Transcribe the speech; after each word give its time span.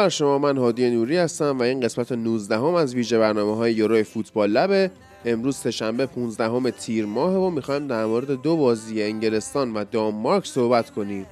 بر 0.00 0.08
شما 0.08 0.38
من 0.38 0.58
هادی 0.58 0.90
نوری 0.90 1.16
هستم 1.16 1.58
و 1.58 1.62
این 1.62 1.80
قسمت 1.80 2.12
19 2.12 2.56
هم 2.56 2.74
از 2.74 2.94
ویژه 2.94 3.18
برنامه 3.18 3.56
های 3.56 3.72
یورو 3.72 4.02
فوتبال 4.02 4.50
لبه 4.50 4.90
امروز 5.24 5.56
سهشنبه 5.56 6.06
15 6.06 6.44
همه 6.44 6.70
تیر 6.70 7.06
ماه 7.06 7.34
و 7.34 7.50
می‌خوایم 7.50 7.86
در 7.86 8.04
مورد 8.04 8.42
دو 8.42 8.56
بازی 8.56 9.02
انگلستان 9.02 9.74
و 9.74 9.84
دانمارک 9.84 10.46
صحبت 10.46 10.90
کنیم. 10.90 11.26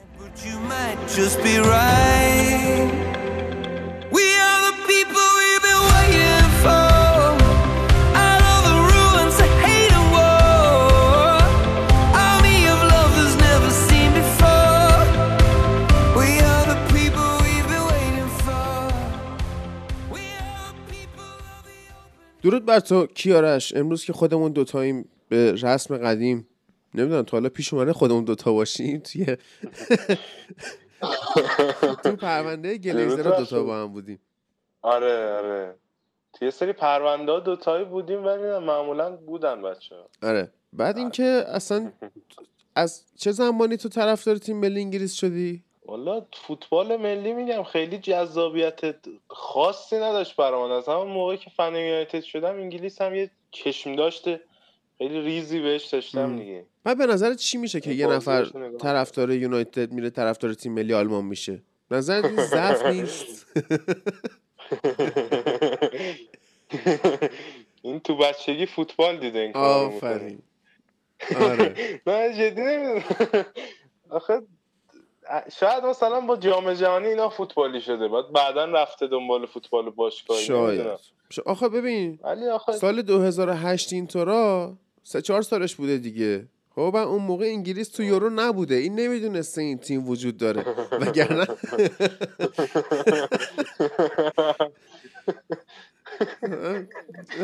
درود 22.42 22.64
بر 22.64 22.80
تو. 22.80 23.06
کیارش 23.06 23.76
امروز 23.76 24.04
که 24.04 24.12
خودمون 24.12 24.52
دوتاییم 24.52 25.08
به 25.28 25.52
رسم 25.52 25.96
قدیم. 25.96 26.48
نمی‌دونم 26.94 27.22
تا 27.22 27.36
حالا 27.36 27.48
پیش 27.48 27.74
اومده 27.74 27.92
خودمون 27.92 28.24
دوتا 28.24 28.52
باشیم. 28.52 28.98
توی 28.98 29.24
تو 32.04 32.16
پرونده 32.16 32.78
گلیزر 32.78 33.22
دوتا. 33.22 33.62
با 33.62 33.82
هم 33.82 33.92
بودیم. 33.92 34.20
آره 34.82 35.32
آره. 35.32 35.74
توی 36.32 36.50
سری 36.50 36.72
پرونده 36.72 37.32
ها 37.32 37.40
دوتایی 37.40 37.84
بودیم 37.84 38.24
ولی 38.24 38.42
معمولا 38.66 39.16
بودن 39.16 39.62
بچه 39.62 39.94
آره. 40.22 40.52
بعد 40.72 40.98
اینکه 40.98 41.44
اصلا 41.48 41.92
از 42.74 43.04
چه 43.16 43.32
زمانی 43.32 43.76
تو 43.76 43.88
طرفدار 43.88 44.36
تیم 44.36 44.56
ملی 44.60 44.80
انگلیس 44.80 45.12
شدی؟ 45.12 45.64
والا 45.88 46.26
فوتبال 46.32 46.96
ملی 46.96 47.32
میگم 47.32 47.62
خیلی 47.62 47.98
جذابیت 47.98 48.80
خاصی 49.28 49.96
نداشت 49.96 50.36
برام 50.36 50.70
از 50.70 50.88
همون 50.88 51.06
موقعی 51.06 51.36
که 51.38 51.50
فن 51.50 51.74
یونایتد 51.74 52.20
شدم 52.20 52.54
انگلیس 52.54 53.02
هم 53.02 53.14
یه 53.14 53.30
چشم 53.50 53.96
داشته 53.96 54.40
خیلی 54.98 55.20
ریزی 55.20 55.60
بهش 55.60 55.84
داشتم. 55.84 56.38
دیگه. 56.38 56.64
بعد 56.84 56.98
به 56.98 57.06
نظرت 57.06 57.36
چی 57.36 57.58
میشه 57.58 57.80
که 57.80 57.90
یه 57.90 58.06
نفر 58.06 58.44
طرفدار 58.80 59.30
یونایتد 59.30 59.92
میره 59.92 60.10
طرفدار 60.10 60.54
تیم 60.54 60.72
ملی 60.72 60.94
آلمان 60.94 61.24
میشه؟ 61.24 61.62
نظر 61.90 62.26
این 62.26 62.44
ضعف 62.44 62.86
نیست؟ 62.94 63.46
این 67.82 68.00
تو 68.00 68.16
بچگی 68.16 68.66
فوتبال 68.66 69.16
دیده 69.16 69.38
این 69.38 69.52
کارو. 69.52 69.96
آفرین. 69.96 70.42
آره. 71.40 71.74
نه 72.06 72.34
جدی 72.34 72.60
نمی‌دونم. 72.60 73.02
آخه 74.10 74.42
شاید 75.60 75.84
مثلا 75.84 76.20
با 76.20 76.36
جام 76.36 76.72
جهانی 76.72 77.06
اینا 77.06 77.28
فوتبالی 77.28 77.80
شده 77.80 78.08
بعد 78.08 78.32
بعدا 78.32 78.64
رفته 78.64 79.06
دنبال 79.06 79.46
فوتبال 79.46 79.90
باشگاهی 79.90 80.44
شاید. 80.44 80.86
آخه 81.46 81.68
ببین 81.68 82.18
ولی 82.22 82.48
آخه 82.48 82.72
سال 82.72 83.02
2008 83.02 83.92
اینطورا 83.92 84.76
سه 85.02 85.22
چهار 85.22 85.42
سالش 85.42 85.74
بوده 85.74 85.98
دیگه. 85.98 86.48
خب 86.74 86.96
اون 86.96 87.22
موقع 87.22 87.44
انگلیس 87.44 87.88
تو 87.88 88.02
یورو 88.02 88.30
نبوده. 88.30 88.74
این 88.74 88.94
نمی‌دونسته 88.94 89.62
این 89.62 89.78
تیم 89.78 90.08
وجود 90.08 90.36
داره. 90.36 90.64
وگرنه 91.00 91.46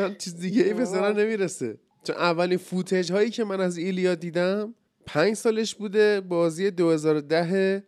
چیز 0.21 0.41
دیگه 0.41 0.63
ای 0.63 0.75
به 0.75 0.85
نمی‌رسه. 1.01 1.79
چون 2.05 2.17
اولین 2.17 2.59
فوتج 2.59 3.13
هایی 3.13 3.31
که 3.31 3.45
من 3.45 3.61
از 3.61 3.79
ایلیا 3.79 4.15
دیدم 4.15 4.75
پنج 5.07 5.35
سالش 5.35 5.75
بوده 5.75 6.21
بازی 6.21 6.71
2010 6.71 7.85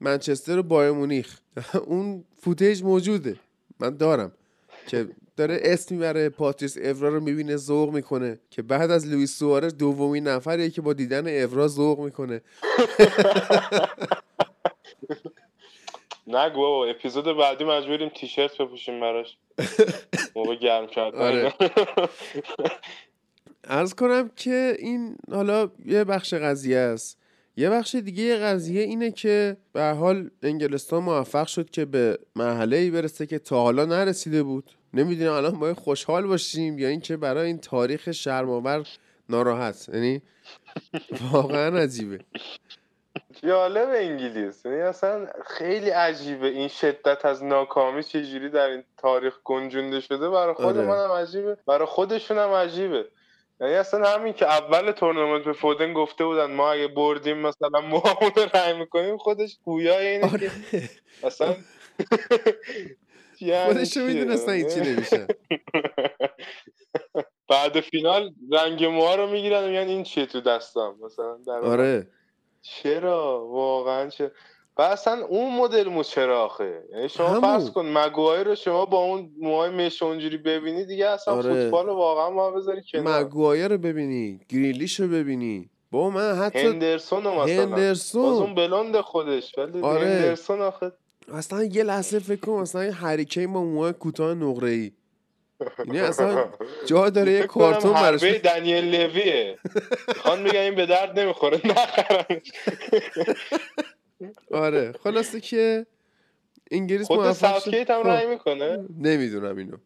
منچستر 0.00 0.58
و 0.58 0.62
بایر 0.62 0.90
مونیخ. 0.90 1.38
اون 1.86 2.24
فوتج 2.40 2.82
موجوده. 2.82 3.36
من 3.80 3.96
دارم 3.96 4.32
که 4.86 5.08
داره 5.36 5.58
اسم 5.62 5.94
می‌بره 5.94 6.28
پاتریس 6.28 6.78
افرا 6.82 7.08
رو 7.08 7.20
می‌بینه 7.20 7.56
ذوق 7.56 7.90
می‌کنه 7.94 8.40
که 8.50 8.62
بعد 8.62 8.90
از 8.90 9.06
لوئیس 9.06 9.38
سوارز 9.38 9.76
دومین 9.76 10.28
نفریه 10.28 10.70
که 10.70 10.80
با 10.80 10.92
دیدن 10.92 11.44
افرا 11.44 11.68
ذوق 11.68 12.00
می‌کنه. 12.00 12.40
نگو 16.26 16.60
بابا 16.60 16.86
اپیزود 16.86 17.24
بعدی 17.24 17.64
مجبوریم 17.64 18.08
تیشرت 18.08 18.58
بپوشیم 18.58 19.00
براش. 19.00 19.36
موقع 20.36 20.54
گرم 20.54 20.86
کردن. 20.86 21.18
آره. 21.18 21.52
ارز 23.64 23.94
کنم 23.94 24.30
که 24.36 24.76
این 24.78 25.16
حالا 25.30 25.70
یه 25.84 26.04
بخش 26.04 26.34
قضیه 26.34 26.78
است. 26.78 27.18
یه 27.56 27.70
بخش 27.70 27.94
دیگه 27.94 28.36
قضیه 28.36 28.82
اینه 28.82 29.10
که 29.10 29.56
به 29.72 29.82
حال 29.82 30.30
انگلستان 30.42 31.02
موفق 31.02 31.46
شد 31.46 31.70
که 31.70 31.84
به 31.84 32.18
مرحله 32.36 32.76
ای 32.76 32.90
برسه 32.90 33.26
که 33.26 33.38
تا 33.38 33.62
حالا 33.62 33.84
نرسیده 33.84 34.42
بود. 34.42 34.70
نمی‌دونم 34.94 35.32
الان 35.32 35.58
باید 35.58 35.76
خوشحال 35.76 36.26
باشیم 36.26 36.78
یا 36.78 36.88
اینکه 36.88 37.16
برای 37.16 37.46
این 37.46 37.58
تاریخ 37.58 38.12
شرماور 38.12 38.86
ناراحت. 39.28 39.88
یعنی 39.94 40.22
واقعا 41.32 41.78
عجیبه. 41.78 42.18
جالب 43.42 43.88
انگلیس. 43.88 44.64
یعنی 44.64 44.80
اصلا 44.80 45.26
خیلی 45.46 45.90
عجیبه 45.90 46.46
این 46.46 46.68
شدت 46.68 47.24
از 47.24 47.44
ناکامی 47.44 48.02
چجوری 48.02 48.48
در 48.48 48.66
این 48.66 48.82
تاریخ 48.96 49.34
گنجونده 49.44 50.00
شده. 50.00 50.30
برای 50.30 50.54
خود 50.54 50.76
آره. 50.76 50.86
منم 50.86 51.10
عجیبه. 51.10 51.56
برای 51.66 51.86
خودشون 51.86 52.38
هم 52.38 52.50
عجیبه. 52.50 53.04
یعنی 53.62 53.74
اصلا 53.74 54.08
همین 54.08 54.32
که 54.32 54.46
اول 54.46 54.92
تورنمنت 54.92 55.44
به 55.44 55.52
فودن 55.52 55.92
گفته 55.92 56.24
بودن 56.24 56.54
ما 56.54 56.72
اگه 56.72 56.88
بردیم 56.88 57.38
مثلا 57.38 57.80
موامون 57.80 58.32
رو 58.36 58.46
رای 58.54 58.78
می‌کنیم 58.78 59.16
خودش 59.16 59.58
گویای 59.64 60.06
اینه 60.06 60.32
آره. 60.32 60.50
که 60.70 60.90
اصلا 61.24 61.56
خودشو 63.66 63.84
چیه؟ 63.84 64.02
می‌دونستن 64.02 64.52
این 64.52 64.68
چی 64.68 64.80
نمیشه. 64.80 65.26
بعد 67.50 67.80
فینال 67.80 68.34
رنگ 68.52 68.84
موها 68.84 69.14
رو 69.14 69.26
می‌گیرن 69.26 69.64
و 69.64 69.68
میگن 69.68 69.88
این 69.88 70.02
چیه 70.02 70.26
تو 70.26 70.40
دستم؟ 70.40 70.94
مثلا 71.04 71.36
در 71.46 71.52
آره. 71.52 72.06
چرا؟ 72.62 73.46
واقعا 73.46 74.08
چرا؟ 74.08 74.30
و 74.76 74.82
اصلا 74.82 75.24
اون 75.24 75.56
مدل 75.56 75.88
مو 75.88 76.02
چرا 76.02 76.44
آخه 76.44 76.82
یعنی 76.92 77.08
شما 77.08 77.28
همون. 77.28 77.40
فرض 77.40 77.70
کن 77.70 77.86
مگوایر 77.86 78.46
رو 78.46 78.54
شما 78.54 78.84
با 78.84 78.98
اون 78.98 79.30
موهای 79.38 79.70
مش 79.70 80.02
اونجوری 80.02 80.36
ببینی 80.36 80.84
دیگه 80.84 81.08
اصلا 81.08 81.34
آره. 81.34 81.42
فوتبال 81.42 81.86
رو 81.86 81.94
واقعا 81.94 82.30
ما 82.30 82.50
بذاری 82.50 82.82
کنار. 82.92 83.20
مگوایر 83.20 83.68
رو 83.68 83.78
ببینی 83.78 84.40
گریلیش 84.48 85.00
رو 85.00 85.08
ببینی. 85.08 85.70
با 85.90 86.10
من 86.10 86.34
حتی 86.34 86.58
هندرسون 86.58 87.24
رو 87.24 87.30
مثلا. 87.30 87.44
باز 87.44 87.50
هندرسون 87.58 88.24
اون 88.24 88.54
بلند 88.54 89.00
خودش 89.00 89.58
ولی 89.58 89.80
آره. 89.80 90.00
هندرسون 90.00 90.60
آخه. 90.60 90.92
اصلا 91.32 91.64
یه 91.64 91.82
لحظه 91.82 92.18
فکر 92.18 92.40
کن 92.40 92.52
اصلا 92.52 92.80
این 92.80 92.92
هریکین 92.92 93.52
با 93.52 93.64
موهای 93.64 93.92
کوتاه 93.92 94.34
نقره 94.34 94.70
ای 94.70 94.92
یعنی 95.78 96.00
اصلا 96.00 96.44
جا 96.86 97.10
داره 97.10 97.32
یه 97.32 97.46
کنم 97.46 97.64
کارتون 97.64 97.92
براش 97.92 98.22
دنیل 98.22 98.94
لویه. 98.94 99.58
خان 100.16 100.42
میگن 100.42 100.56
این 100.60 100.74
به 100.74 100.86
درد 100.86 101.18
نمی‌خوره 101.18 101.60
نخرنش. 101.64 102.52
آره 104.52 104.92
خلاصه 105.04 105.40
که 105.40 105.86
انگلیس 106.70 107.06
خود 107.06 107.18
موفق 107.18 107.34
شد. 107.34 107.40
ساوتگیت 107.40 107.90
هم 107.90 108.02
خب، 108.02 108.08
رای 108.08 108.26
می‌کنه؟ 108.26 108.84
نمی‌دونم 108.98 109.56
اینو. 109.56 109.76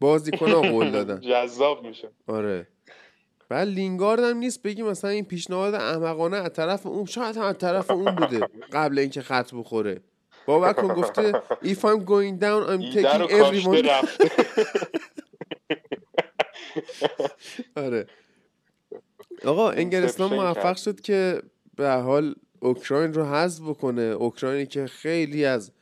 بازیکن 0.00 0.52
قول 0.52 0.90
دادن. 0.90 1.20
جذاب 1.30 1.86
میشه. 1.86 2.08
آره. 2.26 2.68
بعد 3.48 3.68
لینگارد 3.68 4.20
هم 4.20 4.36
نیست 4.36 4.62
بگی 4.62 4.82
مثلا 4.82 5.10
این 5.10 5.24
پیشنهاد 5.24 5.74
احمقانه 5.74 6.36
از 6.36 6.52
طرف 6.52 6.86
اون 6.86 7.04
شاید 7.04 7.36
هم 7.36 7.42
از 7.42 7.58
طرف 7.58 7.90
اون 7.90 8.14
بوده 8.14 8.40
قبل 8.72 8.98
اینکه 8.98 9.22
خط 9.22 9.54
بخوره. 9.54 10.00
باور 10.46 10.72
کن 10.72 10.88
گفته 10.88 11.32
if 11.62 11.78
I'm 11.78 12.04
going 12.04 12.38
down 12.40 12.62
I'm 12.70 12.94
taking 12.94 13.30
everyone 13.30 13.86
آره. 17.84 18.06
آقا 19.44 19.70
انگلستان 19.70 20.34
موفق. 20.34 20.76
شد 20.76 21.00
که 21.00 21.42
به 21.76 21.90
حال 21.90 22.34
اوکراین 22.60 23.14
رو 23.14 23.24
حذف 23.24 23.62
بکنه. 23.62 24.02
اوکراینی 24.02 24.66
که 24.66 24.86
خیلی 24.86 25.44
از 25.44 25.72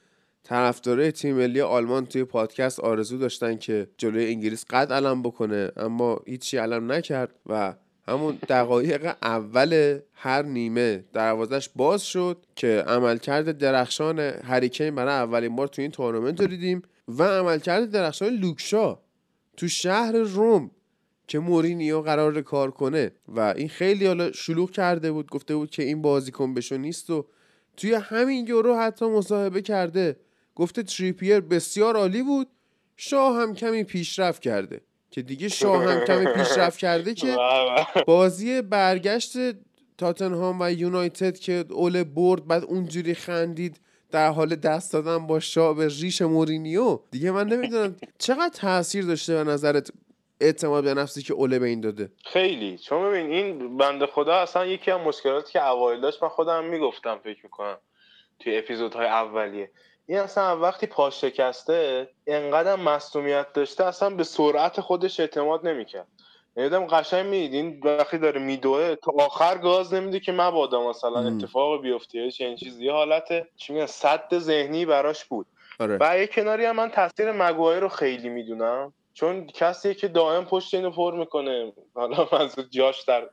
طرفدارای 0.44 1.12
تیم 1.12 1.36
ملی 1.36 1.60
آلمان 1.60 2.06
توی 2.06 2.24
پادکست 2.24 2.80
آرزو 2.80 3.18
داشتن 3.18 3.56
که 3.56 3.88
جلوی 3.98 4.26
انگلیس 4.26 4.64
قد 4.70 4.92
علم 4.92 5.22
بکنه 5.22 5.70
اما 5.76 6.20
هیچی 6.26 6.56
علم 6.56 6.92
نکرد 6.92 7.34
و 7.46 7.74
همون 8.08 8.38
دقایق 8.48 9.14
اول 9.22 9.98
هر 10.14 10.42
نیمه 10.42 11.04
دروازش 11.12 11.68
باز 11.76 12.02
شد 12.02 12.46
که 12.56 12.84
عملکرد 12.86 13.58
درخشان 13.58 14.18
هریکین 14.20 14.94
برای 14.94 15.14
اولین 15.14 15.56
بار 15.56 15.68
تو 15.68 15.82
این 15.82 15.90
تورنمنت 15.90 16.40
رو 16.40 16.46
دیدیم 16.46 16.82
و 17.08 17.22
عملکرد 17.22 17.90
درخشان 17.90 18.28
لوکشا 18.28 18.98
تو 19.56 19.68
شهر 19.68 20.12
روم 20.12 20.70
که 21.28 21.38
مورینیو 21.38 22.00
قرار 22.00 22.42
کار 22.42 22.70
کنه. 22.70 23.10
و 23.28 23.40
این 23.40 23.68
خیلی 23.68 24.06
حالا 24.06 24.32
شلوغ 24.32 24.70
کرده 24.70 25.12
بود 25.12 25.30
گفته 25.30 25.56
بود 25.56 25.70
که 25.70 25.82
این 25.82 26.02
بازیکن 26.02 26.54
بشو 26.54 26.76
نیست 26.76 27.10
و 27.10 27.26
توی 27.76 27.94
همین 27.94 28.46
یورو 28.46 28.76
حتی 28.76 29.06
مصاحبه 29.06 29.62
کرده. 29.62 30.16
گفته 30.54 30.82
تریپیر 30.82 31.40
بسیار 31.40 31.96
عالی 31.96 32.22
بود. 32.22 32.48
شاه 32.96 33.36
هم 33.36 33.54
کمی 33.54 33.84
پیشرفت 33.84 34.42
کرده. 34.42 34.80
که 35.10 35.22
دیگه 35.22 35.48
شاه 35.48 35.84
هم 35.84 36.04
کمی 36.04 36.26
پیشرفت 36.26 36.78
کرده 36.78 37.14
که 37.14 37.36
بازی 38.06 38.62
برگشت 38.62 39.36
تاتنهام 39.98 40.56
و 40.60 40.72
یونایتد 40.72 41.38
که 41.38 41.64
اول 41.70 42.04
برد 42.04 42.46
بعد 42.46 42.64
اونجوری 42.64 43.14
خندید 43.14 43.80
در 44.10 44.30
حال 44.30 44.56
دست 44.56 44.92
دادن 44.92 45.26
با 45.26 45.40
شاه 45.40 45.74
به 45.74 45.88
ریش 45.88 46.22
مورینیو. 46.22 46.98
دیگه 47.10 47.30
من 47.30 47.48
نمی‌دونم 47.48 47.96
چقدر 48.18 48.50
تاثیر 48.54 49.04
داشته 49.04 49.34
به 49.34 49.50
نظرت؟ 49.50 49.90
اعتماد 50.40 50.84
به 50.84 50.94
نفسی 50.94 51.22
که 51.22 51.34
اوله 51.34 51.58
به 51.58 51.66
این 51.66 51.80
داده. 51.80 52.10
خیلی. 52.24 52.78
چون 52.78 53.10
ببین 53.10 53.30
این 53.30 53.76
بنده 53.76 54.06
خدا 54.06 54.34
اصلا 54.34 54.66
یکی 54.66 54.90
از 54.90 55.00
مشکلاتی 55.00 55.52
که 55.52 55.66
اوایل 55.66 56.00
داشت 56.00 56.22
من 56.22 56.28
خودم 56.28 56.64
می‌گفتم 56.64 57.18
فکر 57.24 57.40
می‌کنم 57.42 57.76
توی 58.40 58.58
اپیزودهای 58.58 59.06
اولیه. 59.06 59.70
این 60.06 60.18
اصلا 60.18 60.58
وقتی 60.58 60.86
پاش 60.86 61.20
شکسته 61.20 62.08
انقدر 62.26 62.76
مصومیت 62.76 63.52
داشته 63.52 63.84
اصلا 63.84 64.10
به 64.10 64.24
سرعت 64.24 64.80
خودش 64.80 65.20
اعتماد 65.20 65.66
نمی‌کرد. 65.66 66.06
یادم 66.56 66.86
قشنگ 66.86 67.26
می‌دید 67.26 67.54
این 67.54 67.80
وقتی 67.84 68.18
داره 68.18 68.40
میدوه 68.40 68.94
تا 68.94 69.12
آخر 69.18 69.58
گاز 69.58 69.94
نمیده 69.94 70.20
که 70.20 70.32
مبادا 70.32 70.90
مثلا 70.90 71.18
ام. 71.18 71.36
اتفاق 71.36 71.82
بیفته 71.82 72.18
یا 72.18 72.30
چنین 72.30 72.56
چیزی. 72.56 72.88
حالت 72.88 73.46
چی 73.56 73.72
میگن 73.72 73.86
صد 73.86 74.38
ذهنی 74.38 74.86
براش 74.86 75.24
بود. 75.24 75.46
آره. 75.80 75.98
و 76.00 76.18
یه 76.18 76.26
کناری 76.26 76.64
هم 76.64 76.76
من 76.76 76.90
تاثیر 76.90 77.32
مگوایر 77.32 77.80
رو 77.80 77.88
خیلی 77.88 78.28
می‌دونم. 78.28 78.92
چون 79.18 79.46
کسیه 79.46 79.94
که 79.94 80.08
دائم 80.08 80.44
پشت 80.44 80.74
اینو 80.74 80.90
پر 80.90 81.14
می‌کنه. 81.14 81.72
حالا 81.94 82.28
منظور 82.32 82.64
جاش 82.70 83.02
در 83.02 83.28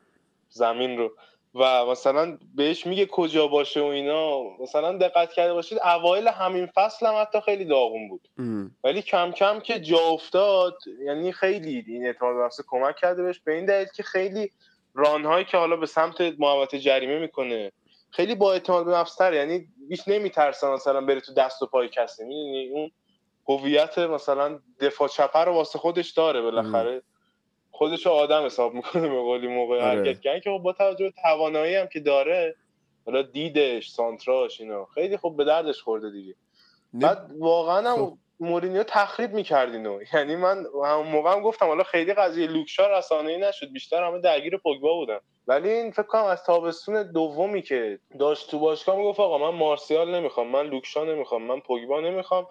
زمین 0.50 0.98
رو. 0.98 1.12
و 1.56 1.86
مثلا 1.86 2.38
بهش 2.56 2.86
میگه 2.86 3.06
کجا 3.06 3.48
باشه 3.48 3.82
و 3.82 3.86
اینا. 3.86 4.58
مثلا 4.60 4.98
دقت 4.98 5.34
کرده 5.34 5.54
باشید 5.54 5.80
اوایل 5.84 6.28
همین 6.28 6.66
فصل 6.66 7.06
هم 7.06 7.22
حتی 7.22 7.42
خیلی 7.42 7.66
داغون 7.66 8.10
بود. 8.10 8.28
ام. 8.38 8.72
ولی 8.84 9.02
کم 9.02 9.32
کم 9.32 9.60
که 9.60 9.80
جا 9.80 10.00
افتاد 10.00 10.78
یعنی 11.06 11.32
خیلی 11.32 11.86
این 11.88 12.06
اعتماد 12.06 12.36
به 12.36 12.42
نفس 12.42 12.62
کمک 12.68 12.96
کرده 12.96 13.24
بهش. 13.24 13.40
به 13.40 13.54
این 13.54 13.66
دلیل 13.66 13.88
که 13.96 14.04
خیلی 14.04 14.52
رانهایی 14.94 15.46
که 15.46 15.58
حالا 15.58 15.76
به 15.76 15.86
سمت 15.86 16.22
محوطه 16.22 16.80
جریمه 16.80 17.20
می‌کنه 17.20 17.72
خیلی 18.12 18.36
با 18.36 18.54
اعتماد 18.54 18.86
به 18.86 18.92
نفس 18.92 19.16
تر 19.16 19.34
یعنی 19.34 19.68
هیچ 19.90 20.04
نمیترسه 20.08 20.68
مثلا 20.68 21.02
بره 21.02 21.22
تو 21.22 21.34
دست 21.34 21.62
و 21.62 21.66
پای 21.66 21.90
کسی. 21.90 22.24
می‌دونی؟ 22.24 22.70
اون 22.70 22.92
هویت 23.48 23.98
مثلا 23.98 24.60
دفاع 24.80 25.08
چپه 25.08 25.40
رو 25.40 25.54
واسه 25.54 25.80
خودش 25.80 26.12
داره 26.12 26.42
بالاخره. 26.42 27.02
خودش 27.72 28.08
آدم 28.08 28.46
حساب 28.46 28.74
می‌کنه 28.74 29.02
به 29.10 29.22
قولی 29.22 29.48
موقع 29.48 29.76
آره. 29.76 29.86
حرکت 29.86 30.22
کردن 30.22 30.40
که 30.40 30.50
خب 30.50 30.64
با 30.64 30.74
توجه 30.74 31.06
به 31.06 31.14
توانایی 31.22 31.76
هم 31.76 31.88
که 31.88 32.00
داره 32.00 32.56
حالا 33.06 33.22
دیدش 33.22 33.90
سانتراش 33.90 34.62
اینا. 34.62 34.86
خیلی 34.86 35.18
خوب 35.18 35.38
به 35.38 35.44
دردش 35.44 35.82
خورده 35.82 36.10
دیگه. 36.10 36.36
بعد 36.94 37.32
واقعا 37.40 37.92
هم 37.92 38.06
خب. 38.06 38.18
مورینیو 38.40 38.84
تخریب 38.84 39.34
می‌کرد 39.34 39.74
اینو. 39.74 40.00
یعنی 40.14 40.36
من 40.36 40.66
همون 40.86 41.08
موقع 41.08 41.32
هم 41.32 41.42
گفتم 41.42 41.66
حالا 41.66 41.84
خیلی 41.84 42.14
قضیه 42.14 42.48
لوکشا 42.48 42.98
رسانه‌ای 42.98 43.38
نشد. 43.38 43.72
بیشتر 43.72 44.04
همه 44.04 44.20
درگیر 44.20 44.58
پوگبا 44.58 44.94
بودن. 44.94 45.20
ولی 45.48 45.70
این 45.70 45.92
فکر 45.92 46.04
کنم 46.04 46.24
از 46.24 46.44
تابستون 46.44 47.12
دومی 47.12 47.62
که 47.62 48.00
داشت 48.20 48.52
تو 48.52 48.60
باشگاه 48.60 48.96
می‌گفت 48.96 49.20
آقا 49.20 49.52
من 49.52 49.58
مارسیال 49.58 50.16
نمی‌خوام 50.16 50.48
من 50.48 50.66
لوکشا 50.68 51.04
نمی‌خوام 51.04 51.42
من 51.44 51.60
پوگبا 51.60 52.02
نمی‌خوام. 52.02 52.48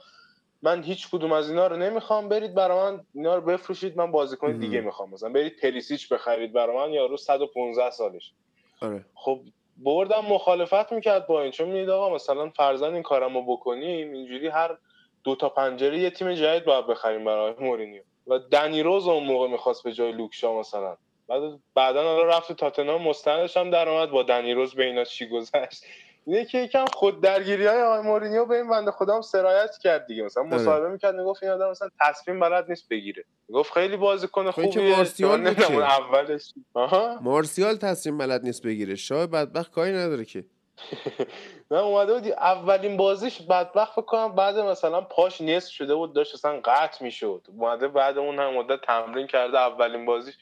من 0.64 0.82
هیچ 0.82 1.11
کدوم 1.11 1.32
از 1.32 1.50
اینا 1.50 1.66
رو 1.66 1.76
نمی‌خوام 1.76 2.28
برید 2.28 2.55
برای 2.55 2.78
من 2.78 3.00
اینا 3.14 3.34
رو 3.34 3.40
بفروشید 3.40 3.96
من 3.96 4.11
بازیکن. 4.11 4.58
دیگه 4.58 4.81
می‌خوام. 4.81 5.11
مثلا 5.11 5.28
برید 5.28 5.61
پریسیچ 5.61 6.08
بخرید 6.08 6.52
برای 6.52 6.76
من 6.76 6.93
یارو 6.93 7.16
115 7.16 7.90
سالش. 7.90 8.32
آره. 8.81 9.05
خب 9.14 9.40
بردم 9.76 10.25
مخالفت 10.28 10.93
می‌کرد 10.93 11.26
با 11.26 11.43
این 11.43 11.50
چون 11.50 11.69
می‌دید 11.69 11.90
آقا 11.90 12.14
مثلا 12.14 12.50
فرزن 12.50 12.94
این 12.94 13.02
کارمو 13.02 13.56
بکنیم 13.56 14.12
اینجوری 14.12 14.49
هر 14.49 14.76
دو 15.25 15.37
تا 15.37 15.49
پنجره 15.49 15.99
یه 15.99 16.11
تیم 16.11 16.34
جدید 16.34 16.64
باید 16.64 16.87
بخریم 16.87 17.25
برای 17.25 17.55
مورینیو. 17.60 18.02
و 18.26 18.38
دنی 18.38 18.82
روز 18.82 19.08
اون 19.08 19.25
موقع 19.25 19.49
می‌خواست 19.49 19.82
به 19.82 19.93
جای 19.93 20.12
لوکشا 20.12 20.58
مثلا. 20.58 20.96
بعد 21.28 21.43
بعدا 21.75 22.02
حالا 22.02 22.22
رفت 22.22 22.52
تاتنهام 22.52 23.02
مستندش 23.02 23.56
هم 23.56 23.70
در 23.70 23.88
اومد 23.88 24.10
با 24.10 24.22
دنی 24.22 24.55
روز 24.55 24.75
به 24.75 24.84
اینا 24.84 25.05
چی 25.05 25.28
گذشت. 25.28 25.84
اینه 26.26 26.44
که 26.44 26.59
یکم 26.59 26.85
خود 26.93 27.21
درگیری 27.21 27.67
های 27.67 27.82
آقای 27.82 28.00
مورینیو 28.00 28.44
به 28.44 28.56
این 28.56 28.69
بنده 28.71 28.91
خدا 28.91 29.15
هم 29.15 29.23
سرایت 29.23 29.71
کرد 29.82 30.06
دیگه. 30.06 30.23
مثلا 30.23 30.43
آره. 30.43 30.55
مصاحبه 30.55 30.88
می‌کرد 30.88 31.15
می‌گفت 31.15 31.43
این 31.43 31.53
آدم 31.53 31.71
مثلا 31.71 31.88
تصمیم 32.00 32.41
بلد 32.41 32.69
نیست 32.69 32.88
بگیره. 32.88 33.25
می‌گفت 33.49 33.73
خیلی 33.73 33.97
بازیکن 33.97 34.50
خب 34.50 34.62
خوبیه 34.62 34.97
مارسیال 34.97 35.41
من 35.41 35.55
بود 35.55 35.82
اولش. 35.82 36.53
آها. 36.75 37.19
مارسیال 37.21 37.76
تصمیم 37.76 38.19
بلد 38.19 38.43
نیست 38.44 38.62
بگیره. 38.62 38.94
شاه 38.94 39.26
بدبخت 39.26 39.71
کاری 39.71 39.93
نداره 39.93 40.25
که. 40.25 40.44
نه 41.71 41.79
اومده 41.79 42.15
بودی 42.15 42.32
اولین 42.32 42.97
بازیش 42.97 43.43
بدبخت 43.43 43.93
فکر 43.93 44.03
کنم 44.03 44.35
بعد 44.35 44.59
مثلا 44.59 45.00
پاش 45.00 45.41
نصف 45.41 45.73
شده 45.73 45.94
بود 45.94 46.12
داشت 46.15 46.35
اصلا 46.35 46.61
قطع 46.65 47.05
می‌شد. 47.05 47.47
اومده 47.59 47.88
بعد 47.88 48.19
اون 48.19 48.38
هم 48.38 48.55
مدت 48.55 48.81
تمرین 48.87 49.27
کرده 49.27 49.59
اولین 49.59 50.06
بازیش. 50.06 50.35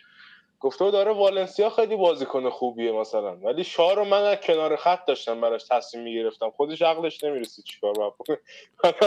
گفته 0.62 0.84
بود 0.84 0.92
داره 0.92 1.12
والنسیا 1.12 1.70
خیلی 1.70 1.96
بازیکن 1.96 2.50
خوبیه 2.50 2.92
مثلا 2.92 3.36
ولی 3.36 3.64
شاه 3.64 3.94
رو 3.94 4.04
من 4.04 4.22
از 4.22 4.36
کنار 4.36 4.76
خط 4.76 5.04
داشتم 5.04 5.40
براش 5.40 5.64
تصمیم 5.64 6.04
می‌گرفتم 6.04 6.50
خودش 6.50 6.82
عقلش 6.82 7.24
نمی‌رسید 7.24 7.64
چیکار 7.64 7.92
باید 7.92 8.12
بکنه 8.14 8.38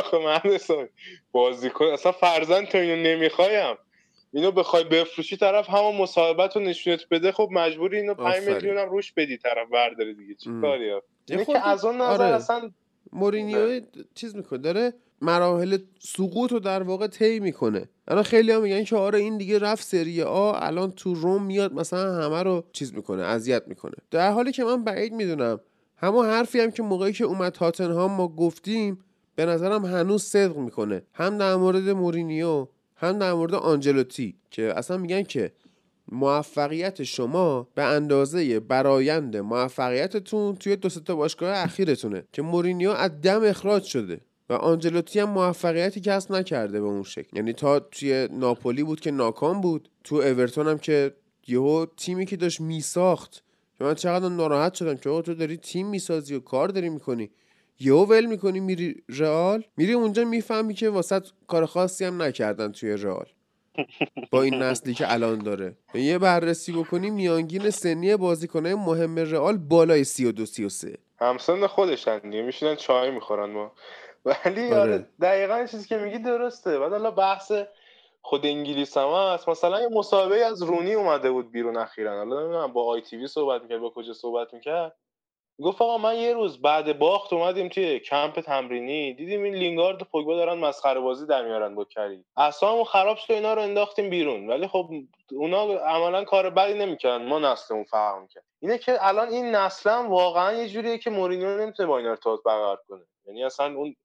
خب 0.02 0.18
من 0.18 0.40
حساب 0.44 0.88
بازیکن 1.31 1.86
اصلا 1.86 2.12
فرزند 2.12 2.68
تو 2.68 2.78
اینو 2.78 2.96
نمی‌خوایم 2.96 3.78
اینو 4.34 4.52
بخوای 4.52 4.84
بفروشی 4.84 5.38
طرف 5.38 5.69
همون 5.69 5.96
مصاحبت 5.96 6.56
رو 6.56 6.62
نشونت 6.62 7.10
بده 7.12 7.31
خب 7.31 7.50
مجبوری 7.52 7.98
اینو 7.98 8.13
5 8.13 8.28
آفرین. 8.28 8.56
میلیون 8.56 8.78
هم 8.78 8.90
روش 8.90 9.12
بدی 9.12 9.38
طرف 9.38 9.69
برداره 9.69 10.13
دیگه 10.13 10.36
چی. 10.36 10.50
کاری 10.62 10.92
از 11.63 11.86
اون 11.86 12.02
نظر 12.02 12.24
آره. 12.24 12.36
اصلا 12.36 12.72
مورینیو 13.13 13.81
چیز 14.16 14.36
می‌کنه 14.36 14.60
داره 14.60 14.94
مراحل 15.22 15.78
سقوط 16.00 16.52
رو 16.52 16.60
در 16.60 16.84
واقع 16.84 17.07
طی 17.07 17.40
می‌کنه. 17.40 17.90
الان 18.07 18.24
خیلی 18.24 18.52
هم 18.52 18.62
میگن 18.62 18.84
که 18.84 18.96
آره 18.96 19.19
این 19.19 19.38
دیگه 19.38 19.60
رفت 19.60 19.84
سری 19.84 20.22
آ 20.22 20.52
الان 20.56 20.92
تو 20.92 21.13
روم 21.13 21.44
میاد 21.44 21.74
مثلا 21.74 22.24
همه 22.24 22.44
رو 22.44 22.63
چیز 22.72 22.94
می‌کنه 22.94 23.24
اذیت 23.24 23.68
می‌کنه. 23.68 23.96
در 24.12 24.31
حالی 24.31 24.52
که 24.52 24.63
من 24.63 24.84
بعید 24.84 25.13
می‌دونم 25.13 25.60
همون 25.98 26.25
حرفی 26.25 26.60
هم 26.60 26.72
که 26.72 26.84
موقعی 26.84 27.13
که 27.13 27.24
اومد 27.24 27.52
تاتنهام 27.52 28.12
ما 28.12 28.28
گفتیم 28.28 29.00
به 29.36 29.46
نظرم 29.46 29.86
هنوز 29.86 30.24
صدق 30.24 30.57
می‌کنه. 30.57 31.02
هم 31.13 31.38
در 31.38 31.56
مورد 31.56 31.90
مورینیو 31.90 32.68
هم 32.96 33.19
در 33.19 33.34
مورد 33.34 33.54
آنجلوتی 33.54 34.36
که 34.52 34.78
اصلا 34.78 34.97
میگن 34.97 35.24
که 35.24 35.52
موفقیت 36.12 37.04
شما 37.04 37.68
به 37.76 37.83
اندازه 37.83 38.59
برایند 38.59 39.38
موفقیتتون 39.38 40.56
توی 40.56 40.76
دو 40.76 40.90
تا 40.90 41.16
باشگاه 41.16 41.57
اخیرتونه 41.57 42.24
که 42.31 42.42
مورینیو 42.42 42.90
از 42.90 43.21
دم 43.21 43.44
اخراج 43.44 43.83
شده 43.83 44.21
و 44.50 44.54
آنجلوتی 44.54 45.19
هم 45.19 45.30
موفقیتی 45.30 46.02
کسب 46.02 46.31
نکرده 46.31 46.81
به 46.81 46.88
اون 46.88 47.04
شکل. 47.04 47.38
یعنی 47.38 47.54
تا 47.54 47.80
توی 47.80 48.28
ناپولی 48.31 48.83
بود 48.83 49.00
که 49.00 49.12
ناکام 49.12 49.62
بود 49.62 49.90
تو 50.04 50.16
اورتون 50.16 50.68
هم 50.68 50.78
که 50.78 51.16
یهو 51.47 51.85
تیمی 51.97 52.26
که 52.26 52.38
داشت 52.38 52.62
میساخت. 52.62 53.44
که 53.78 53.83
من 53.83 53.94
چقدر 53.95 54.30
ناراحت 54.30 54.74
شدم 54.74 54.95
که 54.95 55.21
تو 55.21 55.33
داری 55.33 55.57
تیم 55.57 55.88
می‌سازی 55.88 56.35
و 56.35 56.40
کار 56.40 56.68
داری 56.68 56.90
می‌کنی. 56.90 57.30
یهو 57.80 58.06
ول 58.06 58.26
می‌کنی 58.26 58.59
میری 58.59 59.04
رئال. 59.09 59.64
میری 59.78 59.94
اونجا 59.94 60.26
می‌فهمی 60.26 60.74
که 60.74 60.90
واسط 60.90 61.28
کار 61.47 61.66
خاصی 61.66 62.06
هم 62.06 62.21
نکردن 62.21 62.71
توی 62.71 62.90
رئال. 62.90 63.26
با 64.31 64.41
این 64.41 64.55
نسلی 64.55 64.94
که 64.94 65.13
الان 65.13 65.39
داره. 65.39 65.77
یه 65.94 66.17
بررسی 66.17 66.71
بکنی 66.71 67.09
میانگین 67.09 67.69
سنی 67.69 68.15
بازیکنهای 68.15 68.75
مهم 68.75 69.19
رئال 69.19 69.57
بالای 69.57 70.03
32 70.03 70.45
33 70.45 70.97
همسن 71.19 71.67
خودشن 71.67 72.19
دیگه 72.19 72.41
میشینن 72.41 72.75
چای 72.75 73.11
می‌خورن 73.11 73.49
ما. 73.51 73.71
ولی 74.25 74.65
آره. 74.65 74.81
آره. 74.81 75.07
دقیقا 75.21 75.65
چیزی 75.65 75.87
که 75.87 75.97
میگی 75.97 76.19
درسته. 76.19 76.79
بعد 76.79 76.91
حالا 76.91 77.11
بحث 77.11 77.51
خود 78.21 78.45
انگلیس 78.45 78.97
هم 78.97 79.07
هست. 79.07 79.49
مثلا 79.49 79.81
یه 79.81 79.87
مسابقه 79.91 80.35
از 80.35 80.61
رونی 80.61 80.94
اومده 80.94 81.31
بود 81.31 81.51
بیرون 81.51 81.77
اخیرا. 81.77 82.17
حالا 82.17 82.41
نمی‌دونم 82.41 82.73
با 82.73 82.83
آی 82.83 83.01
تی 83.01 83.17
وی 83.17 83.27
صحبت 83.27 83.61
می‌کرد 83.61 83.79
با 83.79 83.89
کجا 83.89 84.13
صحبت 84.13 84.53
می‌کرد؟ 84.53 84.95
گفت 85.62 85.81
آقا 85.81 85.97
من 85.97 86.16
یه 86.16 86.33
روز 86.33 86.62
بعد 86.62 87.00
باخت 87.00 87.33
اومدیم 87.33 87.69
توی 87.69 88.00
کمپ 88.00 88.40
تمرینی. 88.40 89.14
دیدیم 89.14 89.44
این 89.44 89.56
لینگارد 89.56 90.02
و 90.02 90.06
پوگبا 90.06 90.35
دارن 90.35 90.57
مسخره 90.57 91.00
بازی 91.00 91.26
در 91.26 91.45
میارن 91.45 91.76
با 91.76 91.85
کری. 91.85 92.26
اصلا 92.38 92.83
خراب 92.83 93.18
شد 93.18 93.33
اینا 93.33 93.54
رو 93.54 93.62
انداختیم 93.62 94.09
بیرون. 94.09 94.47
ولی 94.50 94.68
خب 94.68 94.90
اونا 95.31 95.62
عملا 95.74 96.24
کار 96.24 96.50
بدی 96.50 96.74
نمی‌کردن. 96.74 97.26
ما 97.26 97.40
نسلمون 97.40 97.83
فرق 97.83 98.21
می‌کرد 98.21 98.44
اینه 98.59 98.78
که 98.78 99.07
الان 99.07 99.28
این 99.28 99.56
نسل 99.56 99.90
هم 99.90 100.07
واقعا 100.07 100.54
یه 100.54 100.69
جوریه 100.69 100.97
که 100.97 101.09
مورینیو 101.09 101.57
نمی‌تونه 101.62 101.90
با 101.90 101.97
این 101.97 102.07
ارتباط 102.07 102.40
برقرار 102.45 102.81
کنه. 102.88 103.06
یعنی 103.28 103.44
اصلا 103.44 103.76
اون 103.76 103.95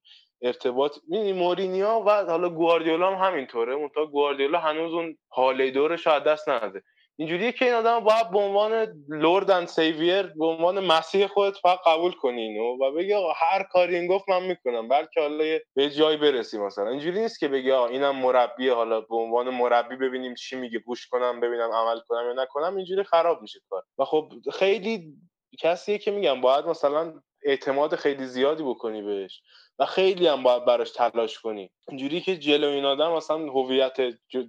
ارتباط 0.43 0.99
می‌بینی 1.09 1.33
مورینیو 1.33 1.89
و 1.89 2.11
حالا 2.11 2.49
گواردیولا 2.49 3.11
هم 3.17 3.27
همینطوره. 3.27 3.77
منتها 3.77 4.07
گواردیولا 4.07 4.59
هنوز 4.59 4.93
اون 4.93 5.17
حاله 5.29 5.71
دورش 5.71 6.07
دست 6.07 6.49
نده 6.49 6.83
اینجوریه 7.21 7.53
که 7.53 7.65
این 7.65 7.75
آدم 7.75 8.01
باید 8.01 8.31
به 8.31 8.39
عنوان 8.39 9.05
Lord 9.09 9.51
and 9.51 9.67
Savior 9.67 10.23
به 10.23 10.47
عنوان 10.47 10.81
مسیح 10.81 11.27
خودت 11.27 11.57
فقط 11.57 11.79
قبول 11.87 12.13
کنی 12.13 12.41
اینو 12.41 12.85
و 12.85 12.93
بگی 12.93 13.15
آقا 13.15 13.33
هر 13.33 13.63
کاری 13.63 13.97
این 13.97 14.07
گفت 14.07 14.29
من 14.29 14.43
می‌کنم 14.43 14.89
بلکه 14.89 15.21
حالا 15.21 15.59
به 15.75 15.91
جایی 15.91 16.17
برسی 16.17 16.59
مثلا. 16.59 16.89
اینجوری 16.89 17.21
نیست 17.21 17.41
که 17.41 17.49
بگی 17.49 17.73
آقا 17.73 17.87
اینم 17.87 18.17
مربی 18.17 18.69
حالا 18.69 19.01
به 19.01 19.17
عنوان 19.17 19.51
مربی 19.51 19.97
ببینیم 19.97 20.35
چی 20.35 20.57
میگه 20.57 20.79
گوش 20.79 21.07
کنم 21.07 21.41
ببینم 21.41 21.71
عمل 21.73 22.01
کنم 22.09 22.27
یا 22.27 22.43
نکنم 22.43 22.77
اینجوری 22.77 23.05
خراب 23.05 23.43
میشه 23.43 23.61
کار. 23.71 23.83
و 23.99 24.05
خب 24.05 24.33
خیلی 24.53 25.15
کسیه 25.59 25.99
که 25.99 26.11
میگم 26.11 26.41
باید 26.41 26.67
مثلا 26.67 27.15
اعتماد 27.45 27.95
خیلی 27.95 28.27
زیادی 28.27 28.63
بکنی 28.63 29.03
بهش 29.03 29.43
و 29.79 29.87
خیلی 29.87 30.27
هم 30.27 30.43
باید 30.43 30.65
براش 30.65 30.91
تلاش 30.91 31.39
کنی. 31.39 31.71
اینجوری 31.89 32.21
که 32.21 32.37
جلو 32.37 32.69
این 32.69 32.85
آدم 32.85 33.13
مثلا 33.13 33.39
هویت 33.39 33.97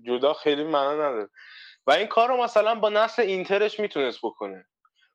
جدا 0.05 0.33
خیلی 0.33 0.63
معنا 0.63 0.93
نداره. 0.93 1.29
و 1.87 1.91
این 1.91 2.07
کار 2.07 2.27
رو 2.29 2.37
مثلا 2.37 2.75
با 2.75 2.89
نسل 2.89 3.21
اینترش 3.21 3.79
می‌تونست 3.79 4.19
بکنه. 4.23 4.65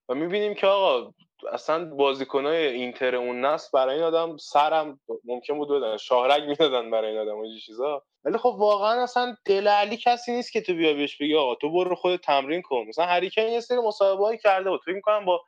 و 0.09 0.15
می‌بینیم 0.15 0.55
که 0.55 0.67
آقا 0.67 1.13
اصلا 1.53 1.85
بازیکنای 1.85 2.67
اینتر 2.67 3.17
اون 3.17 3.45
نسل 3.45 3.69
برای 3.75 3.95
این 3.95 4.05
آدم 4.05 4.37
سرم 4.37 5.01
ممکن 5.25 5.59
بود 5.59 5.69
بدن 5.69 5.97
شاهرگ 5.97 6.45
می‌دادن 6.45 6.91
برای 6.91 7.11
این 7.11 7.21
آدم 7.21 7.39
این 7.39 7.59
چیزا. 7.59 8.03
ولی 8.25 8.39
خب 8.39 8.55
واقعا 8.59 9.03
اصلا 9.03 9.37
دل 9.45 9.69
علی 9.69 9.97
کسی 9.97 10.33
نیست 10.33 10.53
که 10.53 10.61
تو 10.61 10.75
بیا 10.75 10.95
بهش 10.95 11.17
بگی 11.21 11.37
آقا 11.37 11.55
تو 11.55 11.71
برو 11.73 11.95
خود 11.97 12.17
تمرین 12.17 12.63
کن. 12.63 12.85
مثلا 12.89 13.05
هریکن 13.07 13.43
یه 13.43 13.61
سری 13.61 13.79
مصاحبه‌ای 13.79 14.39
کرده 14.39 14.71
بود. 14.71 14.81
فکر 14.87 14.95
می‌کنم 14.95 15.25
با 15.25 15.41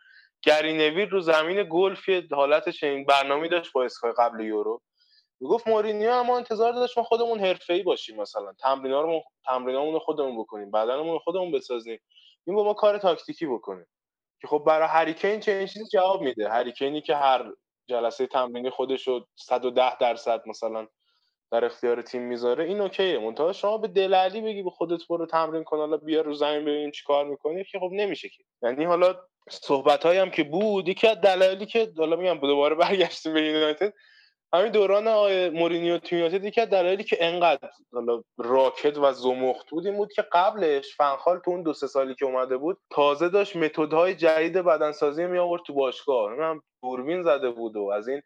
گری 0.42 0.72
نویر 0.72 1.08
رو 1.08 1.20
زمین 1.20 1.66
گلف 1.70 2.08
یه 2.08 2.22
حالت 2.32 2.68
چنین 2.68 3.04
برنامه‌ای 3.04 3.48
داشت 3.48 3.72
با 3.72 3.84
اسکای 3.84 4.12
قبل 4.18 4.40
یورو. 4.40 4.82
می‌گفت 5.40 5.68
مورینیو 5.68 6.10
اما 6.10 6.36
انتظار 6.36 6.72
داشت 6.72 6.98
ما 6.98 7.04
خودمون 7.04 7.40
حرفه‌ای 7.40 7.82
باشیم 7.82 8.20
مثلا. 8.20 8.52
تمرینا 8.52 9.00
رو 9.00 9.22
تمرینامون 9.44 9.94
رو 9.94 10.00
خودمون 10.00 10.38
بکنیم 10.38 10.70
بدنمون 10.70 11.12
رو 11.12 11.18
خودمون 11.18 11.52
بسازیم. 11.52 12.00
این 12.46 12.56
با 12.56 12.64
ما 12.64 12.74
کار 12.74 12.98
تاکتیکی 12.98 13.46
بکنه. 13.46 13.86
که 14.40 14.46
خب 14.46 14.64
برای 14.66 14.88
هریکین 14.88 15.40
چه 15.40 15.52
این 15.52 15.66
چیزی 15.66 15.84
جواب 15.92 16.20
میده. 16.22 16.48
هریکینی 16.48 17.00
که 17.00 17.16
هر 17.16 17.52
جلسه 17.86 18.26
تمرینی 18.26 18.70
خودش 18.70 19.08
رو 19.08 19.26
110 19.36 19.96
درصد 19.98 20.42
مثلا 20.46 20.86
در 21.50 21.64
اختیار 21.64 22.02
تیم 22.02 22.22
می‌ذاره 22.22 22.64
این 22.64 22.80
اوکیه. 22.80 23.18
منتها 23.18 23.52
شما 23.52 23.78
به 23.78 23.88
دل 23.88 24.14
علی 24.14 24.40
بگی 24.40 24.62
به 24.62 24.70
خودت 24.70 25.06
برو 25.08 25.26
تمرین 25.26 25.64
کن 25.64 25.76
حالا 25.76 25.96
بیا 25.96 26.20
رو 26.20 26.34
زمین 26.34 26.60
ببینیم 26.64 26.90
چیکار 26.90 27.24
می‌کنی 27.24 27.64
که 27.64 27.78
خب 27.78 27.90
نمیشه 27.92 28.28
که. 28.28 28.44
یعنی 28.62 28.84
حالا 28.84 29.14
صحبت 29.50 30.06
هم 30.06 30.30
که 30.30 30.44
بود 30.44 30.88
یکی 30.88 31.06
از 31.06 31.20
دلایلی 31.20 31.66
که 31.66 31.92
حالا 31.98 32.16
میگم 32.16 32.38
دوباره 32.38 32.74
برگشتیم 32.74 33.34
به 33.34 33.42
یونایتد 33.42 33.94
همین 34.52 34.72
دوران 34.72 35.08
آقای 35.08 35.50
مورینیو 35.50 35.98
تو 35.98 36.14
یونایتد 36.14 36.44
یکی 36.44 36.60
از 36.60 36.70
دلایلی 36.70 37.04
که 37.04 37.16
انقدر 37.20 37.70
حالا 37.92 38.22
راکت 38.38 38.98
و 38.98 39.12
زمخت 39.12 39.70
بود 39.70 39.86
این 39.86 39.96
بود 39.96 40.12
که 40.12 40.22
قبلش 40.32 40.96
فنخال 40.96 41.38
تو 41.38 41.50
اون 41.50 41.62
دو 41.62 41.72
سه 41.72 41.86
سالی 41.86 42.14
که 42.14 42.24
اومده 42.24 42.56
بود 42.56 42.78
تازه 42.90 43.28
داشت 43.28 43.56
متدهای 43.56 44.14
جدید 44.14 44.52
بدنسازی 44.52 45.26
می 45.26 45.38
آورد 45.38 45.62
تو 45.62 45.74
باشگاه. 45.74 46.32
هم 46.40 46.62
دوربین 46.82 47.22
زده 47.22 47.50
بود 47.50 47.76
و 47.76 47.90
از 47.90 48.08
این 48.08 48.22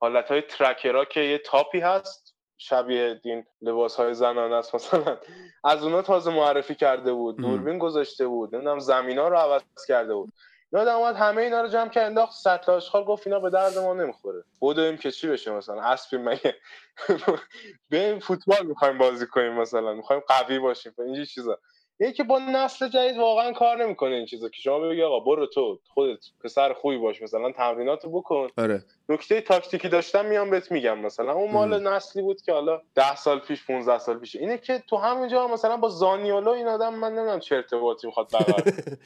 حالت 0.00 0.30
های 0.30 0.42
ترکرها 0.42 1.04
که 1.04 1.20
یه 1.20 1.38
تاپی 1.38 1.80
هست 1.80 2.36
شبیه 2.58 3.20
این 3.24 3.44
لباس 3.60 3.96
های 3.96 4.14
زنانه 4.14 4.54
است 4.54 4.74
مثلا 4.74 5.18
از 5.64 5.84
اونا 5.84 6.02
تازه 6.02 6.30
معرفی 6.30 6.74
کرده 6.74 7.12
بود. 7.12 7.36
دوربین 7.36 7.78
گذاشته 7.78 8.26
بود. 8.26 8.54
نمی‌دونم 8.54 8.78
زمین 8.78 9.18
ها 9.18 9.28
رو 9.28 9.36
عوض 9.36 9.62
کرده 9.88 10.14
بود. 10.14 10.32
یادم 10.72 10.96
اومد 10.96 11.16
همه 11.16 11.42
اینا 11.42 11.60
رو 11.60 11.68
جمع 11.68 11.88
کرد 11.88 12.04
انداخت 12.06 12.32
سطل 12.32 12.72
آشغال 12.72 13.04
گفت 13.04 13.26
اینا 13.26 13.40
به 13.40 13.50
درد 13.50 13.78
ما 13.78 13.94
نمی‌خوره. 13.94 14.44
بدویم 14.62 14.96
که 14.96 15.10
چی 15.10 15.28
بشه 15.28 15.50
مثلا؟ 15.50 15.82
اسبی 15.82 16.16
مگه؟ 16.16 16.54
به 17.90 18.18
فوتبال 18.22 18.66
می‌خوایم 18.66 18.98
بازی 18.98 19.26
کنیم 19.26 19.52
مثلا. 19.52 19.94
می‌خوایم 19.94 20.22
قوی 20.28 20.58
باشیم. 20.58 20.92
این 20.98 21.24
چیزا. 21.24 21.58
یکی 22.00 22.22
با 22.22 22.38
نسل 22.38 22.88
جدید 22.88 23.18
واقعا 23.18 23.52
کار 23.52 23.84
نمی‌کنه 23.84 24.14
این 24.14 24.26
چیزا 24.26 24.48
که 24.48 24.56
شما 24.62 24.78
بگی 24.78 25.02
آقا 25.02 25.20
برو 25.20 25.46
تو 25.46 25.78
خودت 25.94 26.18
پسر 26.44 26.72
خوبی 26.72 26.98
باش 26.98 27.22
مثلا 27.22 27.52
تمریناتو 27.52 28.10
بکن. 28.10 28.48
آره. 28.58 28.84
نکته 29.08 29.40
تاکتیکی 29.40 29.88
داشتم 29.88 30.24
میام 30.24 30.50
بهت 30.50 30.72
میگم 30.72 30.98
مثلا. 30.98 31.32
اون 31.32 31.50
مال 31.52 31.82
نسلی 31.88 32.22
بود 32.22 32.42
که 32.42 32.52
حالا 32.52 32.82
10 32.94 33.16
سال 33.16 33.38
پیش 33.38 33.66
15 33.66 33.98
سال 33.98 34.18
پیش. 34.18 34.36
اینه 34.36 34.58
که 34.58 34.82
تو 34.88 34.96
همینجا 34.96 35.46
مثلا 35.48 35.76
با 35.76 35.88
زانیولو 35.88 36.50
این 36.50 36.66
آدم 36.68 36.94
من 36.94 37.12
نمی‌دونم 37.12 37.40
چه 37.40 37.56
ارتباطی 37.56 38.06
می‌خواد 38.06 38.30
برقرار. 38.32 38.62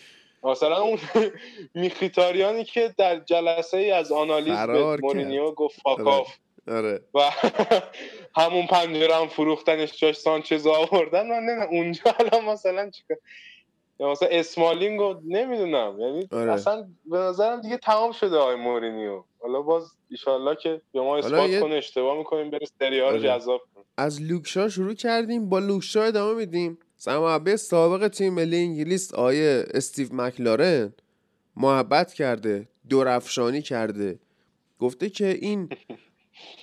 مثلا 0.42 0.76
اون 0.82 0.98
مخیتاریانی 1.74 2.64
که 2.64 2.94
در 2.98 3.18
جلسه 3.20 3.76
ای 3.76 3.90
از 3.90 4.12
آنالیز 4.12 4.58
به. 4.58 4.96
مورینیو 5.02 5.50
گفت 5.50 5.80
آره. 5.84 5.96
fuck 5.96 6.14
off 6.14 6.28
آره 6.68 7.00
و 7.14 7.30
همون 8.42 8.66
پنجره 8.66 9.14
هم 9.14 9.28
فروختنش 9.28 10.00
جاش 10.00 10.16
سانچز 10.16 10.66
آوردن 10.66 11.26
من 11.28 11.36
نمی‌دونم 11.36 11.68
اونجا 11.70 12.02
الان 12.20 12.44
مثلا 12.44 12.90
چیکار 12.90 13.16
یا 14.00 14.10
مثلا 14.10 14.28
اسمالینگ 14.32 14.98
رو 15.00 15.20
نمی‌دونم 15.26 16.00
یعنی 16.00 16.28
آره. 16.32 16.52
اصلا 16.52 16.88
به 17.04 17.18
نظرم 17.18 17.60
دیگه 17.60 17.76
تمام 17.76 18.12
شده 18.12 18.36
آقای 18.36 18.56
مورینیو 18.56 19.24
حالا 19.42 19.62
باز 19.62 19.92
ایشالله 20.10 20.56
که 20.56 20.82
به 20.92 21.00
ما 21.00 21.16
اثبات 21.16 21.50
یه- 21.50 21.60
کنه 21.60 21.74
اشتباه 21.74 22.18
می‌کنیم 22.18 22.50
بره 22.50 22.66
سری 22.78 23.00
ها 23.00 23.08
رو 23.08 23.16
آره. 23.16 23.22
جذاب 23.22 23.60
از 23.96 24.22
لوک 24.22 24.53
شا 24.53 24.68
شروع 24.68 24.94
کردیم 24.94 25.48
با 25.48 25.58
لوک 25.58 25.87
شا 25.87 26.02
ادامه 26.02 26.34
میدیم 26.34 26.78
سرمربی 27.02 27.56
سابق 27.56 28.08
تیم 28.08 28.34
ملی 28.34 28.56
انگلیس 28.56 29.14
آقای 29.14 29.64
استیو 29.74 30.08
مکلارن 30.12 30.92
محبت 31.56 32.12
کرده 32.12 32.68
درفشانی 32.88 33.62
کرده. 33.62 34.18
گفته 34.78 35.10
که 35.10 35.26
این 35.28 35.68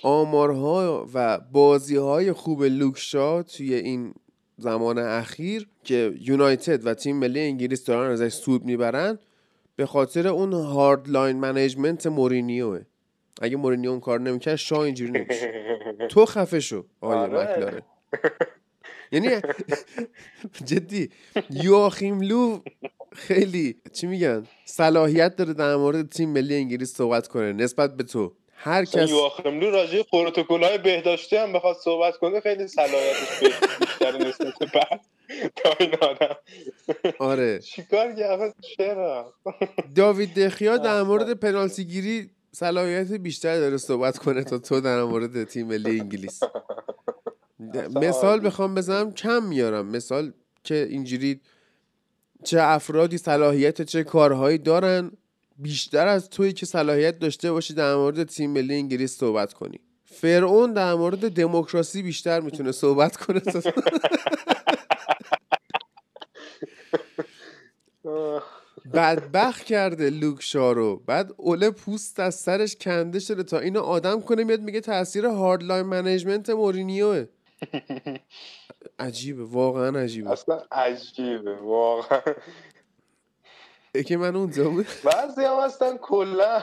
آمارها 0.02 1.06
و 1.14 1.40
بازی 1.52 1.96
های 1.96 2.32
خوب 2.32 2.62
لوک 2.62 3.15
شا 3.15 3.42
توی 3.42 3.74
این 3.74 4.14
زمان 4.56 4.98
اخیر 4.98 5.68
که 5.84 6.14
یونایتد 6.20 6.86
و 6.86 6.94
تیم 6.94 7.16
ملی 7.16 7.40
انگلیس 7.40 7.84
دارن 7.84 8.10
ازش 8.10 8.32
سود 8.32 8.64
می‌برن 8.64 9.18
به 9.76 9.86
خاطر 9.86 10.28
اون 10.28 10.52
hardline 10.52 11.36
management 11.36 12.06
مورینیوه. 12.06 12.80
اگه 13.40 13.56
مورینیو 13.56 13.90
اون 13.90 14.00
کار 14.00 14.20
نمی‌کرد 14.20 14.56
شا 14.56 14.80
اینجوری 14.80 15.10
نمیشه. 15.10 15.52
تو 16.10 16.24
خفه 16.24 16.60
شو 16.60 16.84
آیه 17.00 17.18
آره. 17.20 17.52
مکلارن. 17.52 17.82
یعنی 19.12 19.28
جدی 20.64 21.10
یواخیم 21.50 22.20
لو 22.20 22.60
خیلی 23.12 23.76
چی 23.92 24.06
میگن؟ 24.06 24.46
صلاحیت 24.64 25.36
داره 25.36 25.52
در 25.52 25.76
مورد 25.76 26.08
تیم 26.08 26.28
ملی 26.28 26.54
انگلیس 26.54 26.96
صحبت 26.96 27.28
کنه 27.28 27.52
نسبت 27.52 27.96
به 27.96 28.04
تو. 28.04 28.32
هر 28.54 28.84
کس 28.84 29.10
یواخیم 29.10 29.60
لو 29.60 29.70
راجع 29.70 30.02
پروتکل 30.02 30.62
های 30.62 30.78
بهداشتی 30.78 31.36
هم 31.36 31.52
بخواد 31.52 31.76
صحبت 31.76 32.16
کنه 32.16 32.40
خیلی 32.40 32.68
صلاحیتش 32.68 33.44
بیشتر 33.80 34.18
نسبت 34.18 34.58
به 34.58 34.66
بعد 34.74 35.00
تا 35.56 35.74
این 35.80 35.94
آدم. 35.94 36.36
آره. 37.18 37.58
چیکار 37.58 38.12
کرد 38.12 38.54
چرا؟ 38.76 39.34
داوید 39.96 40.34
دخیا 40.34 40.76
در. 40.76 41.02
مورد 41.02 41.32
پنالتی 41.40 41.84
گیری 41.84 42.30
صلاحیت 42.52 43.12
بیشتر 43.12 43.56
داره 43.56 43.76
صحبت 43.76 44.18
کنه 44.18 44.44
تا 44.44 44.58
تو 44.58 44.80
در 44.80 45.02
مورد 45.02 45.44
تیم 45.44 45.66
ملی 45.66 46.00
انگلیس. 46.00 46.40
مثال. 47.94 48.40
بخوام 48.40 48.74
بزنم 48.74 49.12
کم 49.12 49.42
میارم؟ 49.42 49.86
مثال 49.86 50.32
که 50.64 50.86
اینجوری 50.90 51.40
چه 52.44 52.62
افرادی 52.62 53.18
صلاحیت 53.18 53.82
چه 53.82 54.04
کارهایی 54.04 54.58
دارن 54.58 55.10
بیشتر 55.58 56.06
از 56.06 56.30
تویی 56.30 56.52
که 56.52 56.66
صلاحیت 56.66 57.18
داشته 57.18 57.52
باشی 57.52 57.74
در 57.74 57.94
مورد 57.94 58.24
تیم 58.24 58.50
ملی 58.50 58.74
انگلیس 58.74 59.16
صحبت 59.16 59.52
کنی. 59.52 59.80
فرعون 60.04 60.72
در 60.72 60.94
مورد 60.94 61.32
دموکراسی 61.32 62.02
بیشتر 62.02 62.40
می‌تونه 62.40 62.72
صحبت 62.72 63.16
کنه. 63.16 63.40
بدبخت 68.94 69.64
کرده 69.64 70.10
لوک 70.10 70.42
شارو. 70.42 70.96
بعد 71.06 71.32
اوله 71.36 71.70
پوست 71.70 72.20
از 72.20 72.34
سرش 72.34 72.76
کنده 72.76 73.18
شده 73.18 73.42
تا 73.42 73.58
اینو 73.58 73.80
آدم 73.80 74.20
کنه 74.20 74.44
میاد 74.44 74.60
میگه 74.60 74.80
تاثیر 74.80 75.26
hardline 75.26 75.86
management 75.86 76.50
مورینیوه. 76.50 77.26
عجیبه 78.98 79.44
واقعا 79.44 79.98
عجیبه. 80.00 80.30
اصلا 80.30 80.62
عجیبه 80.72 81.54
واقعا. 81.56 82.20
که 84.06 84.16
من 84.16 84.36
اونجا 84.36 84.70
بود؟ 84.70 84.86
بعضی 85.04 85.44
هم 85.44 85.60
هستن 85.64 85.96
کلا. 85.96 86.62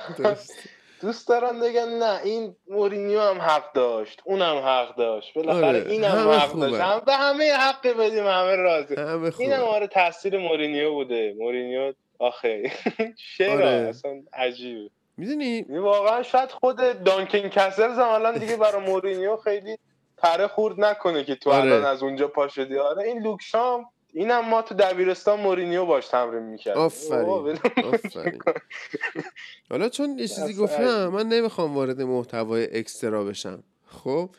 دوست 1.01 1.27
دارن 1.27 1.59
بگن 1.59 1.89
نه 1.89 2.21
این 2.23 2.55
مورینیو 2.67 3.21
هم 3.21 3.37
حق 3.41 3.73
داشت 3.73 4.21
اونم 4.25 4.57
حق 4.57 4.95
داشت. 4.95 5.33
بالاخره 5.33 5.65
آره، 5.67 5.85
اینم 5.91 6.09
همه 6.11 6.33
حق 6.33 6.47
خوبه. 6.49 6.69
داشت. 6.69 6.81
هم 6.81 6.99
به 7.05 7.13
همه 7.15 7.51
حق 7.53 7.87
بدیم 7.87 8.27
همه 8.27 8.55
راضی. 8.55 8.95
همه 8.95 9.31
اینم 9.39 9.59
آره 9.61 9.87
تاثیر 9.87 10.37
مورینیو 10.37 10.93
بوده. 10.93 11.35
مورینیو 11.37 11.93
آخه 12.19 12.71
چرا؟ 13.37 13.53
آره. 13.53 13.65
اصلا 13.65 14.21
عجیبه. 14.33 14.89
می‌دونی؟ 15.17 15.61
واقعا 15.61 16.23
شاید 16.23 16.51
خود 16.51 17.03
دانکن 17.03 17.49
کسلز 17.49 17.99
هم 17.99 18.07
الان 18.07 18.37
دیگه 18.37 18.57
برای 18.57 18.81
مورینیو 18.85 19.37
خیلی 19.37 19.77
پره 20.25 20.47
خورد 20.47 20.79
نکنه 20.79 21.23
که 21.23 21.35
تو 21.35 21.49
آره. 21.49 21.71
الان 21.71 21.85
از 21.85 22.03
اونجا 22.03 22.27
پا 22.27 22.47
شدی. 22.47 22.77
آره 22.77 23.03
این 23.03 23.21
لوکشام 23.21 23.85
اینم 24.13 24.49
ما 24.49 24.61
تو 24.61 24.75
دبیرستان 24.75 25.39
مورینیو 25.39 25.85
باش 25.85 26.07
تمرین 26.07 26.43
می‌کردیم. 26.43 26.81
آفرین 26.81 27.57
آفرین. 27.93 28.41
حالا 29.69 29.89
چون 29.89 30.19
یه 30.19 30.27
چیزی 30.27 30.53
گفتم. 30.53 31.07
من 31.07 31.27
نمی‌خوام 31.27 31.75
وارد 31.75 32.01
محتوای 32.01 32.79
اکسترا 32.79 33.23
بشم 33.23 33.63
خب؟ 33.85 34.29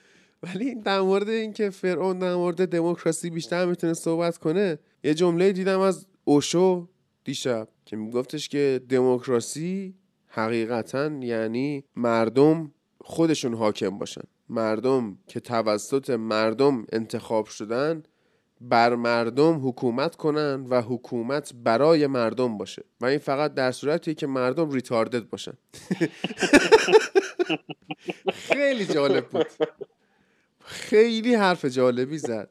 ولی 0.43 0.75
در 0.75 1.00
مورد 1.00 1.28
اینکه 1.28 1.71
فرعون 1.71 2.19
در 2.19 2.35
مورد 2.35 2.69
دموکراسی 2.69 3.31
بیشتر 3.31 3.64
می‌تونه 3.64 3.95
صحبت 3.95 4.38
کنه 4.38 4.78
یه 5.05 5.14
جمله 5.14 5.52
دیدم 5.52 5.81
از 5.81 6.07
اوشو 6.25 6.88
دیشب 7.25 7.69
که 7.85 7.97
میگفتش 7.97 8.49
که 8.49 8.81
دموکراسی 8.88 9.95
حقیقتا 10.28 11.11
یعنی 11.21 11.85
مردم 11.97 12.73
خودشون 13.00 13.55
حاکم 13.55 13.99
باشن. 13.99 14.25
مردم 14.49 15.19
که 15.29 15.41
توسط 15.41 16.11
مردم 16.11 16.87
انتخاب 16.93 17.47
شدن 17.47 18.03
بر 18.61 18.95
مردم 18.95 19.69
حکومت 19.69 20.17
کنن 20.17 20.67
و 20.69 20.83
حکومت 20.83 21.53
برای 21.55 22.07
مردم 22.07 22.59
باشه. 22.59 22.85
و 23.00 23.07
این 23.07 23.19
فقط 23.19 23.55
در 23.55 23.73
صورتیه 23.73 24.15
که 24.15 24.26
مردم 24.26 24.71
ریتاردد 24.71 25.29
باشن. 25.29 25.53
خیلی 28.33 28.87
جالب 28.87 29.29
بود. 29.29 29.47
خیلی 30.61 31.35
حرف 31.35 31.65
جالبی 31.65 32.19
زد. 32.19 32.50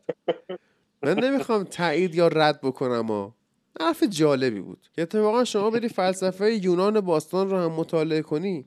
من 1.03 1.19
نمی‌خوام 1.19 1.63
تایید 1.63 2.15
یا 2.15 2.27
رد 2.27 2.61
بکنم 2.61 3.05
ها. 3.05 3.35
حرف 3.79 4.03
جالبی 4.03 4.59
بود. 4.59 4.87
اتفاقا 4.97 5.43
شما 5.43 5.69
بری 5.69 5.89
فلسفه 5.89 6.55
یونان 6.55 7.01
باستان 7.01 7.49
رو 7.49 7.57
هم 7.57 7.71
مطالعه 7.71 8.21
کنی 8.21 8.65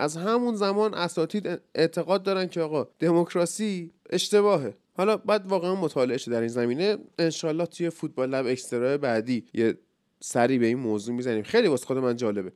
از 0.00 0.16
همون 0.16 0.54
زمان 0.54 0.94
اساتید 0.94 1.60
اعتقاد 1.74 2.22
دارن 2.22 2.46
که 2.46 2.60
آقا 2.60 2.88
دموکراسی 2.98 3.92
اشتباهه. 4.10 4.74
حالا 4.96 5.16
بعد 5.16 5.46
واقعا 5.46 5.74
مطالعه 5.74 6.16
شه 6.16 6.30
در 6.30 6.40
این 6.40 6.48
زمینه 6.48 6.98
انشالله 7.18 7.66
توی 7.66 7.90
فوتبال 7.90 8.30
لب 8.30 8.46
اکسترا 8.46 8.98
بعدی 8.98 9.44
یه 9.54 9.78
سری 10.20 10.58
به 10.58 10.66
این 10.66 10.78
موضوع 10.78 11.14
می‌زنیم. 11.14 11.42
خیلی 11.42 11.68
واسه 11.68 11.86
خود 11.86 11.98
من 11.98 12.16
جالبه. 12.16 12.52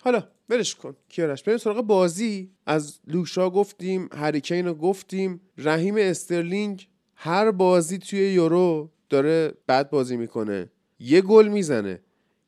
حالا 0.00 0.28
ولش 0.48 0.74
کن. 0.74 0.96
کیارش 1.08 1.42
بریم 1.42 1.58
سراغ 1.58 1.80
بازی. 1.80 2.50
از 2.66 2.98
لوکشا 3.06 3.50
گفتیم 3.50 4.08
هریکین 4.12 4.66
رو 4.66 4.74
گفتیم. 4.74 5.40
رحیم 5.58 5.94
استرلینگ 5.98 6.88
هر 7.14 7.50
بازی 7.50 7.98
توی 7.98 8.32
یورو 8.32 8.90
داره 9.08 9.54
بد 9.68 9.90
بازی 9.90 10.16
می‌کنه. 10.16 10.70
یه 10.98 11.20
گل 11.20 11.48
می‌زنه. 11.48 12.00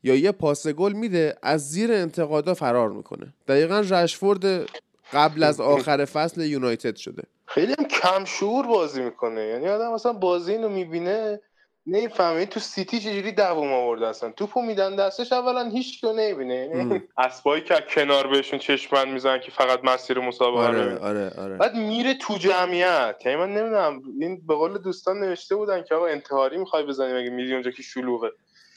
یا 0.03 0.15
یه 0.15 0.31
پاس 0.31 0.67
گل 0.67 0.93
میده 0.93 1.35
از 1.41 1.69
زیر 1.69 1.91
انتقادا 1.91 2.53
فرار 2.53 2.89
می‌کنه. 2.89 3.33
دقیقا 3.47 3.79
رشفورد 3.79 4.69
قبل 5.13 5.43
از 5.43 5.61
آخر 5.61 6.05
فصل 6.05 6.41
یونایتد 6.41 6.95
شده. 6.95 7.23
خیلی 7.45 7.75
هم 7.79 7.85
کم 7.85 8.25
شعور 8.25 8.67
بازی 8.67 9.01
می‌کنه. 9.01 9.41
یعنی 9.41 9.67
آدم 9.67 9.93
مثلا 9.93 10.13
بازی 10.13 10.51
اینو 10.51 10.69
می‌بینه 10.69 11.39
نمی‌فهمه. 11.87 12.45
تو 12.45 12.59
سیتی 12.59 12.99
چجوری 12.99 13.31
دووم 13.31 13.73
آورده 13.73 14.07
اصلا؟ 14.07 14.31
توپو 14.31 14.61
میدن 14.61 14.95
دستش 14.95 15.33
اولا 15.33 15.69
هیچ 15.69 16.03
رو 16.03 16.13
نمی‌بینه. 16.13 16.69
یعنی 16.75 17.01
اسبایی 17.17 17.63
که 17.63 17.73
از 17.73 17.81
کنار 17.89 18.27
بهشون 18.27 18.59
چشمن 18.59 19.09
می‌زنن 19.09 19.39
که 19.39 19.51
فقط 19.51 19.79
مسیر 19.83 20.19
مسابقه 20.19 20.67
رو 20.67 20.67
آره 20.67 20.85
ببینن. 20.85 20.97
آره 20.97 21.29
آره. 21.37 21.57
بعد 21.57 21.75
میره 21.75 22.13
تو 22.13 22.37
جمعیت. 22.37 23.15
یعنی 23.25 23.37
من 23.37 23.53
نمی‌دونم 23.53 24.01
این 24.19 24.41
به 24.47 24.55
قول 24.55 24.77
دوستان 24.77 25.19
نوشته 25.19 25.55
بودن 25.55 25.83
که 25.83 25.95
آقا 25.95 26.05
انتحاری 26.05 26.57
می‌خوای 26.57 26.83
بزنی؟ 26.83 27.13
مگه 27.13 27.29
میری 27.29 27.53
اونجا 27.53 27.71
که 27.71 27.83
شلوغه. 27.83 28.31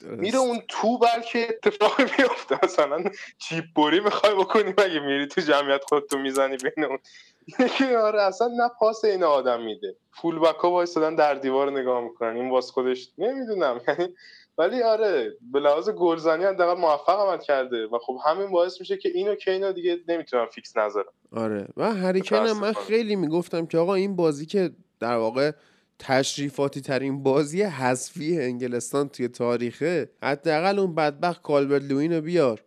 میره 0.09 0.37
اون 0.37 0.61
تو 0.67 0.97
بلکه 0.97 1.47
اتفاقی 1.49 2.03
میفته. 2.03 2.59
مثلا 2.63 3.03
چیپ 3.37 3.65
بری 3.75 3.99
می‌خوای 3.99 4.35
بکنی 4.35 4.69
مگه 4.69 4.99
میری 4.99 5.27
تو 5.27 5.41
جمعیت 5.41 5.83
خودتو 5.83 6.17
می‌زنی 6.17 6.57
بین 6.57 6.85
اون؟ 6.85 6.99
یکی 7.59 7.95
آره 7.95 8.21
اصلا 8.21 8.47
نه 8.47 8.69
پاس 8.79 9.05
این 9.05 9.23
آدم 9.23 9.61
میده. 9.61 9.95
فول 10.11 10.39
بک 10.39 10.55
ها 10.55 10.71
وایسادن 10.71 11.15
در 11.15 11.33
دیوار 11.33 11.71
نگاه 11.71 12.01
می‌کنن. 12.01 12.35
این 12.35 12.49
واس 12.49 12.71
خودش 12.71 13.09
نمی‌دونم. 13.17 13.81
یعنی 13.87 14.13
ولی 14.57 14.83
آره 14.83 15.37
به 15.51 15.59
لحاظ 15.59 15.89
گلزنی 15.89 16.43
حداقل 16.43 16.81
موفق 16.81 17.19
عمل 17.19 17.37
کرده 17.37 17.87
و 17.87 17.99
خب 17.99 18.17
همین 18.25 18.51
باعث 18.51 18.79
میشه 18.79 18.97
که 18.97 19.09
اینو 19.09 19.35
که 19.35 19.51
اینو 19.51 19.71
دیگه 19.71 19.99
نمی‌تونم 20.07 20.45
فیکس 20.45 20.77
نذارم. 20.77 21.11
آره. 21.31 21.67
و 21.77 21.91
هم 21.91 22.59
من. 22.59 22.73
خیلی 22.73 23.15
می‌گفتم 23.15 23.65
که 23.65 23.77
آقا 23.77 23.93
این 23.93 24.15
بازی 24.15 24.45
که 24.45 24.71
در 24.99 25.15
واقع 25.15 25.51
تشریفاتی 25.99 26.81
ترین 26.81 27.23
بازی 27.23 27.61
حذفی 27.61 28.41
انگلستان 28.41 29.09
توی 29.09 29.27
تاریخه. 29.27 30.09
حداقل 30.23 30.79
اون 30.79 30.95
بدبخت 30.95 31.41
کالبرت 31.41 31.83
لوین 31.83 32.13
رو 32.13 32.21
بیار. 32.21 32.63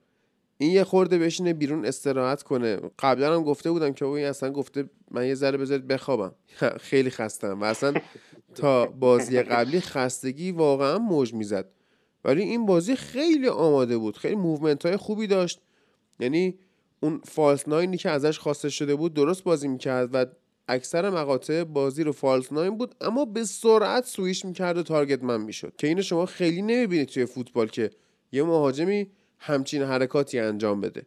این 0.59 0.71
یه 0.71 0.85
خورده 0.85 1.19
بشینه 1.19 1.53
بیرون 1.53 1.85
استراحت 1.87 2.43
کنه. 2.43 2.81
قبلا 2.99 3.35
هم 3.35 3.43
گفته 3.43 3.71
بودم 3.71 3.93
که 3.93 4.05
این 4.05 4.27
اصلا 4.27 4.51
گفته 4.51 4.91
من 5.11 5.27
یه 5.27 5.35
ذره 5.35 5.59
بذارید 5.59 5.87
بخوابم. 5.87 6.35
خیلی 6.89 7.11
خستم 7.11 7.61
و 7.61 7.65
اصلا 7.65 7.95
تا 8.55 8.87
بازی 8.87 9.43
قبلی 9.43 9.81
خستگی 9.81 10.53
واقعا 10.53 10.99
موج 10.99 11.35
می‌زد. 11.35 11.69
ولی 12.25 12.43
این 12.43 12.67
بازی 12.67 12.97
خیلی 12.97 13.49
آماده 13.49 13.99
بود. 13.99 14.17
خیلی 14.17 14.37
movement 14.37 14.87
های 14.87 14.97
خوبی 14.97 15.27
داشت. 15.27 15.61
یعنی 16.21 16.59
اون 17.01 17.21
false 17.25 17.69
nine 17.69 17.91
ی 17.91 17.97
که 17.97 18.11
ازش 18.11 18.39
خواسته 18.39 18.69
شده 18.69 18.95
بود 18.95 19.15
درست 19.15 19.45
بازی 19.45 19.69
می‌کرد 19.69 20.11
و 20.13 20.27
اکثر 20.69 21.11
مقاطع 21.11 21.65
بازی 21.65 22.05
رو 22.05 22.13
false 22.13 22.53
nine 22.53 22.79
بود 22.79 22.95
اما 23.01 23.25
به 23.25 23.45
سرعت 23.45 24.05
سویش 24.05 24.45
می‌کرد 24.45 24.79
و 24.79 24.83
target 24.83 25.23
man 25.23 25.41
می‌شد. 25.41 25.73
که 25.79 25.87
اینو 25.87 26.03
شما 26.03 26.27
خیلی 26.27 26.63
نمی‌بینید 26.63 27.09
توی 27.09 27.27
فوتبال 27.27 27.69
که 27.69 27.91
یه 28.33 28.43
مهاجمی 28.43 29.11
همچین 29.39 29.83
حرکاتی 29.83 30.39
انجام 30.39 30.81
بده. 30.81 31.07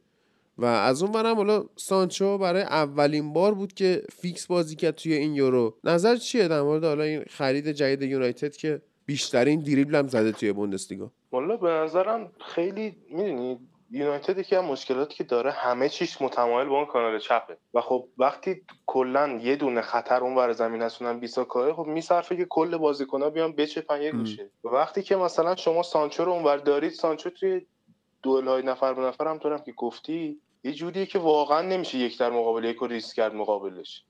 و 0.58 0.66
از 0.66 1.04
اون 1.04 1.12
برم 1.12 1.36
حالا 1.36 1.66
سانچو 1.76 2.38
برای 2.38 2.62
اولین 2.62 3.34
بار 3.34 3.54
بود 3.54 3.74
که 3.74 4.04
فیکس 4.22 4.48
بازی 4.48 4.76
کرد 4.76 4.96
توی 4.96 5.14
این 5.14 5.36
یورو. 5.36 5.78
نظر 5.84 6.16
چیه 6.16 6.48
در 6.48 6.62
مورد 6.62 6.84
حالا 6.84 7.04
این 7.04 7.24
خرید 7.30 7.72
جدید 7.72 8.02
یونایتد 8.02 8.56
که 8.56 8.82
بیشترین 9.06 9.60
دریبل 9.60 9.96
هم 9.96 10.08
زده 10.08 10.32
توی 10.32 10.54
بوندسلیگا؟ 10.54 11.12
والا 11.32 11.58
به 11.58 11.70
نظرم 11.70 12.32
خیلی 12.56 12.96
می‌دونی 13.10 13.60
یونایتد 13.92 14.38
یکی 14.38 14.56
از 14.56 14.64
مشکلاتی 14.64 15.16
که 15.16 15.24
داره 15.24 15.52
همه 15.52 15.90
چیش 15.90 16.22
متمایل 16.22 16.68
به 16.68 16.74
اون 16.74 16.86
کانال 16.86 17.20
چپه. 17.20 17.58
و 17.74 17.82
خب 17.82 18.08
وقتی 18.18 18.62
کلا 18.86 19.40
یه 19.44 19.56
دونه 19.56 19.82
خطر 19.82 20.24
اون 20.24 20.36
ور 20.36 20.52
زمین 20.52 20.82
هست 20.82 21.01
و 21.01 21.07
وان 21.07 21.20
بیساکای 21.20 21.74
خب 21.74 21.86
میصرفه 21.86 22.38
که 22.38 22.46
کل 22.46 22.78
بازیکن‌ها 22.78 23.30
بیان 23.30 23.52
بچپن 23.52 24.02
یه 24.02 24.12
گوشه 24.12 24.50
و 24.64 24.68
وقتی 24.68 25.04
که 25.04 25.16
مثلا 25.16 25.56
شما 25.56 25.84
سانچو 25.84 26.26
رو 26.26 26.32
اونور 26.32 26.58
دارید 26.58 26.92
سانچو 26.92 27.30
توی 27.30 27.66
دوئل 28.24 28.48
های 28.48 28.64
نفر 28.64 28.94
به 28.94 29.02
نفر 29.02 29.28
هم 29.28 29.38
طورم 29.38 29.60
که 29.60 29.72
گفتی 29.72 30.40
یه 30.64 30.74
جوریه 30.74 31.06
که 31.06 31.20
واقعا 31.20 31.62
نمیشه 31.62 31.98
یک 31.98 32.18
در 32.18 32.30
مقابل 32.30 32.64
یک 32.64 32.78
ریسک 32.82 33.16
کرد 33.16 33.36
مقابلش. 33.36 34.04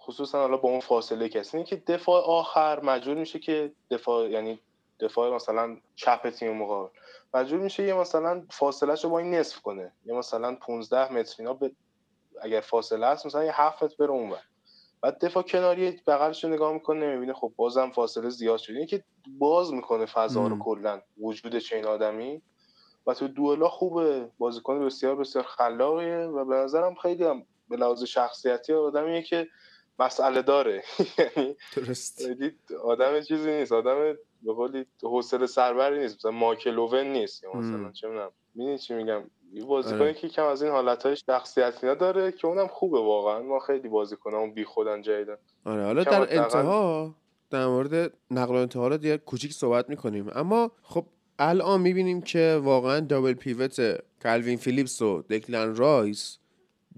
خصوصا 0.00 0.40
حالا 0.40 0.56
با 0.56 0.68
اون 0.68 0.80
فاصله 0.80 1.28
کسی. 1.28 1.64
که 1.64 1.76
دفاع 1.76 2.22
آخر 2.22 2.80
مجبور 2.80 3.14
میشه 3.14 3.38
که 3.38 3.72
دفاع 3.90 4.30
یعنی 4.30 4.58
دفاع 5.00 5.34
مثلا 5.34 5.76
چپ 5.96 6.30
تیم 6.30 6.56
مقابل. 6.56 6.88
مجبور 7.36 7.60
میشه 7.60 7.82
یه 7.82 7.94
مثلا 7.94 8.46
فاصله 8.50 8.94
رو 8.94 9.10
با 9.10 9.18
این 9.18 9.34
نصف 9.34 9.60
کنه. 9.60 9.92
یه 10.04 10.14
مثلا 10.14 10.54
15 10.54 11.12
متر 11.12 11.34
اینا 11.38 11.54
به 11.54 11.72
اگر 12.42 12.60
فاصله 12.60 13.06
هست 13.06 13.26
مثلا 13.26 13.44
یه 13.44 13.60
7 13.60 13.82
متر 13.82 13.94
بره 13.98 14.10
اونور. 14.10 14.42
بعد 15.00 15.24
دفاع 15.24 15.42
کناری 15.42 16.00
بغلش 16.06 16.44
رو 16.44 16.50
نگاه 16.50 16.72
می‌کنه 16.72 17.06
نمی‌بینه 17.06 17.32
خب 17.34 17.52
بازم 17.56 17.90
فاصله 17.90 18.28
زیاد 18.30 18.58
شده. 18.58 18.74
اینه 18.74 18.86
که 18.86 19.04
باز 19.38 19.72
می‌کنه 19.72 20.06
فضا 20.06 20.46
رو. 20.46 20.58
کلا 20.58 21.02
وجود 21.20 21.58
چین 21.58 21.84
آدمی. 21.84 22.42
و 23.06 23.14
تو 23.14 23.28
دوئلا 23.28 23.68
خوبه. 23.68 24.30
بازیکن 24.38 24.86
بسیار 24.86 25.16
بسیار 25.16 25.44
خلاقیه 25.44 26.16
و 26.18 26.44
به 26.44 26.54
نظرم 26.54 26.94
خیلی 26.94 27.24
هم 27.24 27.46
به 27.68 27.76
لحاظ 27.76 28.02
شخصیتی 28.02 28.72
آدمیه 28.72 29.22
که 29.22 29.48
مسئله 29.98 30.42
داره. 30.42 30.82
یعنی 31.18 31.56
درست. 31.76 32.22
آدم 32.84 33.20
چیزی 33.20 33.50
نیست. 33.50 33.72
آدم 33.72 34.16
به 34.46 34.52
قولی 34.52 34.86
حوصله 35.02 35.46
سربری 35.46 35.98
نیست 35.98 36.16
مثلا 36.16 36.30
مایکل 36.30 36.78
اوون 36.78 37.06
نیست 37.06 37.44
یا 37.44 37.52
مثلا. 37.52 37.92
چه 37.92 38.08
می‌دونم 38.08 38.30
می‌دونی 38.54 38.78
چی 38.78 38.94
میگم؟ 38.94 39.22
یه 39.52 39.64
بازیکنی 39.64 40.00
آره. 40.00 40.14
که 40.14 40.28
کم 40.28 40.44
از 40.44 40.62
این 40.62 40.72
حالتهای 40.72 41.16
شخصیتی 41.16 41.94
داره 41.94 42.32
که 42.32 42.46
اونم 42.46 42.66
خوبه 42.66 43.00
واقعا. 43.00 43.42
ما 43.42 43.58
خیلی 43.58 43.88
بازیکنام 43.88 44.40
اون 44.40 44.54
بی 44.54 44.64
خودن 44.64 45.02
جدیدن. 45.02 45.36
آره 45.64 45.84
حالا 45.84 46.04
در 46.04 46.40
انتها 46.40 47.14
در 47.50 47.66
مورد 47.66 48.12
نقل 48.30 48.54
و 48.54 48.58
انتقالات 48.58 49.04
یه 49.04 49.16
کوچیک 49.16 49.52
صحبت 49.52 49.88
می‌کنیم. 49.88 50.30
اما 50.34 50.70
خب 50.82 51.06
الان 51.38 51.80
می‌بینیم 51.80 52.20
که 52.22 52.60
واقعا 52.62 53.00
double 53.00 53.32
pivot 53.32 53.98
کالوین 54.22 54.56
فیلیپس 54.56 55.02
و 55.02 55.22
دکلن 55.22 55.76
رایس 55.76 56.38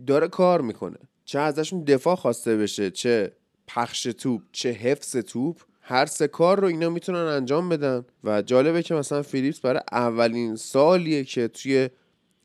داره 0.07 0.29
کار 0.29 0.61
می‌کنه. 0.61 0.99
چه 1.25 1.39
ازشون 1.39 1.85
دفاع 1.85 2.15
خواسته 2.15 2.57
بشه 2.57 2.91
چه 2.91 3.33
پخش 3.67 4.03
توپ 4.03 4.43
چه 4.53 4.71
حفظ 4.71 5.17
توپ. 5.17 5.61
هر 5.91 6.07
سه 6.07 6.29
کار 6.29 6.61
رو 6.61 6.67
اینا 6.67 6.91
می‌تونن 6.91 7.19
انجام 7.19 7.69
بدن. 7.69 8.05
و 8.25 8.43
جالبه 8.43 8.83
که 8.83 8.95
مثلا 8.95 9.23
فیلیپس 9.23 9.61
برای 9.61 9.81
اولین 9.93 10.57
سالیه 10.57 11.25
که 11.25 11.49
توی 11.49 11.89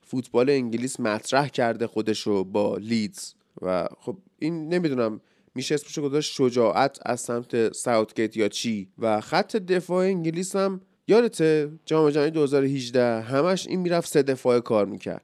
فوتبال 0.01 0.49
انگلیس 0.49 0.99
مطرح 0.99 1.47
کرده 1.47 1.87
خودش 1.87 2.19
رو 2.21 2.43
با 2.43 2.77
لیدز. 2.77 3.33
و 3.61 3.87
خب 3.99 4.17
این 4.39 4.69
نمی‌دونم 4.69 5.21
میشه 5.55 5.75
اسمشو 5.75 6.01
گذاشت 6.01 6.33
شجاعت 6.33 6.99
از 7.05 7.21
سمت 7.21 7.73
ساوتگیت 7.73 8.37
یا 8.37 8.47
چی. 8.47 8.89
و 8.99 9.21
خط 9.21 9.55
دفاع 9.55 10.05
انگلیس 10.05 10.55
هم 10.55 10.81
یادته 11.07 11.71
جام 11.85 12.09
جهانی 12.09 12.31
2018 12.31 13.21
همش 13.21 13.67
این 13.67 13.79
می‌رفت 13.79 14.09
سه 14.09 14.23
دفاعه 14.23 14.61
کار 14.61 14.85
می‌کرد. 14.85 15.23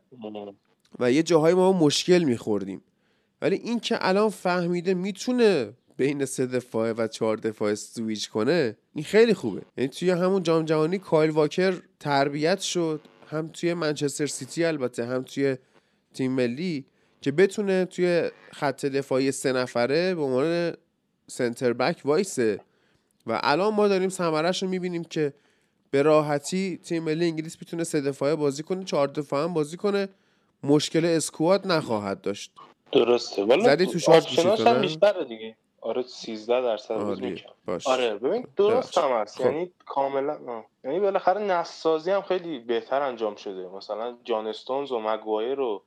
و 0.99 1.11
یه 1.11 1.23
جاهای 1.23 1.53
ما 1.53 1.73
مشکل 1.73 2.23
میخوردیم. 2.23 2.81
ولی 3.41 3.55
این 3.55 3.79
که 3.79 3.97
الان 4.01 4.29
فهمیده 4.29 4.93
می‌تونه 4.93 5.73
بین 5.99 6.25
سه 6.25 6.45
دفاعه 6.45 6.93
و 6.93 7.07
چهار 7.07 7.37
دفاعه 7.37 7.75
سویچ 7.75 8.29
کنه 8.29 8.77
این 8.95 9.05
خیلی 9.05 9.33
خوبه. 9.33 9.61
یعنی 9.77 9.89
توی 9.89 10.09
همون 10.09 10.43
جام 10.43 10.65
جهانی 10.65 10.97
کایل 10.97 11.29
واکر 11.29 11.73
تربیت 11.99 12.59
شد 12.59 13.01
هم 13.27 13.47
توی 13.47 13.73
منچستر 13.73 14.25
سیتی 14.25 14.63
البته 14.63 15.05
هم 15.05 15.23
توی 15.23 15.57
تیم 16.13 16.31
ملی 16.31 16.85
که 17.21 17.31
بتونه 17.31 17.85
توی 17.85 18.31
خط 18.51 18.85
دفاعی 18.85 19.31
سه 19.31 19.51
نفره 19.51 20.15
به 20.15 20.21
عنوان 20.21 20.73
سنتر 21.27 21.73
بک 21.73 22.01
وایسه. 22.05 22.59
و 23.27 23.39
الان 23.43 23.73
ما 23.73 23.87
داریم 23.87 24.09
ثمرش 24.09 24.63
رو 24.63 24.69
می‌بینیم 24.69 25.03
که 25.03 25.33
به 25.91 26.01
راحتی 26.01 26.79
تیم 26.83 27.03
ملی 27.03 27.25
انگلیس 27.25 27.57
می‌تونه 27.61 27.83
سه 27.83 28.01
دفاعه 28.01 28.35
بازی 28.35 28.63
کنه 28.63 28.83
چهار 28.83 29.07
دفاعه 29.07 29.43
هم 29.43 29.53
بازی 29.53 29.77
کنه. 29.77 30.09
مشکل 30.63 31.05
اسکواد 31.05 31.67
نخواهد 31.67 32.21
داشت. 32.21 32.51
درسته 32.91 33.43
والا 33.43 33.63
زدی 33.63 33.85
تو 33.85 34.11
نه؟ 34.63 34.79
بیشتره 34.79 35.25
دیگه. 35.25 35.55
آره 35.81 36.01
13 36.03 36.61
درصد 36.61 36.93
روز 36.93 37.19
عالی 37.19 37.31
می‌کنم 37.31 37.53
باش. 37.67 37.87
آره 37.87 38.15
ببین 38.15 38.47
درست. 38.55 38.97
هم 38.97 39.11
هست. 39.11 39.37
خب. 39.37 39.45
یعنی 39.45 39.71
کاملا 39.85 40.39
آه. 40.47 40.65
یعنی 40.83 40.99
بالاخره 40.99 41.41
نسازی 41.41 42.11
هم 42.11 42.21
خیلی 42.21 42.59
بهتر 42.59 43.01
انجام 43.01 43.35
شده. 43.35 43.67
مثلا 43.67 44.17
جان 44.23 44.47
استونز 44.47 44.91
و 44.91 44.99
مگوایر 44.99 45.55
رو 45.55 45.83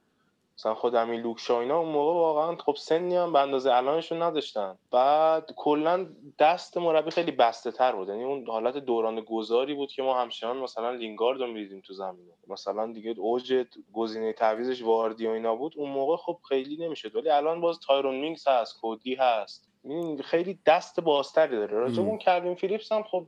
مثلا 0.59 0.74
خود 0.74 0.94
همین 0.94 1.20
لوک 1.20 1.38
شا 1.40 1.61
اینا 1.61 1.78
اون 1.78 1.88
موقع 1.88 2.12
واقعا 2.12 2.57
خب 2.57 2.74
سنی 2.78 3.16
هم 3.16 3.33
به 3.33 3.38
اندازه 3.38 3.72
الانشون 3.72 4.22
نداشتن. 4.22 4.78
بعد 4.90 5.50
کلا 5.57 6.07
دست 6.38 6.78
مربی 6.78 7.11
خیلی 7.11 7.31
بسته 7.31 7.70
تر 7.70 7.92
بود. 7.92 8.09
یعنی 8.09 8.24
اون 8.24 8.46
حالت 8.46 8.76
دوران 8.76 9.20
گذاری 9.20 9.74
بود 9.74 9.92
که 9.92 10.02
ما 10.02 10.20
همچنان 10.20 10.57
مثلا 10.57 10.90
لینگارد 10.90 11.40
رو 11.40 11.46
می‌دیدیم 11.46 11.81
تو 11.81 11.94
زمین. 11.94 12.31
مثلا 12.48 12.92
دیگه 12.92 13.14
اوج 13.18 13.64
گزینه 13.92 14.33
تعویضش 14.32 14.82
واردی 14.83 15.26
و 15.26 15.31
اینا 15.31 15.57
بود. 15.57 15.72
اون 15.76 15.90
موقع 15.90 16.16
خب 16.16 16.38
خیلی 16.48 16.76
نمی‌شد. 16.76 17.16
ولی 17.16 17.31
الان 17.31 17.61
باز 17.61 17.81
تایرون 17.81 18.14
مینگز 18.14 18.48
هست 18.48 18.81
کودی 18.81 19.14
هست. 19.14 19.71
می‌دونی 19.84 20.22
خیلی 20.22 20.58
دست 20.66 21.00
بازتری 21.00 21.56
داره. 21.56 21.78
راجع. 21.78 22.02
اون 22.02 22.18
کالوین 22.18 22.54
فیلیپس 22.54 22.92
هم 22.92 23.02
خب 23.02 23.26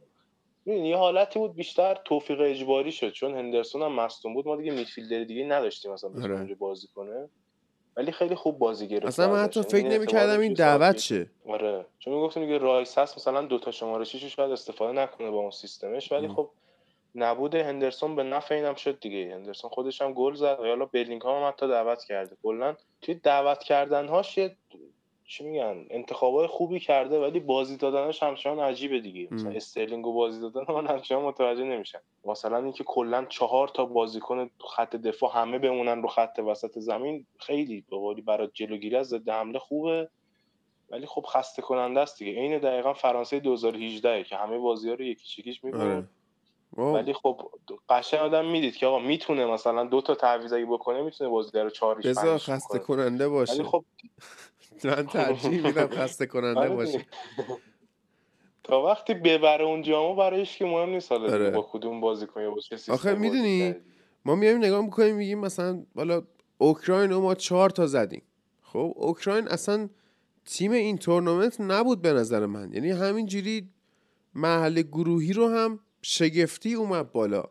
می‌دونی 0.64 0.88
یه 0.88 0.96
حالتی 0.96 1.38
بود 1.38 1.54
بیشتر 1.54 2.00
توفیق 2.04 2.40
اجباری 2.40 2.92
شد 2.92 3.10
چون 3.10 3.34
هندرسون 3.34 3.82
هم 3.82 3.92
مصدوم 3.92 4.34
بود. 4.34 4.46
ما 4.46 4.56
دیگه 4.56 4.72
midfielder 4.72 5.24
دیگه 5.24 5.44
نداشتیم 5.44 5.92
مثلا 5.92 6.10
آره. 6.22 6.34
اونجا 6.34 6.54
بازی 6.58 6.88
کنه. 6.94 7.28
ولی 7.96 8.12
خیلی 8.12 8.34
خوب 8.34 8.58
بازی 8.58 8.88
گرفت 8.88 9.06
اصلا 9.06 9.32
من. 9.32 9.42
حتی 9.42 9.60
یعنی 9.60 9.70
فکر 9.70 9.76
این 9.76 9.92
نمی‌کردم 9.92 10.40
این 10.40 10.52
دعوت 10.52 10.98
شه 10.98 11.30
آره. 11.48 11.86
چون 11.98 12.14
می‌گفتیم 12.14 12.44
دیگه 12.44 12.58
رایس 12.58 12.98
هست 12.98 13.16
مثلا 13.16 13.42
دوتا 13.42 13.70
شماره 13.70 14.04
شیشش 14.04 14.36
باید 14.36 14.50
استفاده 14.50 14.92
نکنه 14.92 15.30
با 15.30 15.38
اون 15.38 15.50
سیستمش. 15.50 16.12
ولی. 16.12 16.28
خب 16.28 16.50
نبود. 17.14 17.54
هندرسون 17.54 18.16
به 18.16 18.22
نفع 18.22 18.54
اینم 18.54 18.74
شد 18.74 19.00
دیگه. 19.00 19.34
هندرسون 19.34 19.70
خودش 19.70 20.02
هم 20.02 20.12
گل 20.12 20.34
زد. 20.34 20.60
و 20.60 20.66
حالا 20.66 20.84
بلینگهام 20.84 21.42
هم 21.42 21.48
حتی 21.48 21.68
دعوت 21.68 22.04
کرده. 22.04 22.36
کلا 22.42 22.76
توی 23.02 23.14
دعوت 23.14 23.58
کردنهاش 23.58 24.38
یه 24.38 24.56
چی 25.26 25.44
میگن 25.44 25.86
انتخابای 25.90 26.46
خوبی 26.46 26.80
کرده 26.80 27.20
ولی 27.20 27.40
بازی 27.40 27.76
دادنش 27.76 28.22
همچنان 28.22 28.58
عجیبه 28.58 29.00
دیگه. 29.00 29.28
مثلا. 29.30 29.50
استرلینگ 29.50 30.06
و 30.06 30.12
بازی 30.12 30.40
دادن 30.40 30.74
من 30.74 30.86
همچنان 30.86 31.22
متوجه 31.22 31.64
نمیشم. 31.64 32.00
مثلا 32.24 32.58
اینکه 32.58 32.84
کلا 32.84 33.24
چهار 33.24 33.68
تا 33.68 33.84
بازیکن 33.84 34.50
خط 34.76 34.96
دفاع 34.96 35.32
همه 35.34 35.58
بمونن 35.58 36.02
رو 36.02 36.08
خط 36.08 36.40
وسط 36.46 36.78
زمین 36.78 37.26
خیلی 37.38 37.84
به 37.90 37.96
قولی 37.96 38.22
برای 38.22 38.48
جلوگیری 38.54 38.96
از 38.96 39.08
ضد 39.08 39.28
حمله 39.28 39.58
خوبه. 39.58 40.08
ولی 40.90 41.06
خب 41.06 41.26
خسته 41.28 41.62
کننده 41.62 42.00
است 42.00 42.18
دیگه. 42.18 42.32
عین 42.32 42.58
دقیقا 42.58 42.92
فرانسه 42.92 43.40
2018 43.40 44.24
که 44.24 44.36
همه 44.36 44.58
بازی 44.58 44.88
ها 44.88 44.94
رو 44.94 45.04
یکیش 45.04 45.38
یکیش 45.38 45.64
می‌برد 45.64 45.80
آره. 45.80 46.08
واو. 46.72 46.94
ولی 46.96 47.12
خب 47.12 47.50
قشنگ 47.88 48.20
آدم 48.20 48.44
می‌دید 48.46 48.76
که 48.76 48.86
آقا 48.86 48.98
می‌تونه 48.98 49.46
مثلا 49.46 49.84
دو 49.84 50.00
تا 50.00 50.14
تعویض 50.14 50.52
اگه 50.52 50.66
بکنه 50.66 51.02
می‌تونه 51.02 51.30
بازی 51.30 51.58
رو 51.58 51.70
4 51.70 51.94
بذار 51.94 52.38
خسته 52.38 52.78
کننده 52.78 53.26
ولی 53.26 53.34
باشه 53.34 53.64
خب 53.64 53.84
من 54.84 55.06
ترجیح 55.12 55.66
میدم 55.66 55.88
خسته 55.88 56.26
کننده 56.26 56.60
آره 56.60 56.68
باشه. 56.68 57.06
تا 58.62 58.82
وقتی 58.82 59.14
ببره 59.14 59.64
اون 59.64 59.82
جامو 59.82 60.14
برایش 60.14 60.58
که 60.58 60.64
مهم 60.64 60.88
نیست 60.88 61.12
حالا 61.12 61.32
آره. 61.32 61.50
با 61.50 61.68
کدوم 61.72 62.00
بازیکن 62.00 62.42
یا 62.42 62.50
با 62.50 62.60
چه 62.60 62.76
سیستم 62.76 62.92
آخه 62.92 63.14
بازی 63.14 63.20
می‌دونی،. 63.20 63.74
ما 64.24 64.34
میایم 64.34 64.58
نگاه 64.58 64.84
می‌کنیم 64.84 65.16
میگیم 65.16 65.38
مثلا 65.38 65.82
حالا 65.96 66.22
اوکراین 66.58 67.10
رو 67.10 67.20
ما 67.20 67.34
چهار 67.34 67.70
تا 67.70 67.86
زدیم 67.86 68.22
خب 68.62 68.92
اوکراین 68.96 69.48
اصلا 69.48 69.88
تیم 70.44 70.72
این 70.72 70.98
تورنمنت 70.98 71.60
نبود 71.60 72.02
به 72.02 72.12
نظر 72.12 72.46
من 72.46 72.72
یعنی 72.72 72.90
همینجوری 72.90 73.68
محل 74.34 74.82
گروهی 74.82 75.32
رو 75.32 75.48
هم 75.48 75.80
شگفتی 76.02 76.74
اومد 76.74 77.12
بالا 77.12 77.44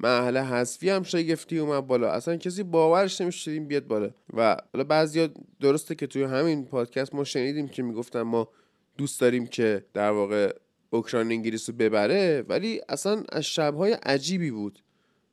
محل 0.00 0.36
حذفی 0.36 0.90
هم 0.90 1.02
شگفتی 1.02 1.58
اومد 1.58 1.86
بالا. 1.86 2.10
اصلا 2.12 2.36
کسی 2.36 2.62
باورش 2.62 3.20
نمیشه 3.20 3.50
این 3.50 3.68
بیاد 3.68 3.86
بالا. 3.86 4.10
و 4.34 4.56
حالا 4.72 4.84
بعضیا 4.84 5.28
درسته 5.60 5.94
که 5.94 6.06
توی 6.06 6.22
همین 6.22 6.64
پادکست 6.64 7.14
ما 7.14 7.24
شنیدیم 7.24 7.68
که 7.68 7.82
می‌گفتن 7.82 8.22
ما 8.22 8.48
دوست 8.98 9.20
داریم 9.20 9.46
که 9.46 9.84
در 9.94 10.10
واقع 10.10 10.52
اوکراین 10.90 11.32
انگلیس 11.32 11.68
رو 11.68 11.76
ببره 11.76 12.44
ولی 12.48 12.80
اصلا 12.88 13.22
از 13.32 13.44
شبهای 13.44 13.92
عجیبی 13.92 14.50
بود. 14.50 14.78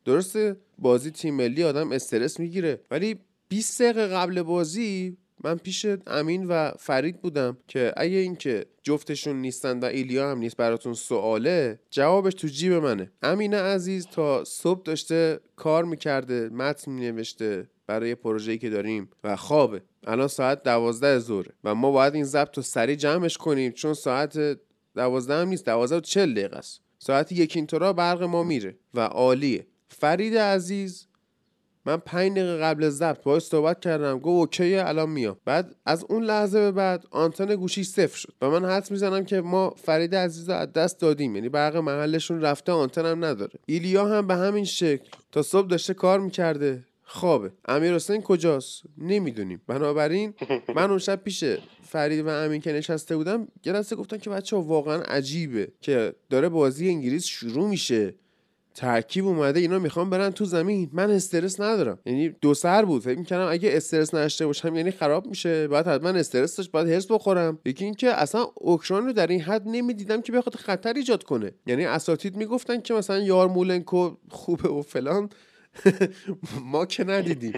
درسته؟ 0.05 0.55
بازی 0.79 1.11
تیم 1.11 1.35
ملی 1.35 1.63
آدم 1.63 1.91
استرس 1.91 2.39
می‌گیره. 2.39 2.81
ولی 2.91 3.19
20 3.49 3.81
دقیقه 3.81 4.07
قبل 4.07 4.41
بازی 4.41 5.17
من 5.45 5.57
پیش 5.57 5.85
امین 6.07 6.45
و 6.45 6.71
فرید 6.79 7.21
بودم 7.21 7.57
که 7.67 7.93
اگه 7.97 8.17
اینکه 8.17 8.65
جفتشون 8.83 9.35
نیستن 9.35 9.79
و 9.79 9.85
ایلیا 9.85 10.31
هم 10.31 10.37
نیست 10.37 10.57
براتون 10.57 10.93
سواله 10.93 11.79
جوابش 11.89 12.33
تو 12.33 12.47
جیب 12.47 12.73
منه. 12.73 13.11
امین 13.21 13.53
عزیز 13.53 14.07
تا 14.07 14.43
صبح 14.43 14.81
داشته 14.83 15.39
کار 15.55 15.85
می‌کرده 15.85 16.49
متن 16.49 16.91
مینوشته 16.91 17.69
برای 17.87 18.15
پروژه‌ای 18.15 18.57
که 18.57 18.69
داریم 18.69 19.09
و 19.23 19.35
خوابه. 19.35 19.81
الان 20.07 20.27
ساعت 20.27 20.63
دوازده 20.63 21.19
ظهره 21.19 21.51
و 21.63 21.75
ما 21.75 21.91
باید 21.91 22.15
این 22.15 22.23
ضبط 22.23 22.57
رو 22.57 22.63
سریع 22.63 22.95
جمعش 22.95 23.37
کنیم 23.37 23.71
چون 23.71 23.93
ساعت 23.93 24.59
دوازده 24.95 25.33
هم 25.33 25.47
نیست 25.47 25.65
دوازده 25.65 25.97
و 25.97 26.01
چل 26.01 26.33
دقیقه 26.33 26.57
است. 26.57 26.81
ساعت 26.99 27.31
یک 27.31 27.55
اینطورا 27.55 27.93
برق 27.93 28.23
ما 28.23 28.43
میره 28.43 28.77
و 28.93 28.99
عالیه. 28.99 29.67
فرید 29.87 30.37
عزیز 30.37 31.07
من 31.85 31.97
پنج 31.97 32.31
دقیقه 32.31 32.57
قبل 32.57 32.83
از 32.83 32.97
ضبط 32.97 33.23
باهاش 33.23 33.41
صحبت 33.41 33.79
کردم 33.79 34.19
گفت 34.19 34.27
اوکی 34.27 34.75
الان 34.75 35.09
میام. 35.09 35.37
بعد 35.45 35.75
از 35.85 36.05
اون 36.09 36.23
لحظه 36.23 36.59
به 36.59 36.71
بعد 36.71 37.05
آنتن 37.11 37.55
گوشی 37.55 37.83
صفر 37.83 38.17
شد 38.17 38.33
و 38.41 38.49
من 38.49 38.65
حدس 38.65 38.91
می‌زنم 38.91 39.25
که 39.25 39.41
ما 39.41 39.69
فرید 39.69 40.15
عزیز 40.15 40.49
رو 40.49 40.55
از 40.55 40.73
دست 40.73 40.99
دادیم. 40.99 41.35
یعنی 41.35 41.49
برق 41.49 41.75
محلشون 41.75 42.41
رفته 42.41 42.71
آنتن 42.71 43.05
هم 43.05 43.25
نداره. 43.25 43.59
ایلیا 43.65 44.05
هم 44.05 44.27
به 44.27 44.35
همین 44.35 44.65
شکل 44.65 45.09
تا 45.31 45.41
صبح 45.41 45.67
داشته 45.67 45.93
کار 45.93 46.19
می‌کرده. 46.19 46.83
خوابه. 47.03 47.51
امیر 47.65 47.95
حسین 47.95 48.21
کجاست؟ 48.21 48.81
نمی‌دونیم. 48.97 49.61
بنابراین 49.67 50.33
من 50.75 50.89
اون 50.89 50.99
شب 50.99 51.23
پیش 51.23 51.43
فرید 51.83 52.25
و 52.25 52.29
امین 52.29 52.61
که 52.61 52.71
نشسته 52.71 53.17
بودم 53.17 53.47
یه 53.65 53.73
گفتن 53.97 54.17
که 54.17 54.29
بچه 54.29 54.57
واقعا 54.57 55.01
عجیبه 55.01 55.67
که 55.81 56.15
داره 56.29 56.49
بازی 56.49 56.89
انگلیس 56.89 57.25
شروع 57.25 57.69
میشه. 57.69 58.15
ترکیب 58.75 59.25
اومده 59.27 59.59
اینا 59.59 59.79
می‌خوان 59.79 60.09
برن 60.09 60.29
تو 60.29 60.45
زمین. 60.45 60.89
من 60.93 61.11
استرس 61.11 61.59
ندارم. 61.59 61.99
یعنی 62.05 62.29
دو 62.29 62.53
سر 62.53 62.85
بود. 62.85 63.01
فکر 63.01 63.17
می‌کنم 63.17 63.47
اگه 63.51 63.69
استرس 63.73 64.13
نداشته 64.13 64.45
باشم 64.45 64.75
یعنی 64.75 64.91
خراب 64.91 65.27
میشه. 65.27 65.67
باید 65.67 65.87
حتما 65.87 66.09
استرس 66.09 66.55
داشت. 66.55 66.71
باید 66.71 66.89
هرس 66.89 67.11
بخورم. 67.11 67.59
یکی 67.65 67.85
اینکه 67.85 68.09
اصلا 68.09 68.47
اوکراین 68.55 69.05
رو 69.05 69.13
در 69.13 69.27
این 69.27 69.41
حد 69.41 69.63
نمی‌دیدم 69.65 70.21
که 70.21 70.31
بخواد 70.31 70.55
خطر 70.55 70.93
ایجاد 70.93 71.23
کنه. 71.23 71.51
یعنی 71.65 71.85
اساتید 71.85 72.35
می‌گفتن 72.35 72.81
که 72.81 72.93
مثلا 72.93 73.19
یار 73.19 73.47
مولنکو 73.47 74.15
خوبه 74.29 74.69
و 74.69 74.81
فلان. 74.81 75.29
ما 76.71 76.85
که 76.85 77.03
ندیدیم. 77.03 77.53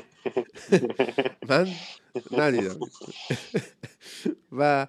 من 1.50 1.68
ندیدم. 2.38 2.80
و 4.58 4.88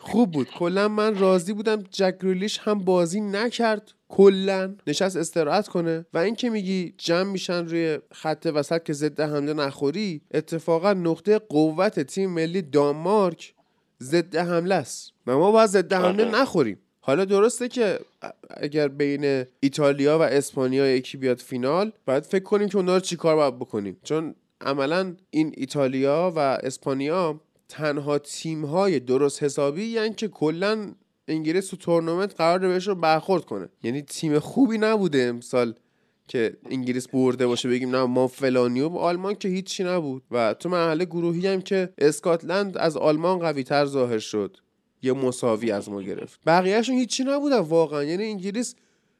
خوب 0.00 0.30
بود. 0.30 0.50
کلا 0.50 0.88
من 0.88 1.18
راضی 1.18 1.52
بودم 1.52 1.84
جک 1.90 2.14
گریلیش 2.22 2.58
هم 2.58 2.78
بازی 2.78 3.20
نکرد. 3.20 3.92
کلا. 4.08 4.74
نشست 4.86 5.16
استراحت 5.16 5.68
کنه. 5.68 6.06
و 6.14 6.18
اینکه 6.18 6.50
میگی 6.50 6.94
جمع 6.98 7.30
میشن 7.30 7.66
روی 7.68 7.98
خط 8.12 8.50
وسط 8.54 8.82
که 8.82 8.92
ضد 8.92 9.20
حمله 9.20 9.52
نخوری 9.52 10.20
اتفاقا 10.34 10.92
نقطه 10.92 11.38
قوت 11.38 12.00
تیم 12.00 12.30
ملی 12.30 12.62
دانمارک 12.62 13.54
ضد 14.02 14.36
حمله 14.36 14.74
است. 14.74 15.12
و 15.26 15.38
ما 15.38 15.52
باید 15.52 15.70
ضد 15.70 15.92
حمله 15.92 16.24
آره. 16.24 16.40
نخوریم. 16.40 16.78
حالا 17.00 17.24
درسته 17.24 17.68
که 17.68 17.98
اگر 18.50 18.88
بین 18.88 19.44
ایتالیا 19.60 20.18
و 20.18 20.22
اسپانیا 20.22 20.96
یکی 20.96 21.16
بیاد 21.16 21.38
فینال 21.38 21.92
باید 22.06 22.22
فکر 22.22 22.42
کنیم 22.42 22.68
که 22.68 22.76
اونا 22.76 22.94
رو 22.94 23.00
چیکار 23.00 23.36
باید 23.36 23.58
بکنیم. 23.58 23.96
چون 24.02 24.34
عملا 24.60 25.16
این 25.30 25.52
ایتالیا 25.56 26.32
و 26.36 26.38
اسپانیا 26.38 27.40
تنها 27.74 28.18
تیم 28.18 28.64
های 28.64 29.00
درست 29.00 29.42
حسابی 29.42 29.84
یعنی 29.84 30.14
که 30.14 30.28
کلا 30.28 30.94
انگلیس 31.28 31.68
تو 31.68 31.76
تورنمنت 31.76 32.34
قرار 32.34 32.58
بهشون 32.58 33.00
برخورد 33.00 33.44
کنه. 33.44 33.68
یعنی 33.82 34.02
تیم 34.02 34.38
خوبی 34.38 34.78
نبوده 34.78 35.22
امسال 35.22 35.74
که 36.28 36.56
انگلیس 36.70 37.08
برده 37.08 37.46
باشه 37.46 37.68
بگیم 37.68 37.90
نه 37.90 38.04
ما 38.04 38.26
فلانی 38.26 38.80
و 38.80 38.96
آلمان 38.96 39.34
که 39.34 39.48
هیچی 39.48 39.84
نبود. 39.84 40.22
و 40.30 40.54
تو 40.54 40.68
مرحله 40.68 41.04
گروهی 41.04 41.46
هم 41.46 41.62
که 41.62 41.92
اسکاتلند 41.98 42.78
از 42.78 42.96
آلمان 42.96 43.38
قوی 43.38 43.62
تر 43.62 43.86
ظاهر 43.86 44.18
شد. 44.18 44.56
یه 45.02 45.12
مساوی 45.12 45.70
از 45.70 45.88
ما 45.88 46.02
گرفت. 46.02 46.40
بقیهشون 46.46 46.94
هیچی 46.94 47.24
نبودن 47.24 47.58
واقعا. 47.58 48.04
یعنی 48.04 48.24
انگلیس 48.24 48.74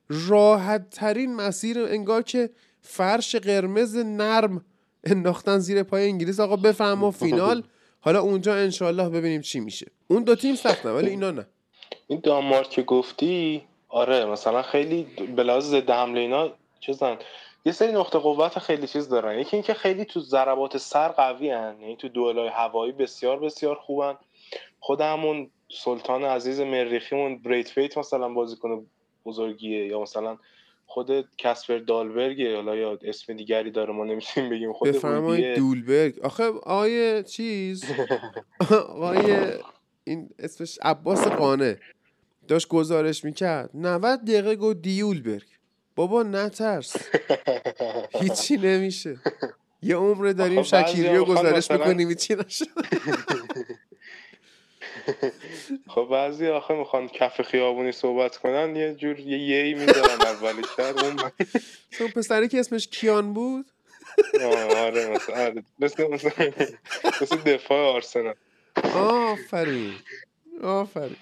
راحت 0.08 0.90
ترین 0.90 1.34
مسیر 1.34 1.78
انگار 1.78 2.22
که 2.22 2.50
فرش 2.80 3.36
قرمز 3.36 3.96
نرم 3.96 4.64
انداختن 5.04 5.58
زیر 5.58 5.82
پای 5.82 6.04
انگلیس. 6.04 6.40
آقا 6.40 6.56
بفهم 6.56 6.92
ما 6.98 7.10
فینال. 7.10 7.64
حالا 8.04 8.20
اونجا 8.20 8.54
انشالله 8.54 9.08
ببینیم 9.08 9.40
چی 9.40 9.60
میشه. 9.60 9.86
اون 10.08 10.22
دو 10.22 10.34
تیم 10.34 10.54
سختن 10.54 10.90
ولی 10.90 11.10
اینا 11.10 11.30
نه. 11.30 11.46
این 12.06 12.20
دانمارک 12.20 12.70
که 12.70 12.82
گفتی 12.82 13.62
آره 13.88 14.24
مثلا 14.24 14.62
خیلی 14.62 15.06
به 15.36 15.42
لحاظ 15.42 15.64
ضد 15.64 15.90
حمله 15.90 16.20
اینا 16.20 16.50
چیزن. 16.80 17.18
یه 17.64 17.72
سری 17.72 17.92
نقطه 17.92 18.18
قوت 18.18 18.58
خیلی 18.58 18.86
چیز 18.86 19.08
دارن. 19.08 19.38
یکی 19.38 19.56
اینکه 19.56 19.74
خیلی 19.74 20.04
تو 20.04 20.20
ضربات 20.20 20.76
سر 20.76 21.08
قوی 21.08 21.50
هن. 21.50 21.76
یعنی 21.80 21.96
تو 21.96 22.08
دوئلای 22.08 22.48
هوایی 22.48 22.92
بسیار 22.92 23.40
بسیار 23.40 23.74
خوبن. 23.76 24.14
خود 24.80 25.00
همون 25.00 25.50
سلطان 25.68 26.24
عزیز 26.24 26.60
مریخیمون 26.60 27.38
بریتفیت 27.38 27.98
مثلا 27.98 28.28
بازیکن 28.28 28.86
بزرگیه 29.26 29.86
یا 29.86 30.00
مثلا 30.00 30.38
خود 30.86 31.28
کسپر 31.38 31.78
دالبرگ 31.78 32.46
حالا 32.54 32.76
یا 32.76 32.98
اسم 33.02 33.34
دیگری 33.36 33.70
داره 33.70 33.92
ما 33.92 34.04
نمی‌تونیم 34.04 34.50
بگیم. 34.50 34.72
خود 34.72 34.88
بفرمایید. 34.88 35.56
دولبرگ. 35.56 36.18
آخه 36.20 36.44
آقای 36.44 37.22
چیز؟ 37.22 37.84
آقای 38.88 39.36
این 40.04 40.30
اسمش 40.38 40.78
عباس 40.82 41.26
قانه. 41.26 41.78
داشت 42.48 42.68
گزارش 42.68 43.24
می‌کرد. 43.24 43.70
90 43.74 44.20
دقیقه 44.24 44.56
گفت 44.56 44.82
دیولبرگ. 44.82 45.46
بابا 45.96 46.22
نترس. 46.22 46.96
هیچی 48.20 48.56
نمیشه. 48.56 49.16
یه 49.82 49.96
عمر 49.96 50.32
داریم 50.32 50.62
شکیری 50.62 51.08
رو 51.16 51.24
گزارش 51.24 51.70
می‌کنیم 51.70 52.14
چی 52.14 52.34
نشد 52.34 52.66
خب 55.88 56.08
بعضی 56.10 56.48
آخه 56.48 56.74
می‌خوان 56.74 57.08
کف 57.08 57.42
خیابونی 57.42 57.92
صحبت 57.92 58.36
کنن 58.36 58.76
یه 58.76 58.94
جور 58.94 59.20
یه 59.20 59.38
یی 59.38 59.74
می‌ذارن 59.74 60.20
اولی 60.20 60.62
شهر 60.76 60.94
اون 62.00 62.10
پسری 62.10 62.48
که 62.48 62.60
اسمش 62.60 62.88
کیان 62.88 63.34
بود؟ 63.34 63.70
آره 64.76 65.10
مثلا 65.10 65.44
آره. 65.44 65.64
مثل 65.78 66.08
مثل 67.22 67.36
دفاع 67.36 67.94
آرسنال. 67.94 68.34
آفرین. 68.94 69.94
آفرین. 70.62 71.16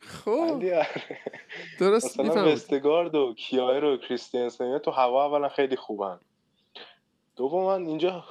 خب. 0.00 0.30
آره. 0.30 0.86
درست 1.80 2.20
مثلا 2.20 2.52
وستگارد 2.52 3.14
و 3.14 3.34
کیایر 3.34 3.84
و 3.84 3.96
کریستیانسن 3.96 4.64
اینا 4.64 4.78
تو 4.78 4.90
هوا 4.90 5.26
اولا 5.26 5.48
خیلی 5.48 5.76
خوبن. 5.76 6.20
دوما 7.36 7.76
اینجا 7.76 8.24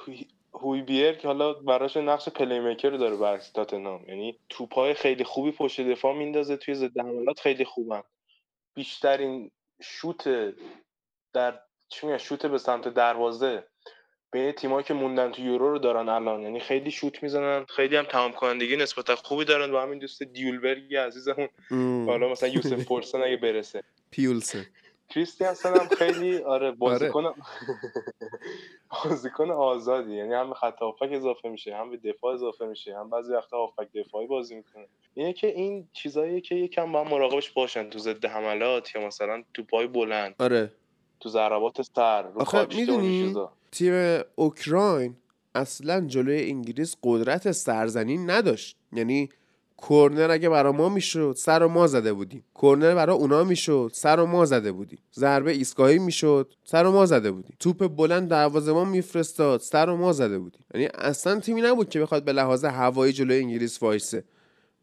هوی- 0.54 0.62
هویبیر 0.62 1.12
که 1.12 1.28
حالا 1.28 1.52
براش 1.52 1.96
نقش 1.96 2.28
پلی 2.28 2.60
میکر 2.60 2.90
داره 2.90 3.16
برعکس 3.16 3.50
تاتنهام. 3.50 4.04
یعنی 4.08 4.38
توپای 4.48 4.94
خیلی 4.94 5.24
خوبی 5.24 5.52
پشت 5.52 5.80
دفاع 5.80 6.14
میندازه 6.14 6.56
توی 6.56 6.74
ضد 6.74 6.98
حملات 6.98 7.40
خیلی 7.40 7.64
خوبن. 7.64 8.02
بیشترین 8.74 9.50
شوت 9.82 10.54
در 11.32 11.60
چی 11.88 12.06
میگن 12.06 12.18
شوت 12.18 12.46
به 12.46 12.58
سمت 12.58 12.88
دروازه 12.88 13.64
بین 14.32 14.52
تیمایی 14.52 14.84
که 14.84 14.94
موندن 14.94 15.32
تو 15.32 15.42
یورو 15.42 15.70
رو 15.70 15.78
دارن 15.78 16.08
الان. 16.08 16.42
یعنی 16.42 16.60
خیلی 16.60 16.90
شوت 16.90 17.22
می‌زنن. 17.22 17.64
خیلی 17.64 17.96
هم 17.96 18.04
تمام 18.04 18.32
کنندگی 18.32 18.76
نسبتا 18.76 19.16
خوبی 19.16 19.44
دارن 19.44 19.72
با 19.72 19.82
همین 19.82 19.98
دوست 19.98 20.22
دیولبرگی 20.22 20.96
عزیزمون. 20.96 21.48
حالا 22.06 22.28
مثلا 22.28 22.48
یوسف 22.48 22.84
فورسن 22.84 23.22
اگه 23.22 23.36
برسه. 23.36 23.82
پیولسن. 24.10 24.66
کریستیانسن 25.14 25.80
هم 25.80 25.88
خیلی 25.88 26.38
آره 26.38 26.70
بازیکن 26.70 27.24
بازیکن 29.04 29.50
آزادی. 29.50 30.14
یعنی 30.14 30.34
هم 30.34 30.48
به 30.48 30.54
خط 30.54 30.78
هافک 30.78 31.08
اضافه 31.10 31.48
میشه 31.48 31.76
هم 31.76 31.90
به 31.90 31.96
دفاع 31.96 32.34
اضافه 32.34 32.66
میشه 32.66 32.98
هم 32.98 33.10
بعضی 33.10 33.32
وقتا 33.32 33.56
هافک 33.56 33.92
دفاعی 33.94 34.26
بازی 34.26 34.54
می‌کنه. 34.54 34.86
اینه 35.14 35.32
که 35.32 35.46
این 35.46 35.88
چیزاییه 35.92 36.40
که 36.40 36.54
یکم 36.54 36.92
با 36.92 37.04
مراقبش 37.04 37.50
باشن 37.50 37.90
تو 37.90 37.98
ضد 37.98 38.24
حملات 38.24 38.94
یا 38.94 39.06
مثلا 39.06 39.42
تو 39.54 39.62
پای 39.62 39.86
بلند. 39.86 40.34
آره. 40.38 40.72
تو 41.20 41.28
ضربات 41.28 41.82
سر 41.82 42.22
رو 42.22 42.40
آخه 42.40 42.66
می‌دونی 42.76 43.34
تیم 43.72 44.22
اوکراین 44.34 45.16
اصلا 45.54 46.00
جلوی 46.00 46.50
انگلیس 46.50 46.96
قدرت 47.02 47.52
سرزنی 47.52 48.18
نداشت. 48.18 48.76
یعنی 48.92 49.28
کرنر 49.88 50.30
اگه 50.30 50.48
برا 50.48 50.72
ما 50.72 50.88
می‌شد 50.88 51.34
سر 51.38 51.62
و 51.62 51.68
ما 51.68 51.86
زده 51.86 52.12
بودیم. 52.12 52.44
کرنر 52.62 52.94
برا 52.94 53.14
اونا 53.14 53.44
می‌شد 53.44 53.90
سر 53.94 54.20
و 54.20 54.26
ما 54.26 54.44
زده 54.44 54.72
بودیم. 54.72 54.98
ضربه 55.14 55.52
ایستگاهی 55.52 55.98
می‌شد 55.98 56.52
سر 56.64 56.86
و 56.86 56.92
ما 56.92 57.06
زده 57.06 57.30
بودیم. 57.30 57.56
توپ 57.60 57.96
بلند 57.96 58.28
دروازه 58.28 58.72
ما 58.72 58.84
میفرستاد 58.84 59.60
سر 59.60 59.88
و 59.88 59.96
ما 59.96 60.12
زده 60.12 60.38
بودیم. 60.38 60.64
یعنی 60.74 60.86
اصلا 60.94 61.40
تیمی 61.40 61.62
نبود 61.62 61.88
که 61.88 62.00
بخواد 62.00 62.24
به 62.24 62.32
لحاظ 62.32 62.64
هوایی 62.64 63.12
جلوی 63.12 63.38
انگلیس 63.38 63.82
وایسه. 63.82 64.24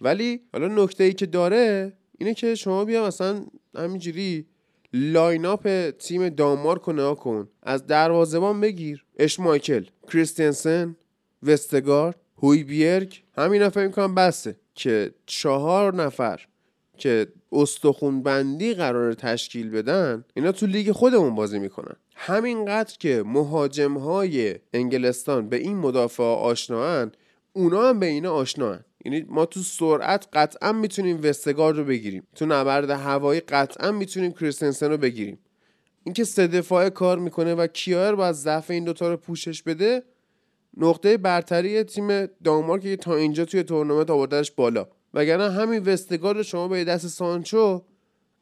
ولی 0.02 0.42
حالا 0.54 0.84
نکته 0.84 1.04
ای 1.04 1.14
که 1.14 1.26
داره 1.26 1.94
اینه 2.18 2.34
که 2.34 2.56
شما 2.56 2.86
بیا 2.86 3.08
مثلا 3.08 3.46
همینجوری 3.76 4.46
line 4.94 5.46
up 5.46 5.90
تیم 5.90 6.30
دانمارک 6.30 6.82
رو 6.82 6.94
نگاه 6.94 7.16
کن. 7.16 7.48
از 7.64 7.88
دروازه‌بان 7.88 8.62
بگیر. 8.62 9.06
اشمایکل 9.20 9.86
کریستینسن 10.12 10.96
وستگارد. 11.44 12.16
هویبیرگ 12.44 13.24
همینا 13.38 13.70
فکر 13.70 13.88
می‌کنم 13.88 14.16
بسه 14.16 14.56
که 14.76 15.12
چهار 15.26 15.96
نفر 15.96 16.46
که 16.98 17.28
استخون 17.52 18.24
بندی 18.24 18.74
قرار 18.74 19.14
تشکیل 19.14 19.70
بدن 19.70 20.26
اینا 20.34 20.52
تو 20.52 20.66
لیگ 20.66 20.92
خودمون 20.92 21.36
بازی 21.36 21.60
می‌کنن. 21.60 21.96
همینقدر 22.16 22.96
که 23.00 23.24
مهاجم 23.26 23.98
های 23.98 24.56
انگلستان 24.74 25.50
به 25.50 25.58
این 25.58 25.78
مدافع 25.78 26.24
آشناهن 26.24 27.12
اونا 27.54 27.90
هم 27.90 28.00
به 28.00 28.06
اینا 28.06 28.34
آشناهن. 28.34 28.86
یعنی 29.06 29.26
ما 29.30 29.46
تو 29.46 29.60
سرعت 29.60 30.28
قطعا 30.34 30.72
می‌تونیم 30.72 31.20
وستگارد 31.24 31.78
رو 31.78 31.84
بگیریم. 31.84 32.28
تو 32.36 32.46
نبرد 32.46 32.90
هوایی 32.90 33.40
قطعا 33.40 33.92
می‌تونیم 33.92 34.32
کریستنسن 34.32 34.90
رو 34.90 34.98
بگیریم. 34.98 35.40
اینکه 36.04 36.24
سه 36.24 36.48
دفاعه 36.48 36.90
کار 36.90 37.20
می‌کنه 37.20 37.56
و 37.56 37.68
کیار 37.68 38.16
باید 38.16 38.36
ضعف 38.36 38.72
این 38.72 38.84
دوتا 38.84 39.10
رو 39.10 39.18
پوشش 39.18 39.64
بده 39.64 40.04
نقطه 40.78 41.18
برتری 41.18 41.84
تیم 41.84 42.26
دانمارک 42.26 42.82
که 42.82 42.96
تا 42.96 43.16
اینجا 43.16 43.46
توی 43.46 43.64
تورنمنت 43.64 44.10
آوردنش 44.10 44.52
بالا. 44.52 44.88
وگرنه 45.14 45.52
همین 45.52 45.84
وستگارد 45.84 46.38
رو 46.38 46.44
شما 46.44 46.68
به 46.68 46.84
دست 46.84 47.08
سانچو 47.08 47.82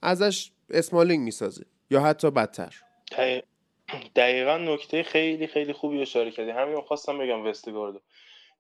ازش 0.02 0.52
اسمالینگ 0.70 1.24
می‌سازه 1.24 1.66
یا 1.90 2.02
حتی 2.02 2.32
بدتر. 2.32 2.76
دقیق- 3.12 3.44
دقیقا 4.16 4.58
نکته 4.58 5.04
خیلی 5.04 5.48
خیلی 5.48 5.74
خوبی 5.74 6.02
اشاره 6.02 6.32
کردی. 6.32 6.52
همین 6.52 6.82
خواستم 6.82 7.18
بگم 7.18 7.46
وستگاردو. 7.46 8.00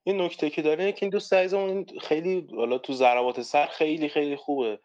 یه 0.05 0.13
نکته 0.13 0.49
که 0.49 0.61
داره 0.61 0.91
که 0.91 0.99
این 1.01 1.09
دوست 1.09 1.33
عزیزمون 1.33 1.85
خیلی 2.01 2.47
حالا 2.55 2.77
تو 2.77 2.93
ضربات 2.93 3.41
سر 3.41 3.65
خیلی 3.65 4.09
خیلی 4.09 4.35
خوبه. 4.35 4.79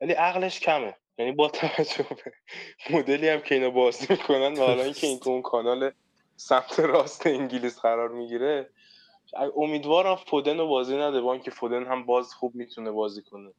ولی 0.00 0.12
عقلش 0.12 0.60
کمه. 0.60 0.94
یعنی 1.18 1.32
با 1.32 1.48
توجه 1.48 2.06
به 2.08 2.32
مدلی 2.90 3.28
هم 3.28 3.40
که 3.40 3.54
اینا 3.54 3.70
بازی 3.70 4.06
می‌کنن 4.10 4.52
و 4.52 4.56
حالا 4.56 4.82
اینکه 4.82 5.06
این 5.06 5.18
تو 5.18 5.30
اون 5.30 5.42
کانال 5.42 5.90
سمت 6.38 6.80
راست 6.80 7.26
انگلیس 7.26 7.80
قرار 7.80 8.08
می‌گیره. 8.08 8.70
امیدوارم 9.56 10.16
فودن 10.16 10.58
رو 10.58 10.68
بازی 10.68 10.96
نده 10.96 11.20
با 11.20 11.32
اینکه 11.32 11.50
فودن 11.50 11.86
هم 11.86 12.06
باز 12.06 12.34
خوب 12.34 12.54
می‌تونه 12.54 12.90
بازی 12.90 13.22
کنه. 13.22 13.50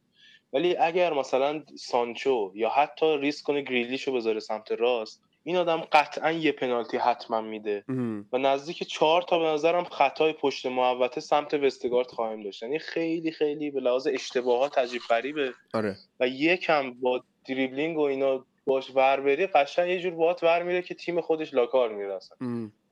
ولی 0.52 0.76
اگر 0.76 1.12
مثلا 1.12 1.62
سانچو 1.78 2.52
یا 2.54 2.68
حتی 2.68 3.16
ریسک 3.16 3.44
کنه 3.44 3.62
گریلیش 3.62 4.08
رو 4.08 4.12
بذاره 4.12 4.40
سمت 4.40 4.72
راست 4.72 5.22
این 5.44 5.56
آدم 5.56 5.80
قطعا 5.92 6.32
یه 6.32 6.52
پنالتی 6.52 6.96
حتما 6.96 7.40
میده. 7.40 7.84
و 8.32 8.38
نزدیک 8.38 8.82
چهار 8.82 9.22
تا 9.22 9.38
به 9.38 9.44
نظرم 9.44 9.84
خطای 9.84 10.32
پشت 10.32 10.66
محوطه 10.66 11.20
سمت 11.20 11.54
وستگارد 11.54 12.06
خواهیم 12.06 12.42
داشت. 12.42 12.62
یعنی 12.62 12.78
خیلی 12.78 13.32
خیلی 13.32 13.70
به 13.70 13.80
لحاظ 13.80 14.06
اشتباهات 14.06 14.78
عجیب 14.78 15.02
غریبه. 15.10 15.52
آره. 15.74 15.96
و 16.20 16.28
یکم 16.28 16.94
با 16.94 17.24
دریبلینگ 17.48 17.98
و 17.98 18.02
اینا 18.02 18.46
باش 18.70 18.90
ور 18.94 19.20
بری 19.20 19.46
قشنگ 19.46 19.88
یه 19.90 20.00
جور 20.00 20.14
باهات 20.14 20.44
ور 20.44 20.62
میره 20.62 20.82
که 20.82 20.94
تیم 20.94 21.20
خودش 21.20 21.54
لاکار 21.54 21.94
میره 21.94 22.14
اصلا. 22.14 22.36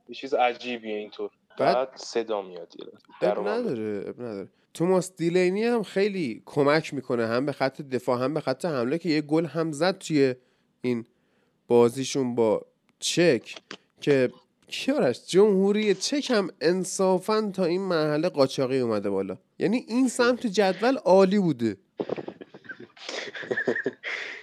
یه 0.08 0.14
چیز 0.14 0.34
عجیبیه 0.34 0.96
اینطور 0.96 1.30
بعد- 1.58 1.74
بعد 1.74 1.88
صدا 1.96 2.42
میاد. 2.42 2.72
در 3.20 3.38
اب. 3.38 3.48
نداره 3.48 4.04
اب 4.08 4.22
نداره 4.22 4.48
توماس 4.74 5.16
دیلینی 5.16 5.64
هم 5.64 5.82
خیلی 5.82 6.42
کمک 6.46 6.94
می‌کنه 6.94 7.26
هم 7.26 7.46
به 7.46 7.52
خط 7.52 7.82
دفاع 7.82 8.24
هم 8.24 8.34
به 8.34 8.40
خط 8.40 8.64
حمله 8.64 8.98
که 8.98 9.08
یه 9.08 9.20
گل 9.20 9.46
هم 9.46 9.72
زد 9.72 9.98
توی 9.98 10.34
این 10.82 11.04
بازیشون 11.68 12.34
با 12.34 12.66
چک 12.98 13.54
که 14.00 14.30
کیارش 14.68 15.26
جمهوری 15.26 15.94
چک 15.94 16.30
هم 16.30 16.50
انصافا 16.60 17.50
تا 17.54 17.64
این 17.64 17.80
مرحله 17.80 18.28
قاچاقی 18.28 18.78
اومده 18.78 19.10
بالا 19.10 19.36
یعنی 19.58 19.84
این 19.88 20.08
سمت 20.08 20.46
جدول 20.46 20.96
عالی 20.96 21.38
بوده 21.38 21.76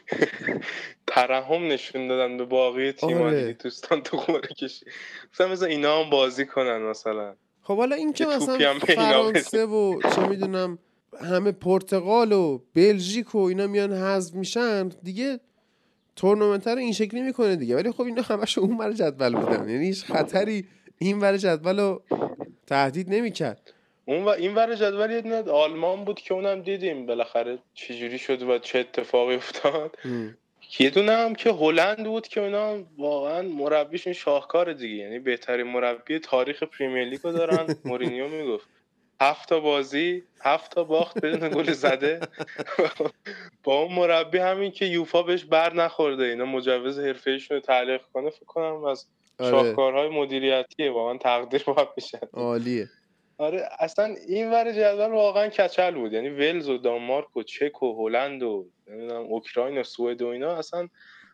ترحم 1.08 1.68
نشون 1.68 2.08
دادن 2.08 2.38
به 2.38 2.46
باقی 2.46 2.91
تیم 2.91 3.22
آره. 3.22 3.41
دیگه 3.41 3.58
دوستان 3.63 4.02
تو 4.02 4.18
قرعه 4.18 4.54
کشی. 4.62 4.86
مثلا 5.34 5.48
مثلا 5.48 5.68
اینا 5.68 6.04
هم 6.04 6.10
بازی 6.10 6.46
کنن 6.46 6.78
مثلا. 6.78 7.36
خب 7.62 7.78
حالا 7.78 7.96
این 7.96 8.13
که 8.13 8.26
مثلا 8.26 8.80
فرانسه 8.80 9.65
و 9.65 10.02
چه 10.15 10.28
می‌دونم 10.28 10.80
همه 11.22 11.52
پرتغال 11.52 12.32
و 12.32 12.60
بلژیک 12.74 13.36
و 13.36 13.38
اینا 13.38 13.68
میان 13.68 13.94
حذف 13.94 14.34
میشن 14.34 14.89
دیگه 15.04 15.39
تورنمنت 16.15 16.68
رو 16.68 16.78
این 16.78 16.94
شکلی 16.94 17.22
می‌کنه 17.22 17.56
دیگه. 17.56 17.76
ولی 17.76 17.91
خب 17.91 18.02
اینا 18.02 18.22
همش 18.22 18.58
اون 18.58 18.78
ور 18.78 18.91
جدول 18.91 19.36
بودن. 19.36 19.70
یعنی 19.70 19.86
هیچ 19.86 20.06
خطری 20.06 20.68
این 20.98 21.20
ور 21.20 21.38
جدول 21.38 21.80
رو 21.80 22.02
تهدید 22.68 23.13
نمی‌کرد. 23.13 23.74
اون 24.06 24.24
و 24.24 24.30
این 24.30 24.56
ور 24.56 24.76
جدول 24.76 25.12
یه 25.12 25.22
دونه 25.22 25.52
آلمان 25.52 26.06
بود 26.06 26.20
که 26.20 26.34
اونم 26.34 26.62
دیدیم 26.62 27.06
بالاخره 27.06 27.58
چجوری 27.74 28.18
شد 28.18 28.44
و 28.44 28.60
چه 28.60 28.80
اتفاقی 28.80 29.36
افتاد. 29.36 29.98
یه 30.80 30.89
دونه 30.89 31.12
هم 31.12 31.36
که 31.36 31.52
هلند 31.52 32.04
بود 32.04 32.28
که 32.28 32.41
اونا 32.41 32.84
واقعا 32.98 33.41
مربیشون 33.41 34.13
شاهکار 34.13 34.74
دیگه. 34.74 34.96
یعنی 34.96 35.20
بهترین 35.20 35.68
مربی 35.68 36.20
تاریخ 36.20 36.63
پریمیر 36.63 37.04
لیگ 37.04 37.20
رو 37.24 37.32
دارن. 37.32 37.76
مورینیو 37.86 38.28
می‌گفت. 38.28 38.68
هفت 39.22 39.50
تا 39.50 39.60
بازی 39.60 40.24
هفت 40.41 40.72
تا 40.72 40.84
باخت 40.84 41.26
بدون 41.26 41.50
گل 41.50 41.72
زده. 41.72 42.20
با 43.63 43.82
اون 43.82 43.94
مربی 43.94 44.38
همین 44.38 44.72
که 44.72 44.86
یوفا 44.86 45.24
بهش 45.24 45.44
بر 45.44 45.74
نخورده. 45.74 46.24
اینا 46.24 46.46
مجوز 46.46 47.00
حرفه 47.00 47.39
رو 47.50 47.60
تعلیق 47.60 48.02
کنه 48.13 48.30
فکر 48.30 48.46
کنم 48.46 48.84
از 48.84 49.06
آره. 49.39 49.52
شاهکارهای 49.52 50.10
مدیریتیه. 50.10 50.91
واقعا 50.91 51.18
تقدیر 51.18 51.63
باید 51.63 51.96
بشه 51.98 52.20
عالیه. 52.34 52.88
آره 53.38 53.69
اصلا 53.80 54.15
این 54.28 54.52
ور 54.52 54.71
جدول 54.71 55.12
واقعا 55.12 55.48
کچل 55.48 55.95
بود. 55.95 56.13
یعنی 56.13 56.30
ولز 56.30 56.69
و 56.69 56.78
دانمارک 56.78 57.38
و 57.38 57.43
چک 57.43 57.84
و 57.84 58.08
هلند 58.08 58.43
و 58.43 58.65
نمی‌دونم 58.88 59.21
اوکراین 59.21 59.78
و 59.78 59.84
سوئد 59.84 60.21
و 60.21 60.28
اینا 60.28 60.56
اصلا 60.56 60.89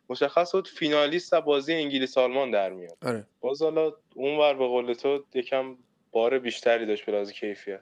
مشخص 0.10 0.56
بود 0.56 0.68
فینالیست 0.68 1.34
از 1.34 1.44
بازی 1.44 1.74
انگلیس 1.74 2.18
آلمان 2.18 2.52
در 2.52 2.70
میاد. 2.70 2.98
آره. 3.06 3.26
باز 3.42 3.62
حالا 3.62 3.92
اون 4.16 4.38
ور 4.38 4.54
به 4.54 4.68
قول 4.68 4.94
تو 4.94 5.24
یکم 5.34 5.76
بار 6.12 6.40
بیشتری 6.40 6.86
داشت 6.86 7.06
به 7.06 7.12
لحاظ 7.12 7.32
کیفیت. 7.32 7.82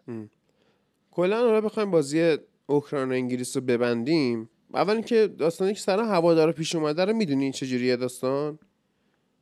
کلا 1.12 1.38
حالا 1.38 1.62
بخوایم 1.62 1.92
بازی 1.92 2.38
اوکراین 2.68 3.10
و 3.10 3.14
انگلیس 3.14 3.58
رو 3.58 3.64
ببندیم. 3.64 4.50
اول 4.74 4.94
اینکه 4.94 5.28
داستانی 5.28 5.74
که 5.74 5.80
سر 5.80 6.00
هوادارا 6.00 6.52
پیش 6.52 6.76
اومده 6.76 7.06
رو 7.06 7.14
می‌دونین 7.14 7.52
چجوریه 7.52 7.96
داستان؟ 7.96 8.60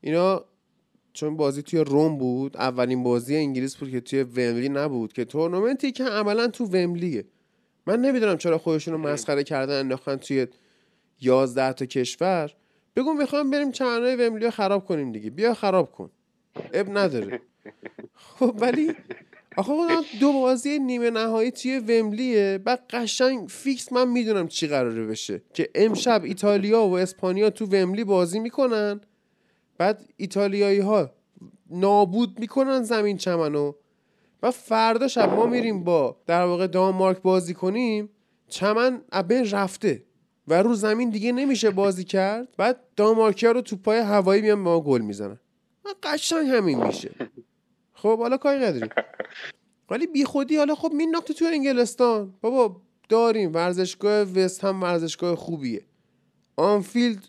اینا 0.01 0.45
چون 1.17 1.37
بازی 1.37 1.61
توی 1.61 1.79
روم 1.79 2.17
بود 2.17 2.57
اولین 2.57 3.03
بازی 3.03 3.35
انگلیس 3.35 3.75
بود 3.75 3.91
که 3.91 4.01
توی 4.01 4.23
وملی 4.23 4.69
نبود 4.69 5.13
که 5.13 5.25
تورنمنتی 5.25 5.91
که 5.91 6.03
عملا 6.03 6.47
تو 6.47 6.65
وملیه 6.65 7.25
من 7.87 8.01
نمی‌دونم 8.01 8.37
چرا 8.37 8.57
خودشون 8.57 8.93
رو 8.93 8.99
مسخره 8.99 9.43
کردن 9.43 9.79
انداختن 9.79 10.15
توی 10.15 10.47
11 11.21 11.73
تا 11.73 11.85
کشور. 11.85 12.51
بگو 12.95 13.13
می‌خوام 13.13 13.49
بریم 13.49 13.71
چمنهای 13.71 14.15
وملی 14.15 14.45
رو 14.45 14.51
خراب 14.51 14.85
کنیم 14.85 15.11
دیگه. 15.11 15.29
بیا 15.29 15.53
خراب 15.53 15.91
کن. 15.91 16.09
اب 16.73 16.97
نداره. 16.97 17.41
خب 18.13 18.55
ولی 18.59 18.93
آخه 19.57 19.73
خودم 19.73 20.01
دو 20.21 20.33
بازی 20.33 20.79
نیمه 20.79 21.09
نهایی 21.09 21.51
توی 21.51 21.79
وملیه 21.79 22.57
بعد 22.65 22.83
قشنگ 22.89 23.47
فیکس 23.47 23.93
من 23.93 24.07
می‌دونم 24.07 24.47
چی 24.47 24.67
قراره 24.67 25.05
بشه. 25.05 25.41
که 25.53 25.69
امشب 25.75 26.21
ایتالیا 26.23 26.83
و 26.83 26.97
اسپانیا 26.97 27.49
تو 27.49 27.65
وملی 27.65 28.03
بازی 28.03 28.39
می‌کنن. 28.39 29.01
بعد 29.77 30.05
ایتالیایی 30.17 30.79
ها 30.79 31.11
نابود 31.69 32.39
می‌کنن 32.39 32.83
زمین 32.83 33.17
چمنو 33.17 33.73
و 34.43 34.51
فردا 34.51 35.07
شب 35.07 35.33
ما 35.33 35.45
میریم 35.45 35.83
با 35.83 36.17
در 36.25 36.43
واقع 36.43 36.67
دانمارک 36.67 37.21
بازی 37.21 37.53
کنیم 37.53 38.09
چمن 38.47 39.01
بین 39.27 39.49
رفته 39.49 40.03
و 40.47 40.63
رو 40.63 40.73
زمین 40.73 41.09
دیگه 41.09 41.31
نمیشه 41.31 41.71
بازی 41.71 42.03
کرد. 42.03 42.47
بعد 42.57 42.79
دانمارکیا 42.95 43.51
رو 43.51 43.61
تو 43.61 43.75
پای 43.75 43.99
هوایی 43.99 44.41
میان 44.41 44.59
ما 44.59 44.81
گل 44.81 45.01
می‌زنن. 45.01 45.39
و 45.85 45.89
قشنگ 46.03 46.49
همین 46.49 46.83
میشه. 46.83 47.11
خب 47.93 48.19
حالا 48.19 48.37
کاری 48.37 48.59
نداریم. 48.59 48.89
ولی 49.89 50.07
بی 50.07 50.25
خودی 50.25 50.57
حالا 50.57 50.75
خب 50.75 50.91
مینداختی 50.93 51.33
تو 51.33 51.45
انگلستان. 51.45 52.33
بابا 52.41 52.81
داریم. 53.09 53.53
ورزشگاه 53.53 54.21
وست 54.21 54.63
هم 54.63 54.83
ورزشگاه 54.83 55.35
خوبیه. 55.35 55.81
آنفیلد 56.55 57.27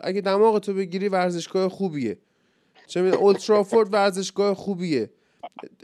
اگه 0.00 0.20
دماغ 0.20 0.58
تو 0.58 0.74
بگیری 0.74 1.08
ورزشگاه 1.08 1.68
خوبیه. 1.68 2.18
چه 2.86 3.02
می‌دونم 3.02 3.22
اولترافورد 3.22 3.92
ورزشگاه 3.92 4.54
خوبیه. 4.54 5.10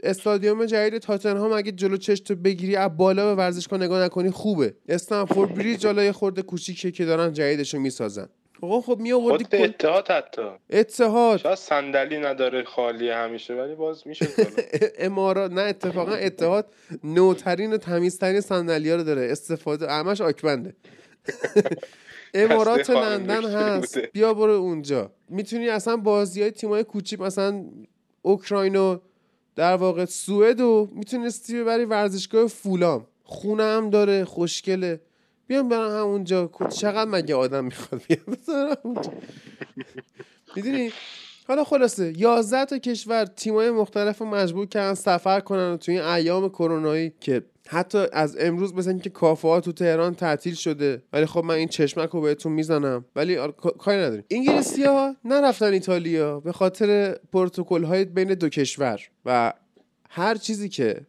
استادیوم 0.03 0.65
جدید 0.65 0.97
تاتنهام 0.97 1.51
اگه 1.51 1.71
جلو 1.71 1.97
تو 1.97 2.35
بگیری 2.35 2.75
از 2.75 2.97
بالا 2.97 3.25
به 3.25 3.35
ورزشگاه 3.35 3.79
نگاه 3.79 4.03
نکنی 4.03 4.31
خوبه. 4.31 4.73
استنفورد 4.89 5.53
بریج 5.53 5.79
جلوی 5.79 6.05
یه 6.05 6.11
خورده 6.11 6.41
کوچیکه 6.41 6.91
که 6.91 7.05
دارن 7.05 7.33
جدیدشو 7.33 7.79
می‌سازن. 7.79 8.29
آقا 8.61 8.81
خب 8.81 8.99
می 8.99 9.11
آوردی 9.11 9.43
خود 9.43 9.55
اتحاد 9.55 10.07
حتی. 10.07 10.49
اتحاد. 10.69 11.37
شاید 11.37 11.57
صندلی 11.57 12.17
نداره 12.17 12.63
خالی 12.63 13.09
همیشه 13.09 13.53
ولی 13.53 13.75
باز 13.75 14.07
میشه. 14.07 14.27
امارات 14.99 15.51
نه 15.51 15.61
اتفاقا 15.61 16.11
اتحاد 16.11 16.73
نوترین 17.03 17.73
و 17.73 17.77
تمیزترین 17.77 18.41
صندلی 18.41 18.91
رو 18.91 19.03
داره. 19.03 19.31
استفاده 19.31 19.91
همش 19.91 20.21
آکبنده 20.21 20.75
امارات 22.33 22.89
لندن 22.89 23.43
هست. 23.45 23.95
بوده. 23.95 24.09
بیا 24.13 24.33
برو 24.33 24.51
اونجا. 24.51 25.11
می‌تونی 25.29 25.69
اصلا 25.69 25.97
بازی 25.97 26.41
های 26.41 26.51
تیمای 26.51 26.83
کوچیک 26.83 27.19
مثلا 27.19 27.65
اوکراین 28.21 28.75
و 28.75 28.97
در 29.55 29.75
واقع 29.75 30.05
سوئد 30.05 30.61
و 30.61 30.89
می‌تونستی 30.93 31.61
ببری 31.61 31.85
ورزشگاه 31.85 32.47
فولام. 32.47 33.07
خونه 33.23 33.63
هم 33.63 33.89
داره 33.89 34.25
خوشگله. 34.25 35.01
بیام 35.47 35.69
برم 35.69 35.89
همونجا. 36.01 36.49
چقدر 36.69 37.09
مگه 37.09 37.35
آدم 37.35 37.65
می‌خواد 37.65 38.01
بیا 38.07 38.17
بذارم 38.33 38.77
اونجا. 38.83 39.11
می‌دونی؟ 40.55 40.91
حالا 41.47 41.63
خلاصه 41.63 42.13
11 42.17 42.65
تا 42.65 42.77
کشور 42.77 43.25
تیمای 43.25 43.71
مختلف 43.71 44.17
رو 44.17 44.25
مجبور 44.25 44.65
کردن 44.65 44.93
سفر 44.93 45.39
کنن 45.39 45.73
و 45.73 45.77
توی 45.77 45.97
این 45.99 46.03
ایام 46.03 46.49
کرونایی 46.49 47.13
که 47.19 47.43
حتی 47.67 47.97
از 48.13 48.37
امروز 48.39 48.73
مثل 48.75 48.89
اینکه 48.89 49.09
کافه 49.09 49.47
ها 49.47 49.61
تو 49.61 49.71
تهران 49.71 50.15
تعطیل 50.15 50.53
شده 50.53 51.03
ولی 51.13 51.25
خب 51.25 51.43
من 51.43 51.55
این 51.55 51.67
چشمک 51.67 52.09
رو 52.09 52.21
بهتون 52.21 52.51
می‌زنم. 52.51 53.05
ولی 53.15 53.35
کا- 53.35 53.71
کاری 53.77 53.97
نداریم. 53.97 54.23
انگلیسی 54.29 54.83
ها 54.83 55.15
نرفتن 55.25 55.73
ایتالیا 55.73 56.39
به 56.39 56.51
خاطر 56.51 57.15
پروتکل 57.33 57.83
های 57.83 58.05
بین 58.05 58.33
دو 58.33 58.49
کشور 58.49 58.99
و 59.25 59.53
هر 60.09 60.35
چیزی 60.35 60.69
که 60.69 61.01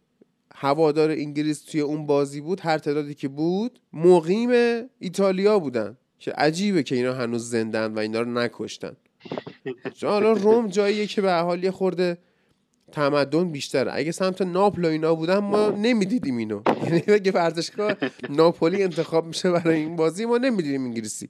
هوادار 0.55 1.09
انگلیس 1.11 1.61
توی 1.61 1.81
اون 1.81 2.05
بازی 2.05 2.41
بود 2.41 2.59
هر 2.61 2.77
تعدادی 2.77 3.13
که 3.13 3.27
بود 3.27 3.79
مقیم 3.93 4.49
ایتالیا 4.99 5.59
بودن. 5.59 5.97
که 6.19 6.31
عجیبه 6.31 6.83
که 6.83 6.95
اینا 6.95 7.13
هنوز 7.13 7.49
زندن 7.49 7.93
و 7.93 7.99
اینا 7.99 8.21
رو 8.21 8.31
نکشتن. 8.31 8.95
حالا 10.01 10.31
روم 10.31 10.67
جاییه 10.67 11.07
که 11.07 11.21
به 11.21 11.33
حال 11.33 11.63
یه 11.63 11.71
خورده 11.71 12.17
تمدن 12.93 13.51
بیشتره. 13.51 13.91
اگه 13.95 14.11
سمت 14.11 14.41
ناپل 14.41 14.85
و 14.85 14.87
اینا 14.87 15.15
بودن 15.15 15.37
ما 15.37 15.69
نمی‌دیدیم 15.69 16.37
اینو. 16.37 16.61
یعنی 16.85 17.03
اگه 17.07 17.31
ورزشگاه 17.31 17.95
ناپولی 18.29 18.83
انتخاب 18.83 19.25
میشه 19.25 19.51
برای 19.51 19.75
این 19.75 19.95
بازی 19.95 20.25
ما 20.25 20.37
نمی‌دیدیم 20.37 20.83
انگلیسی. 20.83 21.29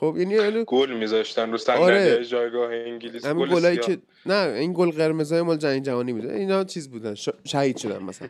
خب 0.00 0.14
یعنی 0.18 0.64
گل 0.66 0.92
میذاشتن 0.98 1.52
رو 1.52 1.58
آره. 1.68 2.24
جایگاه 2.24 2.70
انگلیس. 2.72 3.26
همین 3.26 3.46
گلایی. 3.46 3.78
که 3.78 3.98
نه 4.26 4.34
این 4.58 4.72
گل 4.72 4.90
قرمزای 4.90 5.42
مال 5.42 5.56
جنگ 5.56 5.82
جهانی 5.82 6.12
بوده. 6.12 6.34
اینا 6.34 6.64
چیز 6.64 6.88
بودن 6.90 7.14
ش- 7.14 7.28
شهید 7.44 7.76
شدن 7.76 8.02
مثلا. 8.02 8.28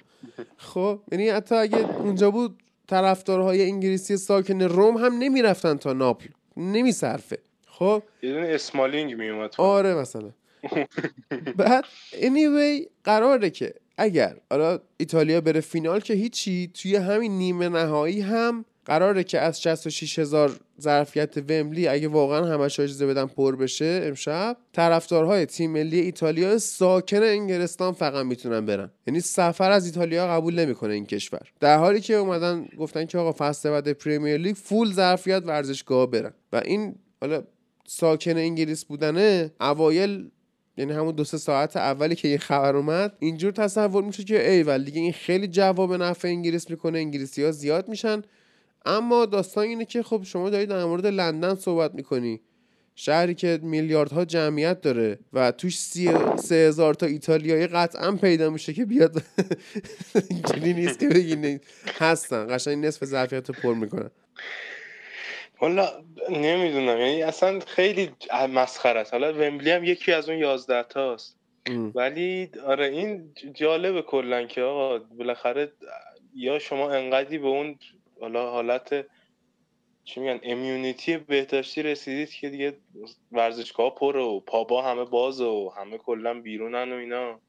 خب 0.57 1.01
یعنی 1.13 1.29
حتی 1.29 1.55
اگه 1.55 1.99
اونجا 1.99 2.31
بود 2.31 2.57
طرفدارهای 2.87 3.63
انگلیسی 3.65 4.17
ساکن 4.17 4.63
روم 4.63 4.97
هم 4.97 5.19
نمی‌رفتن 5.19 5.77
تا 5.77 5.93
ناپل. 5.93 6.29
نمیصرفه. 6.57 7.39
خب؟ 7.67 8.03
یه 8.23 8.33
دونه 8.33 8.49
اسمالینگ 8.49 9.15
میومد 9.15 9.55
آره 9.59 9.95
مثلا. 9.95 10.31
بعد 11.59 11.85
anyway 12.13 12.89
قراره 13.05 13.51
که 13.51 13.75
اگر 13.99 14.37
حالا 14.51 14.81
ایتالیا 14.97 15.41
بره 15.41 15.61
فینال 15.61 16.01
که 16.01 16.15
هیچی 16.15 16.71
توی 16.75 16.97
همین 16.97 17.39
نیمه 17.39 17.69
نهایی 17.69 18.21
هم 18.21 18.65
قراره 18.89 19.25
که 19.25 19.41
از 19.41 19.63
66 19.63 20.19
هزار 20.19 20.61
ظرفیت 20.81 21.37
وملی 21.37 21.89
اگه 21.89 22.09
واقعا 22.09 22.47
همش 22.47 22.81
اجازه 22.81 23.07
بدن 23.07 23.27
پر 23.27 23.57
بشه 23.57 24.01
امشب 24.05 24.57
طرفدارهای 24.73 25.47
تیم 25.47 25.71
ملی 25.71 26.01
ایتالیا 26.01 26.59
ساکن 26.59 27.23
انگلستان 27.23 27.93
فقط 27.93 28.27
می‌تونن 28.27 28.67
برن. 28.67 28.91
یعنی 29.07 29.21
سفر 29.21 29.71
از 29.71 29.87
ایتالیا 29.87 30.27
قبول 30.27 30.59
نمی‌کنه 30.59 30.95
این 30.95 31.07
کشور. 31.07 31.53
در 31.61 31.79
حالی 31.79 32.01
که 32.01 32.15
اومدن 32.15 32.69
گفتن 32.79 33.07
که 33.07 33.19
آقا 33.19 33.33
فصل 33.33 33.71
بعد 33.71 33.93
پریمیر 33.93 34.37
لیگ 34.37 34.57
فول 34.57 34.93
ظرفیت 34.93 35.43
ورزشگاه 35.47 36.11
برن. 36.11 36.33
و 36.53 36.63
این 36.65 36.95
حالا 37.21 37.43
ساکن 37.87 38.37
انگلیس 38.37 38.85
بودنه 38.85 39.51
اوایل 39.61 40.31
یعنی 40.79 40.93
همون 40.93 41.15
دو 41.15 41.25
سه 41.25 41.39
ساعت 41.39 41.77
اولی 41.77 42.15
که 42.15 42.29
این 42.29 42.39
خبر 42.39 42.77
اومد 42.77 43.13
اینجور 43.19 43.53
تصور 43.53 44.05
میشه 44.05 44.25
که 44.25 44.51
ایول 44.51 44.85
دیگه 44.85 45.01
این 45.01 45.13
خیلی 45.13 45.49
جواب 45.49 45.95
نفع 45.95 46.29
انگلیس 46.29 46.71
می‌کنه 46.71 46.99
انگلیسی 46.99 47.45
ها 47.45 47.51
زیاد 47.51 47.89
میشن. 47.89 48.23
اما 48.87 49.27
داستان 49.27 49.65
اینه 49.65 49.85
که 49.85 50.03
خب 50.03 50.23
شما 50.23 50.51
دارید 50.51 50.69
در 50.69 50.85
مورد 50.85 51.07
لندن 51.07 51.55
صحبت 51.55 51.95
می‌کنی. 51.95 52.41
شهری 52.95 53.35
که 53.35 53.61
میلیاردها 53.63 54.25
جمعیت 54.25 54.81
داره 54.81 55.19
و 55.33 55.53
توش 55.53 55.79
سی 55.79 56.11
سه 56.37 56.55
هزار 56.55 56.95
تا 56.95 57.07
ایتالیایی 57.07 57.67
قطعا 57.67 58.13
پیدا 58.13 58.51
میشه 58.51 58.73
که 58.73 58.85
بیاد. 58.85 59.23
اینجوری 60.31 60.75
نیست 60.75 60.99
که 60.99 61.09
بگی 61.09 61.61
هستن. 61.99 62.47
قشنگ 62.57 62.87
نصف 62.87 63.05
ظرفیت 63.05 63.51
پر 63.51 63.75
می‌کنن. 63.75 64.11
والا 65.61 65.89
نمی‌دونم 66.31 67.01
یعنی 67.01 67.23
اصلا 67.23 67.61
خیلی 67.61 68.11
مسخره 68.33 69.01
است. 69.01 69.13
حالا 69.13 69.33
ومبلی 69.33 69.71
هم 69.71 69.85
یکی 69.85 70.13
از 70.13 70.29
اون 70.29 70.39
یازده 70.39 70.83
تاست. 70.83 71.39
ام. 71.67 71.93
ولی 71.95 72.51
آره 72.67 72.87
این 72.87 73.35
جالبه 73.55 74.03
کلا 74.03 74.45
که 74.45 74.63
آقا 74.63 74.99
بالاخره 74.99 75.73
یا 76.35 76.59
شما 76.59 76.91
انقدی 76.91 77.39
به 77.39 77.47
اون 77.47 77.79
حالا 78.21 78.51
حالت 78.51 79.07
چی 80.05 80.21
میگن 80.21 80.41
امیونیتی 80.43 81.17
بهداشتی 81.17 81.83
رسیدید 81.83 82.31
که 82.31 82.51
دیگه 82.51 82.77
ورزشگاه 83.33 83.95
پر 83.95 84.17
و 84.17 84.41
پابا 84.41 84.83
همه 84.83 85.05
باز 85.05 85.41
و 85.41 85.73
همه 85.77 85.99
کلا 85.99 86.41
بیرونن 86.41 86.93
و 86.93 86.97
اینا. 86.97 87.41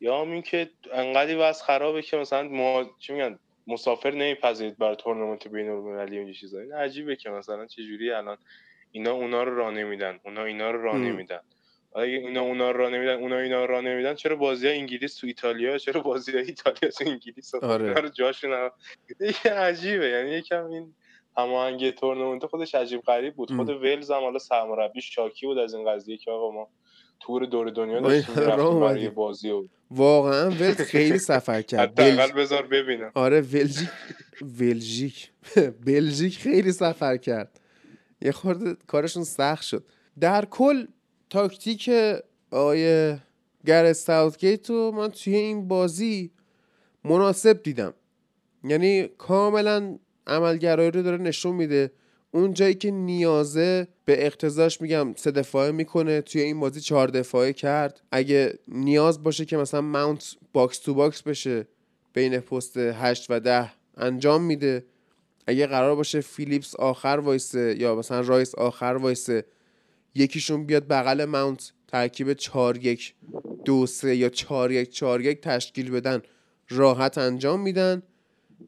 یا 0.00 0.20
هم 0.20 0.30
این 0.30 0.42
که 0.42 0.70
انقدی 0.92 1.34
وضع 1.34 1.64
خرابه 1.64 2.02
که 2.02 2.16
مثلا 2.16 2.42
ما 2.42 2.90
چی 2.98 3.12
میگن 3.12 3.38
مسافر 3.66 4.10
نمیپذیرید 4.10 4.78
برای 4.78 4.96
تورنمنت 4.96 5.48
بین 5.48 5.68
المللی 5.68 6.18
و 6.18 6.20
این 6.20 6.32
چیزا 6.32 6.60
این 6.60 6.72
عجیبه 6.72 7.16
که 7.16 7.30
مثلا 7.30 7.66
چه 7.66 7.82
جوری 7.82 8.10
الان 8.10 8.36
اینا 8.92 9.12
اونا 9.12 9.42
رو 9.42 9.56
راه 9.56 9.70
نمیدن 9.70 10.20
اونا 10.24 10.44
اینا 10.44 10.70
رو 10.70 10.82
راه. 10.82 10.98
نمیدن 10.98 11.40
اگه 11.96 12.12
اینا 12.12 12.40
اونا 12.40 12.70
رو 12.70 12.78
راه 12.78 12.90
نمیدن 12.90 13.14
اونا 13.14 13.38
اینا 13.38 13.64
رو 13.64 13.70
راه 13.70 13.80
نمیدن 13.80 14.14
چرا 14.14 14.36
بازی 14.36 14.68
انگلیس 14.68 15.16
تو 15.16 15.26
ایتالیا 15.26 15.78
چرا 15.78 16.00
بازی 16.00 16.36
ایتالیا 16.38 16.90
تو 16.90 17.04
انگلیس 17.06 17.54
آره. 17.62 17.92
رو 17.92 18.08
جاشون 18.08 18.70
عجیبه 19.44 20.08
یعنی 20.08 20.30
یکم 20.30 20.66
این 20.66 20.94
هماهنگی 21.36 21.92
تورنمنت 21.92 22.46
خودش 22.46 22.74
عجیب 22.74 23.00
غریب 23.00 23.34
بود. 23.34 23.56
خود 23.56 23.68
ولز 23.70 24.10
هم 24.10 24.20
حالا 24.20 24.38
سرمربی 24.38 25.00
شاکی 25.00 25.46
بود 25.46 25.58
از 25.58 25.74
این 25.74 25.90
قضیه 25.90 26.16
که 26.16 26.30
آقا 26.30 26.50
ما 26.50 26.68
تور 27.20 27.46
دور 27.46 27.70
دنیا 27.70 28.00
داشتیم 28.00 28.34
برای 28.34 29.08
بازی 29.08 29.50
و 29.50 29.64
واقعا 29.90 30.50
ولز 30.50 30.80
خیلی 30.94 31.18
سفر 31.18 31.62
کرد. 31.62 32.00
حداقل 32.00 32.32
بذار 32.32 32.66
ببینم. 32.66 33.10
آره 33.14 33.40
ولژیک 33.40 33.88
ولژیک 34.60 35.30
بلژیک 35.86 36.38
خیلی 36.38 36.72
سفر 36.72 37.16
کرد. 37.16 37.60
یه 38.22 38.32
خورده 38.32 38.76
کارشون 38.86 39.24
سخت 39.24 39.62
شد. 39.62 39.84
در 40.20 40.44
کل 40.44 40.86
تاکتیک 41.30 41.90
آقای 42.50 43.14
گر 43.66 43.92
ساوتگیت 43.92 44.70
رو 44.70 44.90
من 44.90 45.08
توی 45.08 45.34
این 45.36 45.68
بازی 45.68 46.30
مناسب 47.04 47.62
دیدم. 47.62 47.94
یعنی 48.64 49.08
کاملا 49.18 49.98
عملگرایی 50.26 50.90
رو 50.90 51.02
داره 51.02 51.16
نشون 51.16 51.54
میده. 51.54 51.92
اون 52.34 52.52
جایی 52.54 52.74
که 52.74 52.90
نیازه 52.90 53.88
به 54.04 54.26
اقتضاش 54.26 54.80
میگم 54.80 55.14
سه 55.16 55.30
دفاعه 55.30 55.70
می‌کنه 55.70 56.20
توی 56.20 56.40
این 56.40 56.60
بازی 56.60 56.80
چهار 56.80 57.08
دفاعه 57.08 57.52
کرد. 57.52 58.00
اگه 58.12 58.58
نیاز 58.68 59.22
باشه 59.22 59.44
که 59.44 59.56
مثلا 59.56 59.80
ماونت 59.80 60.36
box 60.52 60.78
to 60.78 60.94
box 60.94 61.22
بشه 61.22 61.66
بین 62.12 62.38
پست 62.38 62.76
8 62.76 63.26
و 63.30 63.40
10 63.40 63.72
انجام 63.96 64.42
میده. 64.42 64.84
اگه 65.46 65.66
قرار 65.66 65.96
باشه 65.96 66.20
فیلیپس 66.20 66.76
آخر 66.76 67.20
وایسه 67.24 67.76
یا 67.78 67.94
مثلا 67.94 68.20
رایس 68.20 68.54
آخر 68.54 68.98
وایسه 69.00 69.44
یکیشون 70.14 70.66
بیاد 70.66 70.88
بغل 70.88 71.24
ماونت 71.24 71.72
ترکیب 71.88 72.32
4 72.32 72.76
1 72.76 73.14
2 73.64 73.86
3 73.86 74.16
یا 74.16 74.28
4 74.28 74.72
1 74.72 74.90
4 74.90 75.20
1 75.20 75.40
تشکیل 75.40 75.90
بدن 75.90 76.22
راحت 76.68 77.18
انجام 77.18 77.60
میدن. 77.60 78.02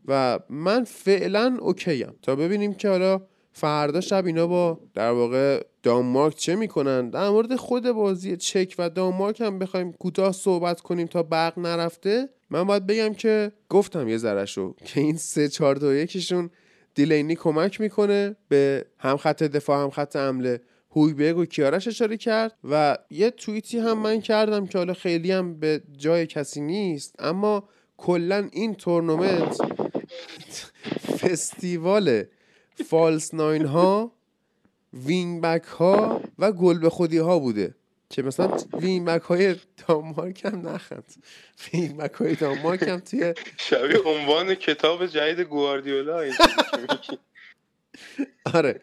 و 0.09 0.39
من 0.49 0.85
فعلا 0.85 1.57
اوکیم. 1.61 2.14
تا 2.23 2.37
ببینیم 2.37 2.75
که 2.75 2.89
حالا 2.89 3.23
فردا 3.59 4.00
شب 4.00 4.26
اینا 4.26 4.46
با 4.46 4.80
در 4.94 5.11
واقع 5.11 5.64
دانمارک 5.82 6.36
چه 6.36 6.57
می‌کنن؟ 6.57 7.11
در 7.11 7.28
مورد 7.28 7.57
خود 7.57 7.90
بازی 7.90 8.36
چک 8.36 8.74
و 8.78 8.90
دانمارک 8.90 9.40
هم 9.40 9.59
بخوایم 9.59 9.92
کوتاه 9.92 10.32
صحبت 10.32 10.80
کنیم 10.80 11.07
تا 11.07 11.22
برق 11.22 11.59
نرفته. 11.59 12.28
من 12.50 12.64
باید 12.64 12.86
بگم 12.86 13.14
که 13.14 13.52
گفتم 13.68 14.09
یه 14.09 14.16
ذره 14.16 14.44
شو 14.44 14.74
که 14.84 15.00
این 15.00 15.16
سه 15.16 15.48
چهار 15.48 15.74
دو 15.74 15.94
یکیشون 15.94 16.50
دیلینی 16.94 17.36
کمک 17.36 17.80
می‌کنه 17.80 18.36
به 18.48 18.84
هم 18.98 19.16
خط 19.16 19.42
دفاع 19.42 19.82
هم 19.82 19.90
خط 19.90 20.16
حمله. 20.16 20.61
هویبرگ 20.90 21.38
و 21.38 21.44
کیارش 21.44 21.88
اشاره 21.88 22.16
کرد 22.16 22.52
و 22.70 22.98
یه 23.11 23.30
توییتی 23.30 23.78
هم 23.78 23.98
من 23.98 24.20
کردم 24.20 24.66
که 24.66 24.78
حالا 24.78 24.94
خیلی 24.94 25.32
هم 25.32 25.61
به 25.61 25.82
جای 25.96 26.26
کسی 26.26 26.61
نیست 26.61 27.14
اما 27.18 27.68
کلا 27.96 28.48
این 28.52 28.74
تورنمنت 28.74 29.61
فستیوال 31.18 32.24
false 32.84 33.34
nine 33.34 33.64
ها 33.64 34.12
wing 34.93 35.43
back 35.43 35.64
ها 35.64 36.20
و 36.39 36.53
گل 36.53 36.79
به 36.79 36.91
خودی 36.91 37.18
ها 37.18 37.39
بوده. 37.39 37.74
که 38.11 38.22
مثلا 38.22 38.57
wing 38.72 39.07
back 39.07 39.22
های 39.22 39.57
دانمارک 39.87 40.45
هم 40.45 40.68
نخند. 40.68 41.14
wing 41.72 41.97
back 41.97 42.12
های 42.12 42.35
دانمارک 42.35 42.83
هم 42.83 43.01
توی 43.01 43.35
شبیه 43.57 43.99
عنوان 44.07 44.55
کتاب 44.55 45.07
جدید 45.07 45.41
گواردیولا. 45.41 46.31
آره 48.55 48.81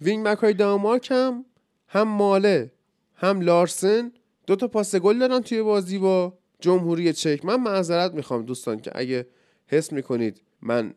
wing 0.00 0.26
back 0.26 0.38
های 0.38 0.54
دانمارک 0.54 1.10
هم 1.10 1.44
هم 1.88 2.08
ماله 2.08 2.72
هم 3.14 3.40
لارسن 3.40 4.12
دو 4.46 4.56
تا 4.56 4.68
پاس 4.68 4.96
گل 4.96 5.18
دارن 5.18 5.40
توی 5.40 5.62
بازی 5.62 5.98
با 5.98 6.38
جمهوری 6.60 7.12
چک. 7.12 7.44
من 7.44 7.60
معذرت 7.62 8.14
می‌خوام 8.14 8.42
دوستان 8.42 8.80
که 8.80 8.90
اگه 8.94 9.26
حس 9.66 9.92
می‌کنید 9.92 10.42
من 10.62 10.94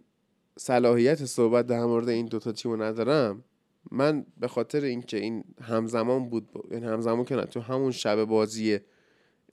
صلاحیت 0.59 1.25
صحبت 1.25 1.67
در 1.67 1.85
مورد 1.85 2.09
این 2.09 2.25
دوتا 2.25 2.51
تیم 2.51 2.83
ندارم. 2.83 3.43
من 3.91 4.25
به 4.37 4.47
خاطر 4.47 4.81
اینکه 4.83 5.17
این 5.17 5.43
همزمان 5.61 6.29
بود 6.29 6.51
با- 6.51 6.63
این 6.71 6.83
همزمان 6.83 7.25
که 7.25 7.35
تو 7.35 7.59
همون 7.59 7.91
شب 7.91 8.23
بازی 8.25 8.79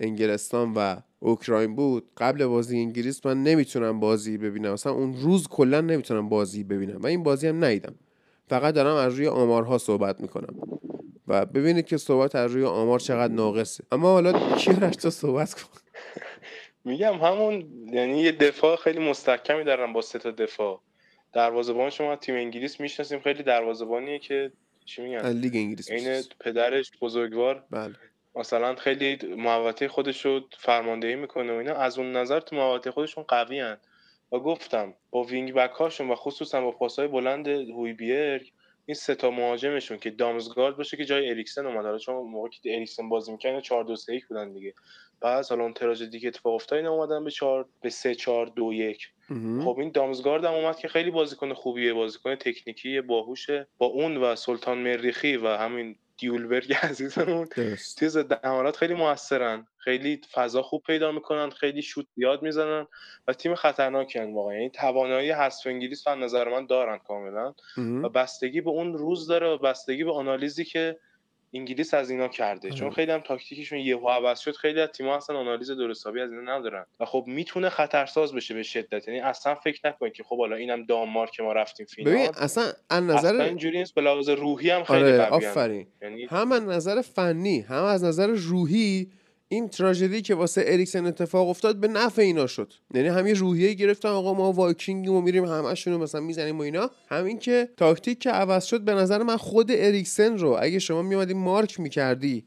انگلستان 0.01 0.73
و 0.77 0.97
اوکراین 1.21 1.77
بود 1.77 2.09
قبل 2.17 2.47
بازی 2.47 2.79
انگلیس 2.79 3.27
من 3.27 3.43
نمی‌تونم 3.43 4.01
بازی 4.01 4.39
ببینم. 4.39 4.73
مثلا 4.73 4.93
اون 4.93 5.15
روز 5.21 5.49
کلا 5.49 5.81
نمی‌تونم 5.81 6.29
بازی 6.29 6.65
ببینم 6.65 7.03
و 7.03 7.07
این 7.07 7.23
بازی 7.23 7.47
هم 7.49 7.65
ندیدم. 7.65 7.95
فقط 8.49 8.75
دارم 8.75 8.97
از 8.97 9.15
روی 9.15 9.27
آمارها 9.29 9.79
صحبت 9.79 10.21
می‌کنم. 10.21 10.55
و 11.29 11.47
ببینید 11.47 11.87
که 11.87 11.97
صحبت 11.97 12.35
از 12.35 12.53
روی 12.53 12.65
آمار 12.65 12.99
چقدر 13.01 13.33
ناقصه. 13.35 13.85
اما 13.93 14.13
حالا 14.13 14.55
کیارش 14.57 14.97
تو 14.97 15.11
صحبت 15.11 15.55
کن 15.55 15.69
میگم 16.85 17.15
همون 17.15 17.53
یعنی 17.93 18.21
یه 18.21 18.33
دفاع 18.33 18.77
خیلی 18.77 19.11
مستحکمی 19.11 19.65
دارن 19.65 19.93
با 19.93 20.01
سه 20.01 20.19
تا 20.19 20.31
دفاع. 20.31 20.81
دروازه‌بان 21.33 21.91
شما 21.91 22.17
تیم 22.17 22.35
انگلیس 22.35 22.81
می‌شناسیم. 22.81 23.21
خیلی 23.21 23.43
دروازه‌بانیه 23.43 24.19
که 24.19 24.53
چی 24.85 25.03
میگن؟ 25.03 25.29
لیگ 25.29 25.57
انگلیس 25.57 25.91
عین. 25.91 26.23
پدرش 26.41 26.91
بزرگوار. 27.01 27.65
بله. 27.71 27.95
مثلا 28.35 28.75
خیلی 28.75 29.19
محوطه 29.37 29.89
خودش 29.89 30.25
رو 30.25 30.41
فرماندهی 30.59 31.17
می‌کنه 31.17 31.53
و 31.53 31.57
اینا. 31.57 31.75
از 31.75 31.99
اون 31.99 32.13
نظر 32.13 32.41
تو 32.41 32.57
محوطه 32.57 32.91
خودشون 32.91 33.25
قوی 33.29 33.61
هن. 33.61 33.77
و 34.33 34.39
گفتم 34.39 34.95
با 35.11 35.23
wing 35.23 35.53
back 35.53 35.71
هاشون 35.71 36.11
و 36.11 36.15
خصوصا 36.15 36.61
با 36.61 36.71
پاسهای 36.71 37.09
بلند 37.09 37.49
هویبیرگ 37.49 38.53
این 38.87 38.95
سه 38.95 39.15
تا 39.15 39.31
مهاجمشون 39.31 39.99
که 39.99 40.11
دامزگارد 40.11 40.77
باشه 40.77 40.97
که 40.97 41.05
جای 41.05 41.31
اریکسن 41.31 41.67
اومد 41.67 41.85
حالا 41.85 41.99
چون 41.99 42.15
موقعی 42.15 42.51
که 42.63 42.75
اریکسن 42.75 43.09
بازی 43.09 43.33
می‌کنه 43.33 43.61
4 43.61 43.85
2 43.85 43.97
3 43.97 44.15
1 44.15 44.27
بودن 44.27 44.53
دیگه. 44.53 44.75
بعد 45.21 45.47
حالا 45.49 45.63
اون 45.63 45.73
تراژدی 45.75 46.21
که 46.21 46.29
اتفاق 46.29 46.55
افتاد 46.55 46.77
اینا 46.77 46.93
اومدن 46.93 47.25
به 47.25 47.31
4 47.31 47.67
به 47.83 47.91
3 47.91 48.15
4 48.15 48.47
2 48.47 48.73
1 48.73 49.09
مهم. 49.31 49.65
خب 49.65 49.79
این 49.79 49.91
دامزگارد 49.91 50.45
هم 50.45 50.53
اومد 50.55 50.77
که 50.77 50.89
خیلی 50.89 51.11
بازیکن 51.11 51.55
خوبیه 51.55 51.95
بازیکن 51.95 52.35
تکنیکی 52.35 53.01
باهوشه. 53.01 53.67
با 53.79 53.87
اون 53.87 54.17
و 54.17 54.37
سلطان 54.37 54.79
مریخی 54.79 55.37
و 55.37 55.49
همین 55.49 55.97
دیولبرگ 56.19 56.73
عزیزمون. 56.83 57.49
ضد 58.09 58.45
حملات 58.45 58.77
خیلی 58.77 58.95
موثرن. 58.95 59.67
خیلی 59.77 60.21
فضا 60.33 60.63
خوب 60.63 60.83
پیدا 60.83 61.13
می‌کنن 61.13 61.51
خیلی 61.51 61.83
شوت 61.83 62.07
زیاد 62.17 62.43
می‌زنن 62.43 62.87
و 63.29 63.33
تیم 63.33 63.55
خطرناکی 63.55 64.19
هن 64.19 64.35
واقعا. 64.35 64.55
یعنی 64.55 64.71
توانایی 64.71 65.31
حذف 65.31 65.67
انگلیس 65.67 66.07
و 66.07 66.17
نظر 66.17 66.49
من 66.49 66.67
دارن 66.67 66.99
کاملا. 66.99 67.55
و 67.77 68.09
بستگی 68.09 68.61
به 68.61 68.71
اون 68.71 68.99
روز 68.99 69.27
داره 69.27 69.47
و 69.47 69.59
بستگی 69.59 70.05
به 70.05 70.13
آنالیزی 70.13 70.65
که 70.65 70.99
انگلیس 71.55 71.95
از 71.95 72.11
اینا 72.11 72.29
کرده. 72.29 72.71
چون 72.71 72.87
آره. 72.87 72.95
خیلی 72.95 73.13
هم 73.13 73.21
تاکتیکشون 73.21 73.79
یهو 73.79 74.09
عوض 74.09 74.41
شد 74.41 74.57
خیلی 74.57 74.81
از 74.81 74.89
تیم‌ها 74.89 75.17
اصلا 75.17 75.37
آنالیز 75.37 75.71
درست 75.71 75.96
حسابی 75.96 76.21
از 76.21 76.31
اینا 76.33 76.59
ندارن. 76.59 76.87
و 77.01 77.05
خب 77.05 77.25
می‌تونه 77.27 77.69
خطرساز 77.69 78.35
بشه 78.35 78.55
به 78.55 78.63
شدت. 78.63 79.09
یعنی 79.09 79.21
اصلا 79.21 79.55
فکر 79.55 79.89
نکنید 79.89 80.13
که 80.13 80.23
خب 80.23 80.39
حالا 80.39 80.57
اینم 80.57 80.85
دانمارک 80.85 81.31
که 81.31 81.43
ما 81.43 81.53
رفتیم 81.53 81.87
ببین 81.99 82.15
فینال 82.17 82.35
اصلا 82.37 82.65
از 82.65 82.75
اصلا 82.91 83.15
نظر 83.15 83.41
اینجوری 83.41 83.79
نیست 83.79 83.95
به 83.95 84.01
لحاظ 84.01 84.29
روحی 84.29 84.71
هم 84.71 84.85
خیلی 84.85 85.01
آره 85.01 85.25
قوی 85.25 85.47
آفرین. 85.47 85.87
یعنی 86.03 86.25
هم 86.25 86.53
از 86.53 86.63
نظر 86.63 87.03
فنی 87.03 87.61
هم 87.61 87.85
از 87.85 88.05
نظر 88.05 88.27
روحی 88.27 89.11
این 89.49 89.69
تراژدی 89.69 90.23
که 90.23 90.35
واسه 90.35 90.65
اریکسن 90.67 91.07
اتفاق 91.07 91.49
افتاد 91.49 91.77
به 91.77 91.89
نفع 91.89 92.23
اینا 92.23 92.47
شد. 92.47 92.73
یعنی 92.95 93.09
هم 93.09 93.27
یه 93.27 93.35
روحیه 93.35 93.75
گرفتن 93.75 94.09
آقا 94.09 94.35
ما 94.35 94.53
وایکینگیم 94.53 95.11
و 95.11 95.21
میریم 95.21 95.45
همشون 95.45 95.93
رو 95.93 95.99
مثلا 95.99 96.21
می‌زنیم 96.21 96.59
و 96.59 96.63
اینا. 96.63 96.91
همین 97.09 97.39
که 97.39 97.69
تاکتیک 97.77 98.19
که 98.19 98.31
عوض 98.31 98.65
شد 98.65 98.81
به 98.81 98.95
نظر 98.95 99.23
من 99.23 99.37
خود 99.37 99.71
اریکسن 99.71 100.39
رو 100.39 100.57
اگه 100.61 100.79
شما 100.79 101.03
میومدی 101.03 101.35
مارک 101.35 101.81
می‌کردی 101.81 102.45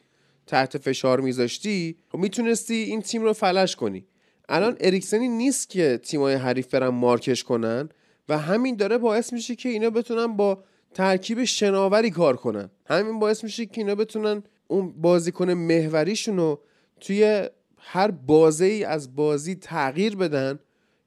تحت 0.47 0.77
فشار 0.77 1.19
میذاشتی 1.19 1.97
خب 2.11 2.17
می‌تونستی 2.17 2.73
این 2.73 3.01
تیم 3.01 3.21
رو 3.21 3.33
فلش 3.33 3.75
کنی. 3.75 4.05
الان 4.49 4.77
اریکسنی 4.79 5.27
نیست 5.27 5.69
که 5.69 5.99
تیمای 6.03 6.33
حریف 6.33 6.67
برن 6.67 6.87
مارکش 6.87 7.43
کنن 7.43 7.89
و 8.29 8.37
همین 8.37 8.75
داره 8.75 8.97
باعث 8.97 9.33
میشه 9.33 9.55
که 9.55 9.69
اینا 9.69 9.89
بتونن 9.89 10.27
با 10.27 10.63
ترکیب 10.93 11.43
شناوری 11.43 12.11
کار 12.11 12.35
کنن. 12.35 12.69
همین 12.85 13.19
باعث 13.19 13.43
میشه 13.43 13.65
که 13.65 13.81
اینا 13.81 13.95
بتونن 13.95 14.43
اون 14.67 15.01
بازیکن 15.01 15.53
محوریشون 15.53 16.37
رو 16.37 16.61
توی 17.01 17.49
هر 17.77 18.11
بازه 18.11 18.65
ای 18.65 18.83
از 18.83 19.15
بازی 19.15 19.55
تغییر 19.55 20.15
بدن 20.15 20.59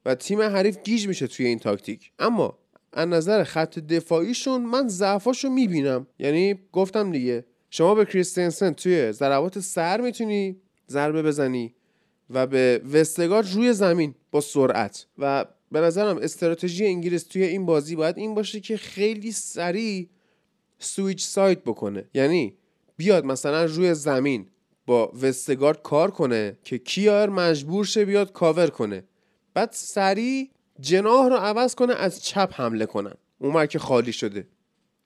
و 0.05 0.15
تیم 0.15 0.41
حریف 0.41 0.77
گیج 0.83 1.07
میشه 1.07 1.27
توی 1.27 1.45
این 1.45 1.59
تاکتیک. 1.59 2.11
اما 2.19 2.57
از 2.93 3.07
نظر 3.07 3.43
خط 3.43 3.79
دفاعیشون 3.79 4.61
من 4.61 4.87
ضعفاشو 4.87 5.49
می‌بینم. 5.49 6.07
یعنی 6.19 6.59
گفتم 6.71 7.11
دیگه 7.11 7.45
شما 7.69 7.95
به 7.95 8.05
کریستنسن 8.05 8.73
توی 8.73 9.11
ضربات 9.11 9.59
سر 9.59 10.01
می‌تونی 10.01 10.57
ضربه 10.89 11.23
بزنی 11.23 11.75
و 12.29 12.47
به 12.47 12.81
وستگارد 12.93 13.53
روی 13.53 13.73
زمین 13.73 14.15
با 14.31 14.41
سرعت. 14.41 15.05
و 15.17 15.45
به 15.71 15.81
نظرم 15.81 16.17
استراتژی 16.17 16.85
انگلیس 16.85 17.23
توی 17.23 17.43
این 17.43 17.65
بازی 17.65 17.95
باید 17.95 18.17
این 18.17 18.35
باشه 18.35 18.59
که 18.59 18.77
خیلی 18.77 19.31
سریع 19.31 20.09
سویچ 20.79 21.23
سایت 21.25 21.59
بکنه. 21.63 22.05
یعنی 22.13 22.57
بیاد 22.97 23.25
مثلا 23.25 23.65
روی 23.65 23.93
زمین. 23.93 24.47
با 24.85 25.11
وستگارد 25.21 25.81
کار 25.81 26.11
کنه 26.11 26.57
که 26.63 26.77
کیار 26.77 27.29
مجبور 27.29 27.85
شه 27.85 28.05
بیاد 28.05 28.31
کاور 28.31 28.67
کنه. 28.67 29.03
بعد 29.53 29.69
سریع 29.71 30.49
جناح 30.79 31.29
رو 31.29 31.35
عوض 31.35 31.75
کنه 31.75 31.93
از 31.93 32.23
چپ 32.23 32.53
حمله 32.53 32.85
کنن. 32.85 33.13
اون 33.39 33.65
که 33.65 33.79
خالی 33.79 34.11
شده. 34.11 34.47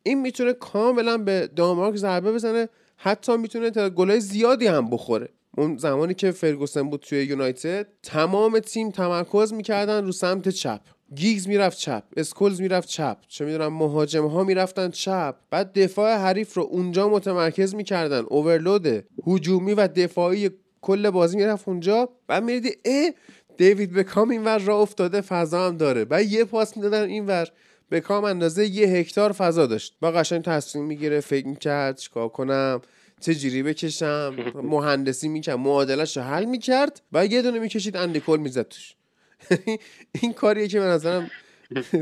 این 0.04 0.22
می‌تونه 0.22 0.54
کاملا 0.54 1.18
به 1.18 1.50
دانمارک 1.56 1.96
ضربه 1.96 2.32
بزنه. 2.32 2.70
حتی 2.98 3.38
می‌تونه 3.38 3.72
تا 3.72 3.90
گلای 3.90 4.20
زیادی 4.20 4.68
هم 4.68 4.90
بخوره. 4.90 5.30
اون 5.58 5.78
زمانی 5.78 6.14
که 6.14 6.32
فرگوسن 6.32 6.90
بود 6.90 7.00
توی 7.00 7.24
یونایتد 7.24 7.88
تمام 8.04 8.60
تیم 8.60 8.92
تمرکز 8.92 9.54
می‌کردن 9.54 10.06
رو 10.06 10.12
سمت 10.12 10.50
چپ. 10.50 10.82
گیگز 11.16 11.48
می‌رفت 11.48 11.78
چپ 11.78 12.04
اسکولز 12.18 12.62
می‌رفت 12.62 12.88
چپ. 12.90 13.18
چه 13.28 13.46
می‌دونم 13.46 13.74
مهاجم 13.74 14.28
ها 14.28 14.44
می‌رفتن 14.44 14.90
چپ. 14.90 15.36
بعد 15.50 15.80
دفاع 15.80 16.16
حریف 16.18 16.54
رو 16.54 16.64
اونجا 16.64 17.10
متمرکز 17.10 17.76
می‌کردن 17.76 18.24
overload 18.28 19.06
هجومی 19.28 19.74
و 19.74 19.88
دفاعی 19.88 20.50
کل 20.82 21.10
بازی 21.10 21.38
می‌رفت 21.38 21.68
اونجا. 21.68 22.10
بعد 22.28 22.44
می‌دیدی 22.44 22.76
اه 22.86 23.10
دیوید 23.58 23.94
بکام 23.94 24.30
اینور 24.30 24.58
راه 24.60 24.82
افتاده 24.82 25.22
فضا 25.22 25.68
هم 25.68 25.78
داره. 25.78 26.06
بعد 26.06 26.26
یه 26.26 26.44
پاس 26.44 26.78
می‌دادن 26.78 27.04
اینور 27.04 27.48
بکام 27.92 28.24
اندازه 28.24 28.66
یه 28.66 28.88
هکتار 28.88 29.32
فضا 29.32 29.66
داشت. 29.66 29.98
با 30.02 30.12
قشنگ 30.12 30.42
تصمیم 30.44 30.86
می‌گیره 30.86 31.20
فکر 31.20 31.48
می‌کرد 31.48 31.98
چیکار 31.98 32.30
کنم 32.30 32.82
چه 33.22 33.36
جوری 33.36 33.64
بکشم 33.64 34.36
مهندسی 34.64 35.28
می‌کرد 35.28 35.58
معادله‌ش 35.60 36.18
رو 36.18 36.24
حل 36.24 36.46
می‌کرد 36.46 37.02
و 37.14 37.26
یه 37.26 37.42
دونه 37.42 37.60
می‌کشید 37.60 37.98
اندی 37.98 38.15
کول 38.15 38.38
می‌زد 38.38 38.68
توش. 38.68 38.96
این 40.22 40.34
کاریه 40.34 40.68
که 40.68 40.80
به 40.80 40.86
نظرم 40.86 41.32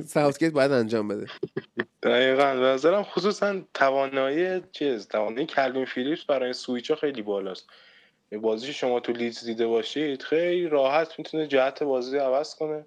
ساوتگیت 0.06 0.52
باید 0.52 0.72
انجام 0.72 1.08
بده. 1.08 1.28
دقیقا. 2.04 2.56
به 2.56 2.66
نظرم 2.66 3.04
خصوصا 3.04 3.62
توانایی 3.74 4.62
چیز 4.72 5.08
توانایی 5.08 5.46
کلوین 5.46 5.86
فیلیپس 5.86 6.26
برای 6.26 6.54
سویچ 6.54 6.92
خیلی 6.92 7.22
بالاست. 7.22 7.70
بازی 8.42 8.74
شما 8.74 9.00
تو 9.00 9.12
لیدز 9.12 9.46
دیده 9.46 9.68
باشید 9.68 10.22
خیلی 10.22 10.68
راحت 10.68 11.20
می‌تونه 11.20 11.48
جهت 11.48 11.84
بازی 11.84 12.18
عوض 12.18 12.56
کنه 12.56 12.86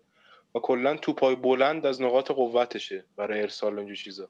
و 0.54 0.58
کلا 0.58 0.96
توپای 0.96 1.36
بلند 1.36 1.86
از 1.86 2.02
نقاط 2.02 2.30
قوتشه 2.30 3.04
برای 3.16 3.40
ارسال 3.40 3.74
و 3.74 3.78
اینجور 3.78 3.96
چیزا. 3.96 4.28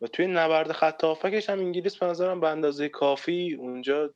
و 0.00 0.06
توی 0.06 0.26
نبرد 0.26 0.72
خط 0.72 1.04
هم 1.48 1.58
انگلیس 1.58 1.96
به 1.96 2.06
نظرم 2.06 2.40
به 2.40 2.48
اندازه 2.48 2.88
کافی 2.88 3.54
اونجا 3.54 4.10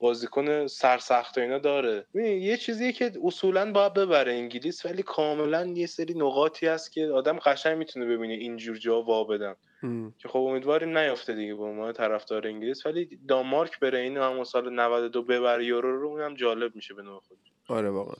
بازیکن 0.00 0.66
سرسخت 0.66 1.38
و 1.38 1.40
اینا 1.40 1.58
داره. 1.58 2.06
یه 2.14 2.56
چیزیه 2.56 2.92
که 2.92 3.12
اصولا 3.24 3.72
باید 3.72 3.94
ببره 3.94 4.32
انگلیس 4.32 4.86
ولی 4.86 5.02
کاملا 5.02 5.66
یه 5.66 5.86
سری 5.86 6.14
نقاطی 6.14 6.66
هست 6.66 6.92
که 6.92 7.06
آدم 7.06 7.38
قشنگ 7.38 7.78
می‌تونه 7.78 8.06
ببینه 8.06 8.34
اینجور 8.34 8.76
جا 8.76 9.02
وا 9.02 9.24
بدن. 9.24 9.54
که 10.18 10.28
خب 10.28 10.38
امیدواریم 10.38 10.98
نیافته 10.98 11.34
دیگه 11.34 11.54
به 11.54 11.62
عنوان 11.62 11.92
طرفدار 11.92 12.46
انگلیس. 12.46 12.86
ولی 12.86 13.18
دانمارک 13.28 13.80
بره 13.80 13.98
این 13.98 14.16
هم 14.16 14.44
سال 14.44 14.72
92 14.72 15.22
ببره 15.22 15.64
یورو 15.66 16.00
رو 16.00 16.08
اونم 16.08 16.34
جالب 16.34 16.76
میشه 16.76 16.94
به 16.94 17.02
نوع 17.02 17.20
خودش. 17.28 17.52
آره 17.68 17.90
واقعا. 17.90 18.16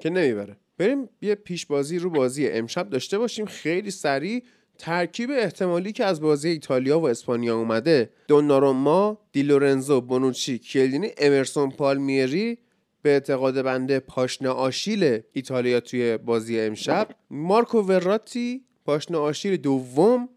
که 0.00 0.10
نمی‌بره. 0.10 0.56
بریم 0.78 1.08
یه 1.20 1.34
پیش 1.34 1.66
بازی 1.66 1.98
رو 1.98 2.10
بازی 2.10 2.48
امشب 2.48 2.90
داشته 2.90 3.18
باشیم. 3.18 3.46
خیلی 3.46 3.90
سریع 3.90 4.42
ترکیب 4.78 5.30
احتمالی 5.30 5.92
که 5.92 6.04
از 6.04 6.20
بازی 6.20 6.48
ایتالیا 6.48 7.00
و 7.00 7.08
اسپانیا 7.08 7.56
اومده 7.56 8.10
دوناروما 8.28 9.18
دیلورنزو 9.32 10.00
بونوچی 10.00 10.58
کیلینی 10.58 11.10
امرسون 11.18 11.70
پالمیری 11.70 12.58
به 13.02 13.10
اعتقاد 13.10 13.62
بنده 13.62 14.00
پاشنه 14.00 14.48
آشیل 14.48 15.20
ایتالیا 15.32 15.80
توی 15.80 16.16
بازی 16.16 16.60
امشب. 16.60 17.08
مارکو 17.30 17.78
وراتی 17.78 18.64
پاشنه 18.84 19.18
آشیل 19.18 19.56
دوم 19.56 20.28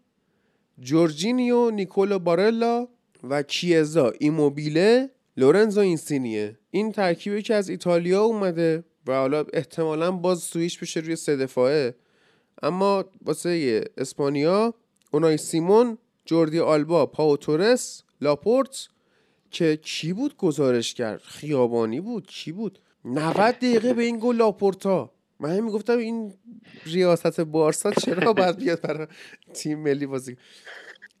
جورجینیو 0.80 1.70
نیکولو 1.70 2.18
بارلا 2.18 2.88
و 3.30 3.42
کیزا 3.42 4.12
ایموبیله 4.18 5.10
لورنزو 5.36 5.80
اینسینیه. 5.80 6.58
این 6.70 6.92
ترکیبی 6.92 7.42
که 7.42 7.54
از 7.54 7.68
ایتالیا 7.68 8.22
اومده 8.22 8.84
و 9.06 9.12
حالا 9.12 9.44
احتمالا 9.52 10.10
باز 10.10 10.38
سویش 10.38 10.78
بشه 10.78 11.00
روی 11.00 11.16
سه 11.16 11.36
دفاعه. 11.36 11.94
اما 12.62 13.04
واسه 13.24 13.84
اسپانیا 13.96 14.74
اونای 15.10 15.36
سیمون 15.36 15.98
جوردی 16.24 16.58
آلبا 16.58 17.06
پاو 17.06 17.36
تورس 17.36 18.02
لاپورت 18.20 18.88
که 19.50 19.76
کی 19.76 20.12
بود 20.12 20.36
گزارش 20.36 20.94
کرد؟ 20.94 21.20
خیابانی 21.20 22.00
بود 22.00 22.26
کی 22.26 22.52
بود؟ 22.52 22.78
90 23.04 23.54
دقیقه 23.54 23.92
به 23.94 24.02
این 24.02 24.18
گل 24.22 24.36
لاپورتا. 24.36 25.10
من 25.40 25.50
همین 25.50 25.64
می‌گفتم 25.64 25.98
این 25.98 26.34
ریاست 26.86 27.40
بارسا 27.40 27.90
چرا 27.90 28.32
باید 28.32 28.56
بیاد 28.56 28.80
برای 28.80 29.06
تیم 29.54 29.78
ملی 29.78 30.06
بازی؟ 30.06 30.36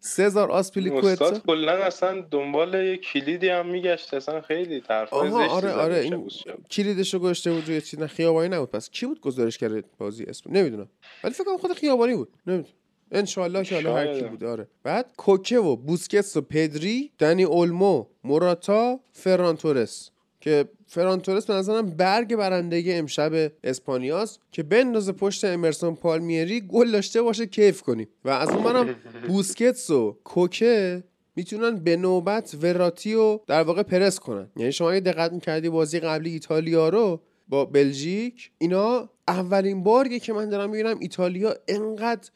سزار 0.00 0.50
آسپیلیکوتا 0.50 1.08
استاد 1.08 1.42
کلا 1.46 1.72
اصلا 1.72 2.20
دنبال 2.30 2.74
یه 2.74 2.96
کلیدی 2.96 3.48
هم 3.48 3.66
میگشت 3.66 4.14
اصلا 4.14 4.40
خیلی 4.40 4.80
طرفای 4.80 5.28
آها 5.28 5.48
آره 5.48 5.72
آره 5.72 5.98
این 5.98 6.14
و 6.14 6.28
شب. 6.28 6.56
کلیدشو 6.70 7.18
گذاشته 7.18 7.52
بود 7.52 7.68
روی 7.68 7.80
چیز 7.80 8.02
خیابانی 8.02 8.48
نبود. 8.48 8.70
پس 8.70 8.90
کی 8.90 9.06
بود 9.06 9.20
گزارش 9.20 9.58
کرده 9.58 9.84
بازی 9.98 10.24
اسم؟ 10.24 10.50
نمی‌دونم. 10.52 10.88
ولی 11.24 11.34
فکر 11.34 11.44
کنم 11.44 11.56
خود 11.58 11.72
خیابانی 11.72 12.14
بود. 12.14 12.28
نمی‌دونم. 12.46 12.74
انشالله 13.12 13.64
که 13.64 13.74
حالا 13.74 13.96
هر 13.96 14.14
کی. 14.20 14.24
بوده 14.24 14.48
آره. 14.48 14.68
بعد 14.82 15.10
کوکه 15.16 15.58
و 15.58 15.76
بوسکتس 15.76 16.36
و 16.36 16.40
پدری 16.40 17.10
دنی 17.18 17.44
اولمو 17.44 18.06
موراتا 18.24 19.00
فران 19.12 19.56
تورس. 19.56 20.10
که 20.40 20.68
فران 20.86 21.20
تورس 21.20 21.46
به 21.46 21.54
نظرم 21.54 21.90
برگ 21.90 22.36
برندگی 22.36 22.92
امشب 22.92 23.52
اسپانیاست 23.64 24.40
که 24.52 24.62
بندازه 24.62 25.12
پشت 25.12 25.44
امرسون 25.44 25.94
پالمیری 25.94 26.60
گل 26.60 26.90
داشته 26.90 27.22
باشه 27.22 27.46
کیف 27.46 27.82
کنیم 27.82 28.08
و 28.24 28.30
از 28.30 28.48
اون 28.48 28.62
برم 28.62 28.94
بوسکتس 29.28 29.90
و 29.90 30.16
کوکه 30.24 31.04
می‌تونن 31.36 31.76
به 31.76 31.96
نوبت 31.96 32.56
وراتی 32.62 33.14
رو 33.14 33.44
در 33.46 33.62
واقع 33.62 33.82
پرس 33.82 34.20
کنن. 34.20 34.50
یعنی 34.56 34.72
شما 34.72 34.90
اگه 34.90 35.00
دقت 35.00 35.32
می‌کردی 35.32 35.68
بازی 35.68 36.00
قبلی 36.00 36.30
ایتالیا 36.30 36.88
رو 36.88 37.20
با 37.48 37.64
بلژیک 37.64 38.50
اینا 38.58 39.10
اولین 39.28 39.82
باریه 39.82 40.18
که 40.18 40.32
من 40.32 40.48
دارم 40.48 40.70
می‌بینم 40.70 40.98
ایتالیا 41.00 41.54
انقدر 41.68 42.30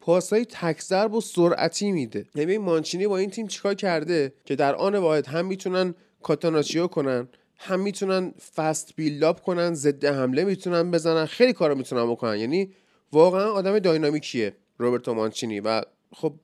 پاسای 0.00 0.44
تک 0.44 0.82
ضرب 0.82 1.14
و 1.14 1.20
سرعتی 1.20 1.92
میده. 1.92 2.26
یعنی 2.34 2.58
مانچینی 2.58 3.06
با 3.06 3.18
این 3.18 3.30
تیم 3.30 3.46
چیکار 3.46 3.74
کرده 3.74 4.32
که 4.44 4.56
در 4.56 4.74
آن 4.74 4.94
واحد 4.94 5.26
هم 5.26 5.46
می‌تونن 5.46 5.94
کاتاناچیو 6.22 6.86
کنن 6.86 7.28
هم 7.58 7.80
می‌تونن 7.80 8.32
فست 8.56 8.96
بیلداپ 8.96 9.40
کنن 9.40 9.74
ضد 9.74 10.04
حمله 10.04 10.44
می‌تونن 10.44 10.90
بزنن 10.90 11.26
خیلی 11.26 11.52
کارا 11.52 11.74
می‌تونن 11.74 12.10
بکنن. 12.10 12.38
یعنی 12.38 12.72
واقعا 13.12 13.50
آدم 13.50 13.78
داینامیکیه 13.78 14.56
روبرتو 14.78 15.14
مانچینی 15.14 15.60
و 15.60 15.82
خب 16.12 16.34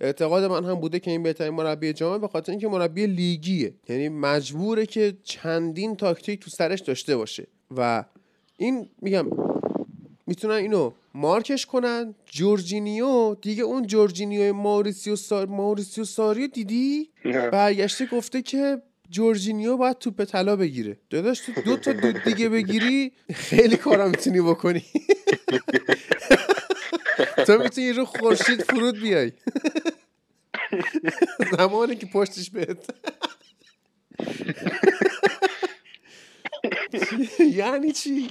اعتقاد 0.00 0.44
من 0.44 0.64
هم 0.64 0.74
بوده 0.74 1.00
که 1.00 1.10
این 1.10 1.22
بهترین 1.22 1.54
مربی 1.54 1.92
جامعه 1.92 2.18
به 2.18 2.28
خاطر 2.28 2.52
اینکه 2.52 2.68
مربی 2.68 3.06
لیگیه. 3.06 3.74
یعنی 3.88 4.08
مجبوره 4.08 4.86
که 4.86 5.16
چندین 5.22 5.96
تاکتیک 5.96 6.40
تو 6.40 6.50
سرش 6.50 6.80
داشته 6.80 7.16
باشه. 7.16 7.46
و 7.76 8.04
این 8.56 8.88
میگم 9.02 9.26
می‌تونن 10.26 10.54
اینو 10.54 10.92
مارکش 11.14 11.66
کنن. 11.66 12.14
جورجینیو 12.26 13.34
دیگه 13.34 13.62
اون 13.62 13.86
جورجینیو 13.86 14.52
ماوریسیو 14.52 15.16
سار... 15.16 15.46
ماوریسیو 15.46 16.04
ساریو 16.04 16.46
دیدی. 16.46 17.10
برگشته 17.52 18.06
گفته 18.06 18.42
که 18.42 18.82
جورجینیو 19.10 19.76
باید 19.76 19.98
توپ 19.98 20.24
طلا 20.24 20.56
بگیره. 20.56 20.96
داداش 21.10 21.40
تو 21.40 21.60
دو 21.60 21.76
تا 21.76 21.92
دود 21.92 22.24
دیگه 22.24 22.48
بگیری 22.48 23.12
خیلی 23.34 23.76
کارا 23.76 24.08
می‌تونی 24.08 24.40
بکنی. 24.40 24.84
تو 27.46 27.58
می‌تونی 27.58 27.92
رو 27.92 28.04
خورشید 28.04 28.62
فرود 28.62 29.00
بیای. 29.00 29.32
زمانی 31.58 31.96
که 31.96 32.06
پشتش 32.06 32.50
بهت. 32.50 32.90
یعنی 37.38 37.92
چی؟ 37.92 38.30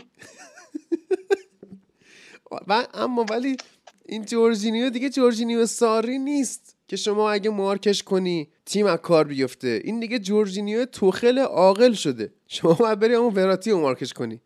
اما 2.93 3.25
ولی 3.29 3.57
این 4.05 4.25
جورجینیو 4.25 4.89
دیگه 4.89 5.09
جورجینیو 5.09 5.65
ساری 5.65 6.19
نیست. 6.19 6.72
که 6.93 6.97
شما 6.97 7.31
اگه 7.31 7.49
مارکش 7.49 8.03
کنی 8.03 8.47
تیم 8.65 8.85
از 8.85 8.97
کار 8.97 9.23
بیفته. 9.23 9.81
این 9.83 9.99
دیگه 9.99 10.19
جورجینیو 10.19 10.85
توخل 10.85 11.39
عاقل 11.39 11.93
شده. 11.93 12.33
شما 12.47 12.73
باید 12.73 12.99
بری 12.99 13.13
همون 13.13 13.33
وراتی 13.33 13.71
رو 13.71 13.79
مارکش 13.79 14.13
کنی. 14.13 14.41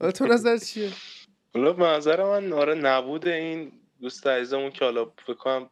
حالا 0.00 0.12
تو 0.12 0.26
نظر 0.26 0.56
چیه؟ 0.56 0.90
حالا 1.54 1.72
به 1.72 1.84
نظر 1.84 2.24
من 2.24 2.52
آره 2.52 2.74
نبود 2.74 3.28
این 3.28 3.72
دوست 4.00 4.26
عزیزمون 4.26 4.70
که 4.70 4.84
حالا 4.84 5.04
فکر 5.26 5.34
کنم 5.34 5.70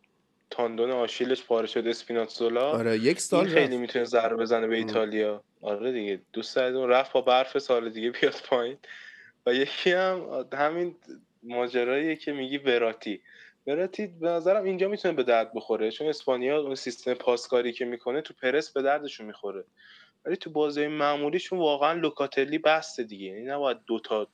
تاندون 0.50 0.90
آشیلش 0.90 1.44
پاره 1.44 1.66
شد 1.66 1.86
اسپیناتزولا. 1.86 2.70
آره 2.70 2.98
یک 2.98 3.20
سال 3.20 3.48
خیلی. 3.48 3.76
می‌تونه 3.76 4.04
ضربه 4.04 4.36
بزنه 4.36 4.66
به 4.66 4.76
ایتالیا. 4.76 5.42
آره 5.62 5.92
دیگه 5.92 6.20
دوست 6.32 6.58
عزیزمون 6.58 6.88
رفت 6.88 7.12
با 7.12 7.20
برف 7.20 7.58
سال 7.58 7.90
دیگه 7.90 8.10
بیاد 8.10 8.40
پایین. 8.48 8.76
و 9.46 9.54
یکی 9.54 9.92
هم 9.92 10.46
همین 10.52 10.94
ماجراییه 11.42 12.16
که 12.16 12.32
میگی 12.32 12.58
وراتی 12.58 13.20
وراتی 13.66 14.06
به 14.06 14.28
نظرم 14.28 14.64
اینجا 14.64 14.88
می‌تونه 14.88 15.14
به 15.14 15.22
درد 15.22 15.54
بخوره. 15.54 15.90
چون 15.90 16.08
اسپانیا 16.08 16.60
اون 16.60 16.74
سیستم 16.74 17.14
پاسکاری 17.14 17.72
که 17.72 17.84
می‌کنه 17.84 18.20
تو 18.20 18.34
پرس 18.42 18.72
به 18.72 18.82
دردشون 18.82 19.26
می‌خوره. 19.26 19.64
ولی 20.24 20.36
تو 20.36 20.50
بازی 20.50 20.86
معمولیشون 20.86 21.58
واقعا 21.58 21.92
لوکاتلی 21.92 22.58
بسته 22.58 23.02
دیگه. 23.02 23.26
یعنی 23.26 23.42
نباید 23.42 23.78
دوتا 23.86 24.28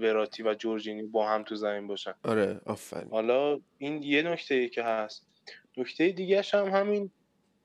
وراتی 0.00 0.42
و 0.42 0.54
جورجینی 0.54 1.02
با 1.02 1.28
هم 1.28 1.42
تو 1.42 1.54
زمین 1.54 1.86
باشن. 1.86 2.14
آره 2.24 2.60
آفرین. 2.66 3.08
حالا 3.10 3.60
این 3.78 4.02
یه 4.02 4.22
نکته 4.22 4.54
ای 4.54 4.68
که 4.68 4.82
هست. 4.82 5.26
نکته 5.76 6.08
دیگهش 6.08 6.54
هم 6.54 6.68
همین 6.68 7.10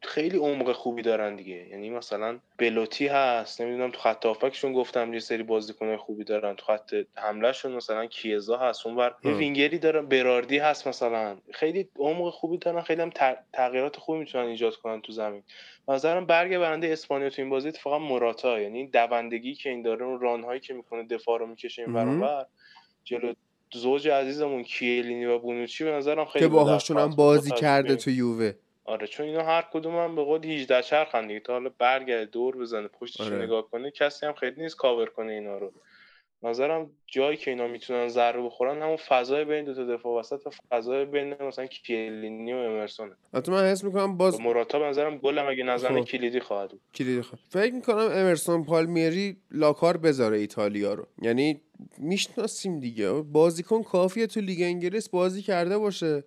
خیلی 0.04 0.38
عمق 0.38 0.72
خوبی 0.72 1.02
دارن 1.02 1.36
دیگه. 1.36 1.68
یعنی 1.70 1.89
مثلا 1.89 2.39
بلوتی 2.58 3.08
هست 3.08 3.62
نمی‌دونم 3.62 3.91
تو 3.91 3.99
خط 3.99 4.26
هافکشون 4.26 4.74
گفتم 4.74 5.14
یه 5.14 5.20
سری 5.20 5.43
بازیکنای 5.43 5.97
خوبی 5.97 6.24
دارن. 6.24 6.56
تو 6.56 6.66
خط 6.66 6.95
حملهشون 7.16 7.72
مثلا 7.72 8.06
کیزا 8.06 8.58
هست 8.58 8.88
اونور. 8.88 9.16
وینگری 9.38 9.80
دارن 9.80 10.06
براردی 10.06 10.58
هست 10.58 10.88
مثلا. 10.88 11.38
خیلی 11.54 11.89
عمق 11.99 12.30
خوبی 12.30 12.58
دارن 12.58 12.82
خیلی 12.82 13.02
هم 13.02 13.10
تغ- 13.10 13.38
تغییرات 13.54 13.97
خوبی 13.97 14.20
می‌تونن 14.20 14.45
ایجاد 14.47 14.76
کنن 14.76 15.02
تو 15.02 15.12
زمین. 15.12 15.43
نظرم 15.88 16.26
برگ 16.26 16.58
برنده 16.58 16.88
اسپانیا 16.88 17.30
تو 17.30 17.41
این 17.41 17.49
بازی 17.49 17.68
اتفاقا 17.68 17.99
موراتا. 17.99 18.60
یعنی 18.60 18.88
دوندگی 18.88 19.56
که 19.56 19.70
این 19.70 19.82
داره 19.82 20.06
اون 20.06 20.20
رانهایی 20.20 20.60
که 20.60 20.74
می‌کنه 20.74 21.04
دفاع 21.04 21.39
رو 21.39 21.47
می‌کشه 21.47 21.82
این. 21.82 21.97
اونور 21.97 22.45
جلو 23.04 23.34
زوج 23.74 24.08
عزیزمون 24.08 24.64
کیلینی 24.64 25.26
و 25.26 25.39
بونوچی 25.39 25.84
به 25.84 25.91
نظرم 25.91 26.26
خیلی 26.26 26.45
که 26.45 26.49
باهاشون 26.49 26.97
هم. 26.97 27.10
بازی 27.10 27.52
کرده 27.52 27.95
تو 27.95 28.12
یووه. 28.12 28.54
آره 28.92 29.08
چون 29.08 29.26
اینا 29.26 29.44
هر 29.44 29.68
کدوم 29.74 29.96
هم 29.96 30.16
به 30.16 30.24
قول 30.24 30.46
18 30.46 30.82
چرخن 30.82 31.28
دیگه. 31.28 31.39
تا 31.39 31.54
حالا 31.54 31.72
برگرده 31.78 32.26
دور 32.26 32.58
بزنه 32.58 32.88
پشتش 32.88 33.22
آره. 33.22 33.44
نگاه 33.46 33.70
کنه 33.70 33.92
کسی 33.92 34.26
هم 34.26 34.34
خیلی 34.34 34.62
نیست 34.62 34.76
کاور 34.76 35.06
کنه 35.06 35.32
اینا 35.32 35.58
رو. 35.58 35.74
نظرم 36.44 36.89
جایی 37.08 37.38
که 37.38 37.52
اینا 37.52 37.68
می‌تونن 37.68 38.08
ضربه 38.08 38.42
بخورن 38.42 38.82
همون 38.82 38.96
فضای 38.96 39.46
بین 39.46 39.66
دو 39.66 39.74
تا 39.74 39.86
دفاع 39.86 40.20
وسط 40.20 40.48
و 40.48 40.50
فضای 40.70 41.06
بین 41.06 41.34
مثلا 41.42 41.66
کیلینی 41.66 42.54
و 42.54 42.56
امرسونه 42.56 43.12
البته 43.34 43.52
من 43.52 43.64
حس 43.64 43.84
می‌کنم 43.84 44.18
باز 44.18 44.36
و 44.36 44.42
موراتا 44.42 44.80
به 44.80 44.86
نظرم 44.86 45.18
گل 45.18 45.39
هم 45.39 45.48
اگه 45.48 45.64
نزنه 45.64 46.02
خب. 46.02 46.08
کلیدی 46.08 46.39
خواهد 46.39 46.70
بود. 46.70 46.82
کلید 46.96 47.22
خواهد. 47.22 47.44
فکر 47.50 47.74
می‌کنم 47.74 47.98
امرسون 48.12 48.64
پالمیری 48.64 49.38
لاکار 49.52 49.98
بذاره 49.98 50.38
ایتالیا 50.38 50.94
رو. 50.94 51.08
یعنی 51.22 51.62
می‌شناسیم 51.98 52.80
دیگه. 52.80 53.12
بازیکن 53.12 53.84
کافیه 53.84 54.28
تو 54.28 54.42
لیگ 54.42 54.62
انگلیس 54.62 55.10
بازی 55.10 55.42
کرده 55.42 55.78
باشه. 55.78 56.24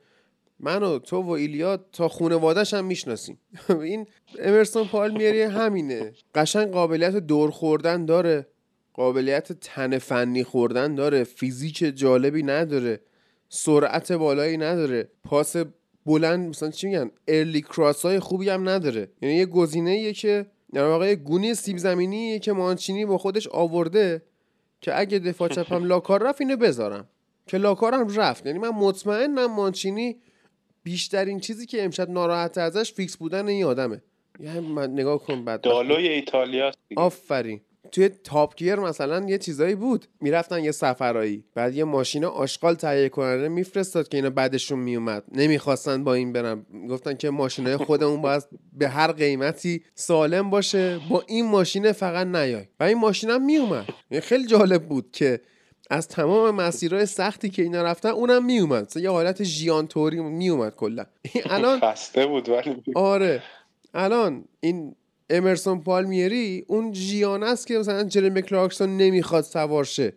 من 0.64 0.82
و 0.82 0.98
تو 0.98 1.22
و 1.22 1.30
ایلیا 1.30 1.76
تا 1.76 2.08
خانوادش 2.08 2.74
هم 2.74 2.84
می‌شناسیم. 2.84 3.38
این 3.82 4.06
امرسون 4.38 4.84
پالمیری 4.84 5.42
همینه. 5.42 6.12
قشنگ 6.34 6.70
قابلیت 6.70 7.16
دور 7.16 7.50
خوردن 7.50 8.04
داره. 8.04 8.46
قابلیت 8.94 9.52
تن 9.52 9.98
فنی 9.98 10.44
خوردن 10.44 10.94
داره. 10.94 11.24
فیزیک 11.24 11.78
جالبی 11.78 12.42
نداره. 12.42 13.00
سرعت 13.48 14.12
بالایی 14.12 14.56
نداره. 14.56 15.08
پاس 15.24 15.56
بلند 16.06 16.48
مثلا 16.48 16.70
چی 16.70 16.86
میگن 16.86 17.10
ارلی 17.28 17.62
کراس 17.62 18.02
های 18.02 18.20
خوبی 18.20 18.48
هم 18.48 18.68
نداره. 18.68 19.08
یعنی 19.22 19.34
یه 19.34 19.46
گزینه 19.46 20.12
که 20.12 20.46
در 20.72 20.84
واقع 20.84 21.08
یه 21.08 21.14
گونه 21.14 21.54
سیب 21.54 21.76
زمینی 21.76 22.38
که 22.38 22.52
مانچینی 22.52 23.04
با 23.06 23.18
خودش 23.18 23.48
آورده 23.48 24.22
که 24.80 25.00
اگه 25.00 25.18
دفاع 25.18 25.48
چپم 25.48 25.84
لاکار 25.84 26.22
رفت 26.22 26.40
اینو 26.40 26.56
بذارم. 26.56 27.08
که 27.46 27.58
لاکارم 27.58 28.08
رفت. 28.16 28.46
یعنی 28.46 28.58
من 28.58 28.68
مطمئنم 28.68 29.54
مانچینی 29.54 30.16
بیشترین 30.84 31.40
چیزی 31.40 31.66
که 31.66 31.84
امشب 31.84 32.10
ناراحت 32.10 32.58
ازش 32.58 32.92
فیکس 32.92 33.16
بودن 33.16 33.48
این 33.48 33.64
آدمه. 33.64 34.02
یعنی 34.40 34.60
من 34.60 34.90
نگاه 34.90 35.18
کن 35.18 35.44
بعد. 35.44 35.60
دالوی 35.60 36.08
ایتالیا 36.08 36.72
آفرین. 36.96 37.60
توی 37.92 38.08
تاپ 38.08 38.56
گیر 38.56 38.74
مثلا 38.74 39.28
یه 39.28 39.38
چیزایی 39.38 39.74
بود. 39.74 40.06
می‌رفتن 40.20 40.64
یه 40.64 40.72
سفرایی. 40.72 41.44
بعد 41.54 41.74
یه 41.74 41.84
ماشین 41.84 42.24
آشغال 42.24 42.74
تهیه 42.74 43.08
کننده 43.08 43.48
میفرستاد 43.48 44.08
که 44.08 44.16
اینا 44.16 44.30
بعدشون 44.30 44.78
میومد 44.78 45.24
نمی‌خواستن 45.32 46.04
با 46.04 46.14
این 46.14 46.32
برن. 46.32 46.66
گفتن 46.88 47.14
که 47.14 47.30
ماشینای 47.30 47.76
خودمون 47.76 48.22
باید 48.22 48.42
به 48.72 48.88
هر 48.88 49.12
قیمتی 49.12 49.84
سالم 49.94 50.50
باشه. 50.50 51.00
با 51.10 51.24
این 51.26 51.46
ماشین 51.46 51.92
فقط 51.92 52.26
نیای. 52.26 52.64
و 52.80 52.84
این 52.84 52.98
ماشین 52.98 53.30
هم 53.30 53.44
میومد 53.44 53.84
خیلی 54.22 54.46
جالب 54.46 54.88
بود 54.88 55.10
که 55.12 55.40
از 55.94 56.08
تمام 56.08 56.54
مسیرهای 56.54 57.06
سختی 57.06 57.50
که 57.50 57.62
اینا 57.62 57.82
رفتن 57.82 58.08
اونم 58.08 58.44
میومد. 58.44 58.96
یه 58.96 59.10
حالت 59.10 59.42
ژیان 59.42 59.86
توری 59.86 60.20
میومد 60.20 60.74
کلا. 60.74 61.04
الان 61.50 61.80
خسته 61.80 62.26
بود 62.26 62.48
ولی. 62.48 62.82
آره. 62.94 63.42
الان 63.94 64.44
این 64.60 64.94
امرسون 65.30 65.80
پالمیری 65.80 66.64
اون 66.68 66.94
ژیان 66.94 67.42
است 67.42 67.66
که 67.66 67.78
مثلا 67.78 68.04
جرمی 68.04 68.42
کلارکسون 68.42 68.96
نمی‌خواد 68.96 69.44
سوار 69.44 69.84
شه. 69.84 70.12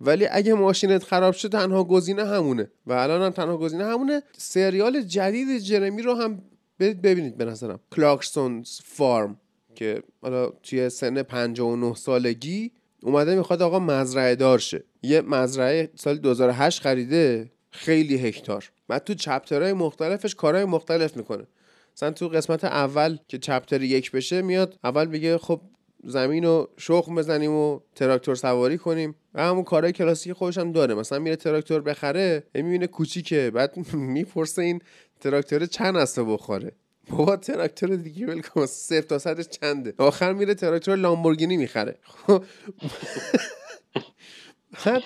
ولی 0.00 0.26
اگه 0.30 0.54
ماشینت 0.54 1.04
خراب 1.04 1.34
شد 1.34 1.52
تنها 1.52 1.84
گزینه 1.84 2.24
همونه. 2.24 2.70
و 2.86 2.92
الان 2.92 3.22
هم 3.22 3.30
تنها 3.30 3.56
گزینه 3.56 3.84
همونه. 3.84 4.22
سریال 4.36 5.02
جدید 5.02 5.58
جرمی 5.58 6.02
رو 6.02 6.14
هم 6.14 6.42
برید 6.78 7.02
ببینید 7.02 7.36
به 7.36 7.44
نظرم. 7.44 7.80
کلارکسون 7.92 8.64
فارم 8.84 9.40
که 9.74 10.02
حالا 10.22 10.46
توی 10.62 10.90
سن 10.90 11.22
59 11.22 11.94
سالگی 11.94 12.72
اومده 13.02 13.34
می‌خواد 13.34 13.62
آقا 13.62 13.78
مزرعه 13.78 14.34
دار 14.34 14.58
شه. 14.58 14.84
یه 15.02 15.20
مزرعه 15.20 15.90
سال 15.96 16.18
2008 16.18 16.80
خریده 16.80 17.50
خیلی 17.70 18.28
هکتار. 18.28 18.70
بعد 18.88 19.04
تو 19.04 19.14
چپترهای 19.14 19.72
مختلفش 19.72 20.34
کارهای 20.34 20.64
مختلف 20.64 21.16
می‌کنه. 21.16 21.46
مثلا 21.96 22.10
تو 22.10 22.28
قسمت 22.28 22.64
اول 22.64 23.18
که 23.28 23.38
چپتر 23.38 23.82
یک 23.82 24.10
بشه 24.10 24.42
میاد 24.42 24.78
اول 24.84 25.04
بگه 25.04 25.38
خب 25.38 25.60
زمین 26.04 26.44
رو 26.44 26.68
شخم 26.76 27.14
بزنیم 27.14 27.52
و 27.52 27.80
تراکتور 27.94 28.34
سواری 28.34 28.78
کنیم. 28.78 29.14
و 29.34 29.42
همون 29.42 29.64
کارهای 29.64 29.92
کلاسیک 29.92 30.32
خودش 30.32 30.58
هم 30.58 30.72
داره. 30.72 30.94
مثلا 30.94 31.18
میره 31.18 31.36
تراکتور 31.36 31.80
بخره 31.80 32.42
می‌بینه 32.54 32.86
کوچیکه. 32.86 33.50
بعد 33.50 33.74
می‌پرسه 34.14 34.62
این 34.62 34.80
تراکتور 35.20 35.66
چند 35.66 35.96
هسته 35.96 36.24
بخوره. 36.24 36.72
بابا 37.10 37.36
تراکتور 37.36 37.96
دیگه 37.96 38.26
ول 38.26 38.40
کن. 38.40 38.66
صفر 38.66 39.00
تا 39.00 39.18
صدش 39.18 39.48
چنده. 39.48 39.94
آخر 39.98 40.32
میره 40.32 40.54
تراکتور 40.54 40.96
لامبورگینی 40.96 41.56
می‌خره. 41.56 41.98
خب 44.82 45.02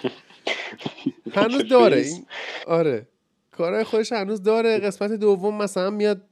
هنوز 1.33 1.69
داره. 1.69 1.97
این 1.97 2.27
آره. 2.67 3.09
کارهای 3.51 3.85
خودش 3.85 4.13
هنوز 4.13 4.43
داره. 4.43 4.79
قسمت 4.79 5.13
دوم 5.13 5.59
مثلا 5.59 5.91
میاد 5.91 6.23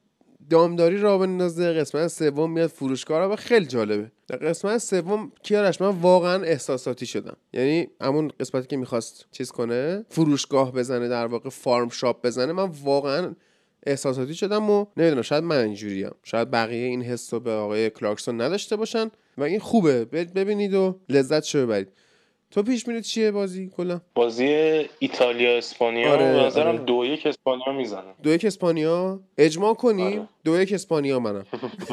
دامداری 0.51 0.97
را 0.97 1.19
بندازه. 1.19 1.73
قسمت 1.73 2.09
سوم 2.09 2.53
میاد 2.53 2.71
فروشگاه 2.71 3.33
و 3.33 3.37
خیلی 3.37 3.67
جالبه. 3.67 4.13
در 4.29 4.37
قسمت 4.37 4.79
سوم 4.79 5.33
کیارش 5.43 5.81
من 5.81 5.89
واقعا 5.89 6.43
احساساتی 6.43 7.07
شدم. 7.07 7.37
یعنی 7.53 7.89
همون 8.01 8.33
قسمتی 8.41 8.67
که 8.67 8.77
می‌خواست 8.77 9.27
چیز 9.33 9.51
کنه 9.51 10.05
فروشگاه 10.09 10.73
بزنه 10.73 11.09
در 11.09 11.27
واقع 11.27 11.51
فارم 11.51 11.89
شاپ 11.89 12.27
بزنه 12.27 12.53
من 12.53 12.71
واقعا 12.85 13.35
احساساتی 13.87 14.35
شدم 14.35 14.71
و 14.71 14.87
نمی‌دونم 14.97 15.23
شاید 15.23 15.45
من 15.45 15.65
اینجوریم. 15.65 16.11
شاید 16.23 16.51
بقیه 16.51 16.87
این 16.87 17.03
حس 17.03 17.35
رو 17.35 17.41
به 17.41 17.51
آقای 17.51 17.91
کلارکسون 17.91 18.41
نداشته 18.41 18.77
باشن 18.77 19.11
و 19.39 19.43
این 19.43 19.61
خوبه. 19.61 20.05
ببینید 20.05 20.75
و 20.75 21.01
لذت 21.09 21.45
شو 21.45 21.67
ببرید. 21.67 21.89
تو 22.51 22.63
پیش 22.63 22.89
میرید 22.89 23.03
چیه 23.03 23.31
بازی 23.31 23.71
کلا؟ 23.77 24.01
بازی 24.15 24.47
ایتالیا 24.99 25.59
اسپانیا. 25.59 26.13
آره، 26.13 26.33
به 26.33 26.39
نظرم 26.39 26.67
آره. 26.69 26.79
دو 26.79 27.05
یک 27.05 27.27
اسپانیا 27.27 27.73
می‌زنن 27.73 28.15
دو 28.23 28.31
یک 28.31 28.45
اسپانیا؟ 28.45 29.21
اجماع 29.39 29.75
کنیم؟ 29.75 30.19
آره. 30.19 30.29
دو 30.45 30.61
یک 30.61 30.73
اسپانیا 30.73 31.19
منم. 31.19 31.47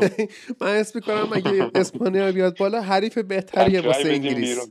من 0.62 0.68
اسم 0.68 0.92
می‌کنم 1.00 1.28
اگه 1.32 1.72
اسپانیا 1.76 2.32
بیاد 2.32 2.58
بالا 2.58 2.82
حریف 2.82 3.18
بهتریه 3.18 3.82
واسه 3.82 4.10
انگلیس. 4.10 4.60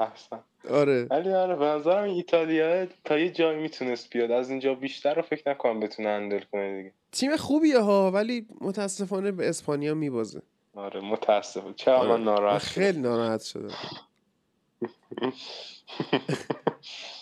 احسن 0.00 0.38
آره. 0.70 1.06
ولی 1.10 1.32
آره 1.32 1.56
به 1.56 1.64
نظرم 1.64 2.04
ایتالیا 2.04 2.86
تا 3.04 3.18
یه 3.18 3.30
جایی 3.30 3.58
می‌تونست 3.58 4.10
بیاد. 4.10 4.30
از 4.30 4.50
اینجا 4.50 4.74
بیشتر 4.74 5.14
رو 5.14 5.22
فکر 5.22 5.50
نکنم 5.50 5.80
بتونه 5.80 6.08
هندل 6.08 6.40
کنه 6.52 6.76
دیگه. 6.76 6.92
تیم 7.12 7.36
خوبیه 7.36 7.78
ها 7.78 8.10
ولی 8.10 8.46
متاسفانه 8.60 9.32
به 9.32 9.48
اسپانیا 9.48 9.94
میبازه. 9.94 10.42
آره 10.74 11.00
متاسفم 11.00 11.72
چرا 11.76 11.98
آره. 11.98 12.16
ناراحت. 12.16 12.62
خیلی 12.62 12.98
ناراحت 13.00 13.42
شدم. 13.42 13.74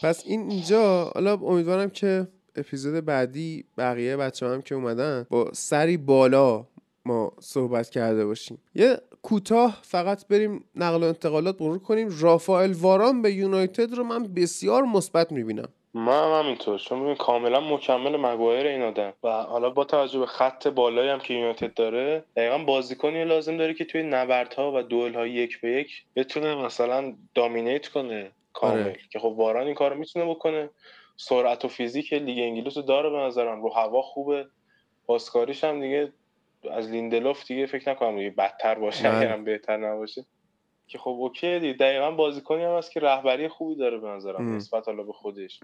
پس 0.02 0.22
این 0.26 0.50
اینجا 0.50 1.04
حالا 1.14 1.34
امیدوارم 1.34 1.90
که 1.90 2.28
اپیزود 2.56 3.04
بعدی 3.04 3.64
بقیه 3.78 4.16
بچه 4.16 4.46
هم 4.46 4.62
که 4.62 4.74
اومدن 4.74 5.26
با 5.30 5.50
سری 5.52 5.96
بالا 5.96 6.66
ما 7.04 7.32
صحبت 7.40 7.90
کرده 7.90 8.26
باشیم. 8.26 8.58
یه 8.74 8.98
کوتاه 9.22 9.78
فقط 9.82 10.28
بریم 10.28 10.64
نقل 10.74 11.02
و 11.02 11.06
انتقالات 11.06 11.62
مرور 11.62 11.78
کنیم. 11.78 12.08
رافائل 12.20 12.72
واران 12.72 13.22
به 13.22 13.32
یونایتد 13.32 13.94
رو 13.94 14.04
من 14.04 14.22
بسیار 14.22 14.82
مثبت 14.82 15.32
می‌بینم. 15.32 15.68
من 15.94 16.24
هم 16.24 16.44
همینطور 16.44 16.78
چون 16.78 17.02
ببین 17.02 17.14
کاملا 17.14 17.60
مکمل 17.60 18.16
مگوایر 18.16 18.66
این 18.66 18.82
آدم. 18.82 19.12
و 19.22 19.28
حالا 19.28 19.70
با 19.70 19.84
توجه 19.84 20.18
به 20.18 20.26
خط 20.26 20.68
بالایی 20.68 21.10
هم 21.10 21.18
که 21.18 21.34
یونایتد 21.34 21.74
داره 21.74 22.24
دقیقا 22.36 22.58
بازیکنی 22.58 23.24
لازم 23.24 23.56
داره 23.56 23.74
که 23.74 23.84
توی 23.84 24.02
نبردها 24.02 24.72
و 24.72 24.82
دوئل 24.82 25.26
یک 25.26 25.60
به 25.60 25.70
یک 25.70 26.04
بتونه 26.16 26.54
مثلا 26.54 27.14
dominate 27.34 27.88
کنه 27.88 28.30
کامل. 28.52 28.80
آره. 28.80 28.96
که 29.10 29.18
خب 29.18 29.34
واران 29.36 29.66
این 29.66 29.74
کارو 29.74 29.96
می‌تونه 29.96 30.24
بکنه. 30.24 30.70
سرعت 31.16 31.64
و 31.64 31.68
فیزیک 31.68 32.12
لیگ 32.12 32.38
انگلیس 32.38 32.76
رو 32.76 32.82
داره 32.82 33.10
به 33.10 33.16
نظرم. 33.16 33.62
رو 33.62 33.72
هوا 33.72 34.02
خوبه. 34.02 34.46
پاسکاریش 35.06 35.64
هم 35.64 35.80
دیگه 35.80 36.12
از 36.70 36.90
لیندلوف 36.90 37.46
دیگه 37.46 37.66
فکر 37.66 37.90
نکنم 37.90 38.16
دیگه 38.16 38.30
بدتر 38.30 38.74
باشه 38.74 39.08
بله. 39.08 39.16
اگرم 39.18 39.44
بهتر 39.44 39.76
نباشه. 39.76 40.24
که 40.86 40.98
خب 40.98 41.10
okay 41.10 41.58
دیگه. 41.60 41.72
دقیقا 41.72 42.10
بازیکنی 42.10 42.64
هم 42.64 42.76
هست 42.78 42.92
که 42.92 43.00
رهبری 43.00 43.48
خوبی 43.48 43.74
داره 43.76 43.98
به 43.98 44.08
نظرم. 44.08 44.56
نسبت 44.56 44.86
حالا 44.86 45.02
به 45.02 45.12
خودش. 45.12 45.60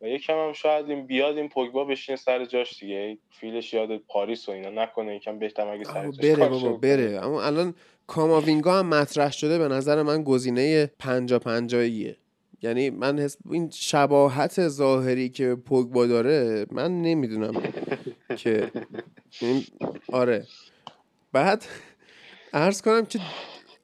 و 0.00 0.06
یکم 0.08 0.34
هم 0.34 0.52
شاید 0.52 0.90
این 0.90 1.06
بیاد 1.06 1.36
این 1.36 1.48
پوگبا 1.48 1.84
بشینه 1.84 2.16
سر 2.16 2.44
جاش 2.44 2.80
دیگه. 2.80 3.18
فیلش 3.30 3.74
یاد 3.74 3.96
پاریس 3.96 4.48
و 4.48 4.52
اینا 4.52 4.82
نکنه 4.82 5.16
یکم 5.16 5.38
بهتر 5.38 5.68
اگه 5.68 5.84
سر 5.84 6.10
جاش. 6.10 6.18
بره 6.18 6.48
بابا 6.48 6.72
بره. 6.72 7.20
اما 7.22 7.42
الان 7.42 7.74
کاماوینگا 8.06 8.78
هم 8.78 8.86
مطرح 8.88 9.32
شده 9.32 9.58
به 9.58 9.68
نظر 9.68 10.02
من 10.02 10.22
گزینه 10.22 10.86
پنجا 10.98 11.38
پنجاییه 11.38 12.16
یعنی 12.62 12.90
من 12.90 13.18
حس 13.18 13.36
این 13.50 13.70
شباهت 13.70 14.68
ظاهری 14.68 15.28
که 15.28 15.54
پوگبا 15.54 16.06
داره 16.06 16.66
من 16.70 17.02
نمی‌دونم 17.02 17.62
که 18.36 18.70
آره. 20.12 20.46
بعد 21.32 21.64
عرض 22.52 22.82
کنم 22.82 23.06
که 23.06 23.20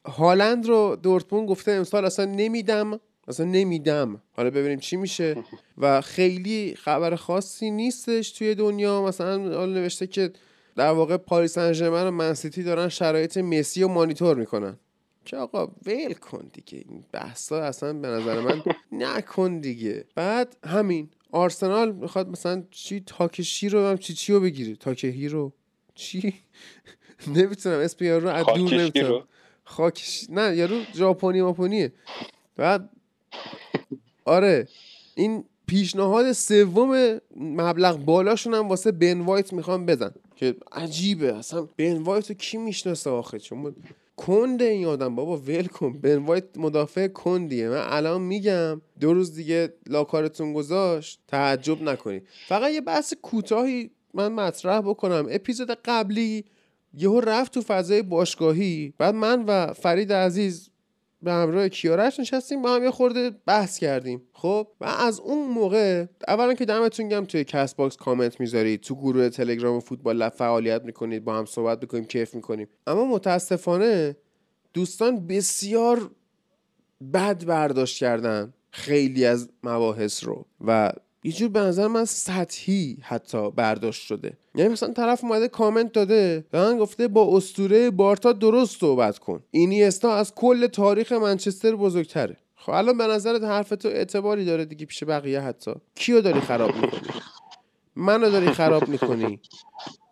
هالند 0.04 0.66
رو 0.66 0.96
دورتموند 1.02 1.48
گفته 1.48 1.72
امسال 1.72 2.04
اصلا 2.04 2.24
نمیدم 2.24 3.00
اصلا 3.28 3.46
نمیدم. 3.46 4.22
حالا 4.32 4.50
ببینیم 4.50 4.78
چی 4.78 4.96
میشه. 4.96 5.36
و 5.78 6.00
خیلی 6.00 6.74
خبر 6.74 7.16
خاصی 7.16 7.70
نیستش 7.70 8.30
توی 8.30 8.54
دنیا. 8.54 9.02
مثلا 9.02 9.38
حالا 9.38 9.66
نوشته 9.66 10.06
که 10.06 10.32
در 10.76 10.90
واقع 10.90 11.16
پاریس 11.16 11.52
سن 11.58 11.88
و 11.88 12.10
منسیتی 12.10 12.62
دارن 12.62 12.88
شرایط 12.88 13.38
مسی 13.38 13.82
رو 13.82 13.88
مانیتور 13.88 14.36
می‌کنن. 14.36 14.78
که 15.24 15.36
آقا 15.36 15.66
ول 15.86 16.12
کن 16.12 16.50
دیگه. 16.52 16.84
این 16.88 17.04
بحثا 17.12 17.62
اصلا 17.62 17.92
به 17.92 18.08
نظر 18.08 18.40
من 18.40 18.62
نکن 18.92 19.60
دیگه. 19.60 20.04
بعد 20.14 20.56
همین. 20.66 21.10
آرسنال 21.32 21.92
می‌خواد 21.92 22.28
مثلا 22.28 22.62
چی 22.70 23.00
تاکشی 23.06 23.68
رو 23.68 23.86
هم 23.86 23.98
چی 23.98 24.14
چی 24.14 24.32
رو 24.32 24.40
بگیره؟ 24.40 24.76
تاکهی 24.76 25.28
رو. 25.28 25.52
چی؟ 25.94 26.34
نمی‌تونم. 27.36 27.78
اسم 27.78 28.04
یارو 28.04 28.28
رو 28.28 28.34
از 28.34 28.46
دور 28.46 28.74
نمی‌تونم. 28.74 29.24
خاکش 29.64 30.26
نه 30.30 30.56
یارو 30.56 30.80
ژاپنی 30.94 31.42
ماپونیه 31.42 31.92
بعد 32.56 32.90
آره. 34.24 34.68
این 35.14 35.44
پیشنهاد 35.66 36.32
سوم 36.32 37.20
مبلغ 37.36 37.96
بالاشون 37.96 38.54
هم 38.54 38.68
واسه 38.68 38.92
بن 38.92 39.20
وایت 39.20 39.52
می‌خوام 39.52 39.86
بدن. 39.86 40.10
که 40.36 40.56
عجیبه. 40.72 41.34
اصلا 41.34 41.68
بن 41.76 41.96
وایت 42.02 42.28
رو 42.30 42.36
کی 42.36 42.56
می‌شناسه 42.56 43.10
آخه؟ 43.10 43.38
چون 43.38 43.74
کند 44.16 44.62
این 44.62 44.86
آدم 44.86 45.14
بابا 45.14 45.36
ول 45.36 45.66
کن. 45.66 45.92
بن 45.92 46.16
وایت 46.16 46.44
مدافع 46.56 47.08
کندیه. 47.08 47.68
من 47.68 47.84
الان 47.88 48.22
میگم 48.22 48.80
دو 49.00 49.14
روز 49.14 49.34
دیگه 49.34 49.74
لاکارتون 49.86 50.52
گذاشت 50.52 51.20
تعجب 51.28 51.82
نکنید. 51.82 52.28
فقط 52.48 52.72
یه 52.72 52.80
بحث 52.80 53.14
کوتاهی 53.22 53.90
من 54.14 54.32
مطرح 54.32 54.80
بکنم. 54.80 55.26
اپیزود 55.30 55.70
قبلی 55.84 56.44
یهو 56.94 57.20
رفت 57.20 57.54
تو 57.54 57.60
فضای 57.60 58.02
باشگاهی. 58.02 58.94
بعد 58.98 59.14
من 59.14 59.44
و 59.44 59.72
فرید 59.72 60.12
عزیز 60.12 60.70
به 61.22 61.32
همراه 61.32 61.68
کیارش 61.68 62.20
نشستیم 62.20 62.62
با 62.62 62.74
هم 62.74 62.84
یه 62.84 62.90
خورده 62.90 63.30
بحث 63.46 63.78
کردیم. 63.78 64.22
خب 64.32 64.68
و 64.80 64.84
از 64.84 65.20
اون 65.20 65.48
موقع 65.48 66.06
اولا 66.28 66.54
که 66.54 66.64
دمتون 66.64 67.08
گم 67.08 67.24
توی 67.24 67.44
کست 67.44 67.74
باکس 67.74 67.96
کامنت 67.96 68.40
می‌ذارید 68.40 68.80
تو 68.80 68.94
گروه 68.94 69.28
تلگرام 69.28 69.80
فوتبال 69.80 70.16
لب 70.16 70.32
فعالیت 70.32 70.82
می‌کنید 70.84 71.24
با 71.24 71.38
هم 71.38 71.44
صحبت 71.44 71.82
می‌کنیم 71.82 72.04
کیف 72.04 72.34
می‌کنیم. 72.34 72.68
اما 72.86 73.04
متاسفانه 73.04 74.16
دوستان 74.74 75.26
بسیار 75.26 76.10
بد 77.12 77.44
برداشت 77.44 77.98
کردن 77.98 78.54
خیلی 78.70 79.24
از 79.24 79.48
مباحث 79.62 80.24
رو 80.24 80.46
و 80.66 80.92
یه 81.26 81.32
جور 81.32 81.48
به 81.48 81.60
نظر 81.60 81.86
من 81.86 82.04
سطحی 82.04 82.98
حتی 83.02 83.50
برداشت 83.50 84.02
شده. 84.02 84.32
یعنی 84.54 84.72
مثلا 84.72 84.92
طرف 84.92 85.24
اومده 85.24 85.48
کامنت 85.48 85.92
داده 85.92 86.44
به 86.50 86.60
من 86.60 86.78
گفته 86.78 87.08
با 87.08 87.36
اسطوره 87.36 87.90
بارسا 87.90 88.32
درست 88.32 88.80
صحبت 88.80 89.18
کن. 89.18 89.42
اینیستا 89.50 90.14
از 90.14 90.34
کل 90.34 90.66
تاریخ 90.66 91.12
منچستر 91.12 91.76
بزرگتره. 91.76 92.36
خب 92.56 92.72
الان 92.72 92.98
به 92.98 93.06
نظرت 93.06 93.42
حرف 93.42 93.68
تو 93.68 93.88
اعتباری 93.88 94.44
داره 94.44 94.64
دیگه 94.64 94.86
پیش 94.86 95.04
بقیه 95.04 95.40
حتی. 95.40 95.72
کیو 95.94 96.20
داری 96.20 96.40
خراب 96.40 96.74
می‌کنی؟ 96.74 97.20
منو 97.96 98.30
داری 98.30 98.50
خراب 98.50 98.88
می‌کنی؟ 98.88 99.40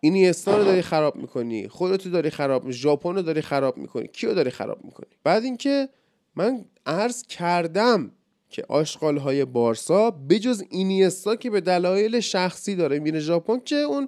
اینیستا 0.01 0.57
رو 0.57 0.63
داری 0.63 0.81
خراب 0.81 1.15
می‌کنی؟ 1.15 1.67
خودتو 1.67 2.09
داری 2.09 2.29
خراب 2.29 2.71
ژاپن 2.71 3.15
رو 3.15 3.21
داری 3.21 3.41
خراب 3.41 3.77
می‌کنی؟ 3.77 4.07
کیو 4.07 4.33
داری 4.33 4.49
خراب 4.49 4.77
می‌کنی؟ 4.83 5.09
بعد 5.23 5.43
اینکه 5.43 5.89
من 6.35 6.65
عرض 6.85 7.23
کردم 7.23 8.11
که 8.55 8.65
آشغال 8.69 9.17
های 9.17 9.45
بارسا 9.45 10.11
بجز 10.11 10.63
اینیستا 10.69 11.35
که 11.35 11.49
به 11.49 11.61
دلایل 11.61 12.19
شخصی 12.19 12.75
داره 12.75 12.99
میره 12.99 13.19
ژاپن 13.19 13.59
که 13.59 13.75
اون 13.75 14.07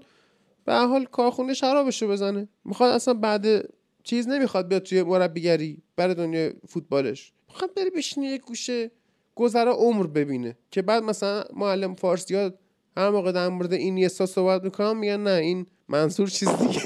به 0.66 0.74
حال 0.74 1.06
کارخونه 1.06 1.54
شرابشو 1.54 2.08
بزنه 2.08 2.48
می‌خواد 2.66 2.94
اصلا 2.94 3.14
بعد 3.14 3.46
چیز 4.04 4.28
نمی‌خواد 4.28 4.68
بیاد 4.68 4.84
توی 4.84 5.04
مربیگری 5.04 5.82
برای 5.96 6.16
دنیا 6.16 6.52
فوتبالش 6.68 7.34
می‌خواد 7.50 7.74
بره 7.74 7.90
بشینه 7.90 8.28
یه 8.28 8.38
گوشه 8.38 8.92
گذره 9.36 9.72
عمر 9.72 10.08
ببینه 10.08 10.58
که 10.72 10.82
بعد 10.82 11.04
مثلا 11.04 11.44
معلم 11.54 11.96
فارسی 11.96 12.36
ها 12.36 12.52
هر 12.98 13.10
موقع 13.10 13.32
در 13.32 13.48
مورد 13.48 13.74
اینیستا 13.74 14.26
صحبت 14.26 14.64
می‌کنم 14.64 14.98
میگن 14.98 15.24
نه 15.24 15.32
این 15.32 15.66
منصور 15.88 16.30
چیز 16.30 16.50
دیگه 16.50 16.82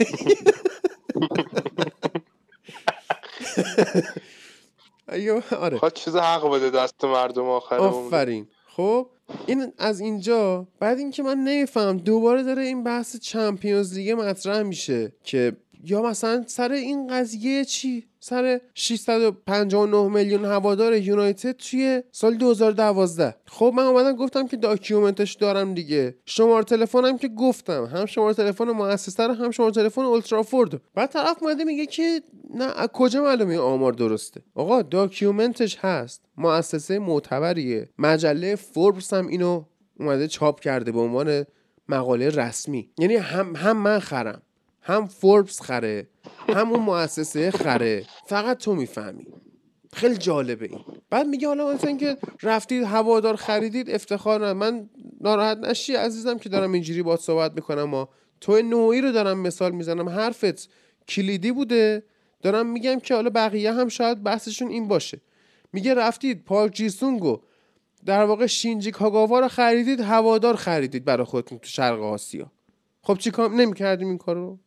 ایو 5.12 5.41
آره. 5.59 5.78
خواهد 5.78 5.93
چیز 5.93 6.16
حق 6.16 6.49
بده 6.51 6.70
دست 6.70 7.05
مردم 7.05 7.45
آخر. 7.45 7.76
آفرین. 7.76 8.47
خب 8.68 9.07
این 9.47 9.74
از 9.78 9.99
اینجا. 9.99 10.68
بعد 10.80 10.97
اینکه 10.97 11.24
من 11.24 11.38
نمیفهم 11.38 11.97
دوباره 11.97 12.43
داره 12.43 12.64
این 12.64 12.84
بحث 12.84 13.18
چمپیونز 13.18 13.93
لیگ 13.93 14.12
مطرح 14.12 14.62
میشه 14.62 15.14
که 15.24 15.57
یا 15.84 16.01
مثلا 16.01 16.43
سر 16.47 16.71
این 16.71 17.07
قضیه 17.07 17.65
چی؟ 17.65 18.05
سر 18.19 18.61
659 18.73 20.07
میلیون 20.07 20.45
هوادار 20.45 20.97
یونایتد 20.97 21.51
توی 21.51 22.03
سال 22.11 22.36
2012 22.36 23.36
خب 23.47 23.73
من 23.75 23.84
اومدم 23.84 24.15
گفتم 24.15 24.47
که 24.47 24.57
داکیومنتش 24.57 25.34
دارم 25.34 25.73
دیگه. 25.73 26.15
شماره 26.25 26.63
تلفنم 26.63 27.17
که 27.17 27.27
گفتم. 27.27 27.86
هم 27.86 28.05
شماره 28.05 28.34
تلفن 28.34 28.65
مؤسسه 28.65 29.27
رو 29.27 29.34
هم 29.34 29.51
شماره 29.51 29.71
تلفن 29.71 30.01
اولترافورد 30.01 30.82
بعد 30.95 31.09
طرف 31.11 31.43
اومده 31.43 31.63
میگه 31.63 31.86
که 31.86 32.21
نه 32.53 32.63
از 32.63 32.88
کجا 32.88 33.23
معلومه 33.23 33.57
آمار 33.57 33.93
درسته؟ 33.93 34.41
آقا 34.55 34.82
document 34.82 35.58
ش 35.58 35.77
هست. 35.77 36.21
مؤسسه 36.38 36.99
معتبریه. 36.99 37.89
مجله 37.97 38.55
فوربس 38.55 39.13
هم 39.13 39.27
اینو 39.27 39.63
اومده 39.99 40.27
چاپ 40.27 40.59
کرده 40.59 40.91
به 40.91 40.99
عنوان 40.99 41.45
مقاله 41.89 42.29
رسمی. 42.29 42.89
یعنی 42.97 43.15
هم 43.15 43.55
هم 43.55 43.77
من 43.77 43.99
خرم. 43.99 44.41
هم 44.82 45.07
فوربس 45.07 45.61
خره 45.61 46.07
هم 46.49 46.71
اون 46.71 46.79
مؤسسه 46.79 47.51
خره. 47.51 48.05
فقط 48.25 48.57
تو 48.57 48.75
می‌فهمی. 48.75 49.27
خیلی 49.93 50.17
جالبه 50.17 50.65
این. 50.65 50.79
بعد 51.09 51.27
میگه 51.27 51.47
حالا 51.47 51.73
مثلا 51.73 51.97
که 51.97 52.17
رفتید 52.43 52.84
هوادار 52.84 53.36
خریدید 53.36 53.89
افتخار 53.89 54.47
نه. 54.47 54.53
من 54.53 54.89
ناراحت 55.21 55.57
نشی 55.57 55.95
عزیزم 55.95 56.38
که 56.38 56.49
دارم 56.49 56.71
اینجوری 56.71 57.03
باهات 57.03 57.19
صحبت 57.19 57.53
می‌کنم 57.55 57.84
ما 57.84 58.09
تو 58.41 58.61
نوعی 58.61 59.01
رو 59.01 59.11
دارم 59.11 59.39
مثال 59.39 59.71
می‌زنم. 59.71 60.09
حرفت 60.09 60.69
کلیدی 61.07 61.51
بوده. 61.51 62.03
دارم 62.41 62.65
میگم 62.65 62.99
که 62.99 63.15
حالا 63.15 63.29
بقیه 63.29 63.73
هم 63.73 63.88
شاید 63.88 64.23
بحثشون 64.23 64.67
این 64.67 64.88
باشه. 64.88 65.21
میگه 65.73 65.93
رفتید 65.93 66.43
پارک 66.45 66.73
جیسونگو 66.73 67.41
در 68.05 68.23
واقع 68.23 68.45
شینجی 68.45 68.91
کاگاوا 68.91 69.39
رو 69.39 69.47
خریدید 69.47 69.99
هوادار 69.99 70.55
خریدید 70.55 71.05
برای 71.05 71.25
خودتون 71.25 71.57
تو 71.57 71.67
شرق 71.67 72.01
آسیا. 72.01 72.51
خب 73.03 73.17
چی 73.17 73.32
کار 73.32 73.49
نمی‌کردیم 73.49 74.07
این 74.07 74.17
کارو؟ 74.17 74.59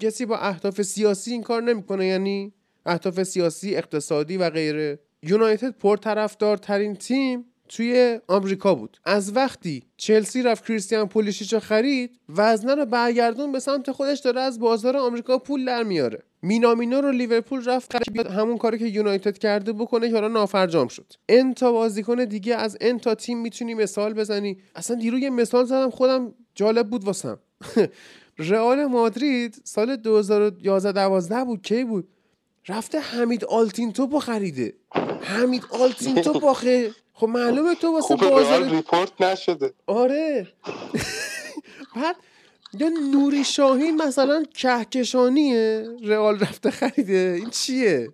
کسی 0.00 0.26
با 0.26 0.38
اهداف 0.38 0.82
سیاسی 0.82 1.32
این 1.32 1.42
کار 1.42 1.62
نمی‌کنه 1.62 2.06
یعنی 2.06 2.52
اهداف 2.86 3.22
سیاسی 3.22 3.76
اقتصادی 3.76 4.36
و 4.36 4.50
غیره. 4.50 4.98
یونایتد 5.22 5.70
پرطرفدارترین 5.70 6.94
تیم 6.94 7.44
توی 7.68 8.20
آمریکا 8.28 8.74
بود. 8.74 9.00
از 9.04 9.36
وقتی 9.36 9.82
چلسی 9.96 10.42
رفت 10.42 10.64
کریستیان 10.64 11.08
پولیشیچ 11.08 11.54
رو 11.54 11.60
خرید 11.60 12.18
وزنه 12.28 12.74
رو 12.74 12.84
برگردون 12.84 13.52
به 13.52 13.60
سمت 13.60 13.90
خودش 13.90 14.18
داره 14.18 14.40
از 14.40 14.58
بازار 14.58 14.96
آمریکا 14.96 15.38
پول 15.38 15.64
در 15.64 15.82
میاره. 15.82 16.22
مینامینو 16.42 17.00
رو 17.00 17.10
لیورپول 17.10 17.64
رفت 17.64 17.92
خرید 17.92 18.26
همون 18.26 18.58
کاری 18.58 18.78
که 18.78 18.86
یونایتد 18.86 19.38
کرده 19.38 19.72
بکنه 19.72 20.08
که 20.08 20.14
حالا 20.14 20.28
نافرجام 20.28 20.88
شد. 20.88 21.12
انتا 21.28 21.72
بازیکن 21.72 22.24
دیگه 22.24 22.54
از 22.54 22.76
انتا 22.80 23.14
تیم 23.14 23.40
می‌تونی 23.40 23.74
مثال 23.74 24.14
بزنی. 24.14 24.58
اصلا 24.74 24.96
دیرو 24.96 25.18
یه 25.18 25.30
مثال 25.30 25.64
زدم 25.64 25.90
خودم 25.90 26.34
جالب 26.54 26.90
بود 26.90 27.04
واسم. 27.04 27.38
رئال 28.38 28.84
مادرید 28.84 29.60
سال 29.64 29.96
2011 29.96 30.92
12 30.92 31.44
بود 31.44 31.62
کی 31.62 31.84
بود؟ 31.84 32.08
رفته 32.68 33.00
حمید 33.00 33.44
آلتین 33.44 33.92
توپو 33.92 34.18
خریده. 34.18 34.74
حمید 35.22 35.64
آلتین 35.70 36.22
توپ 36.22 36.44
آخه 36.54 36.90
خب 37.14 37.26
معلومه 37.26 37.74
تو 37.74 37.92
واسه 37.92 38.16
بازار 38.16 38.68
ریپورت 38.68 39.20
نشده. 39.20 39.72
آره. 39.86 40.48
بعد 41.96 42.16
یا 42.74 42.88
نوری 42.88 43.44
شاهین 43.44 43.96
مثلا 43.96 44.44
کهکشانیه. 44.54 45.88
رئال 46.04 46.38
رفته 46.38 46.70
خریده. 46.70 47.34
این 47.38 47.50
چیه؟ 47.50 48.08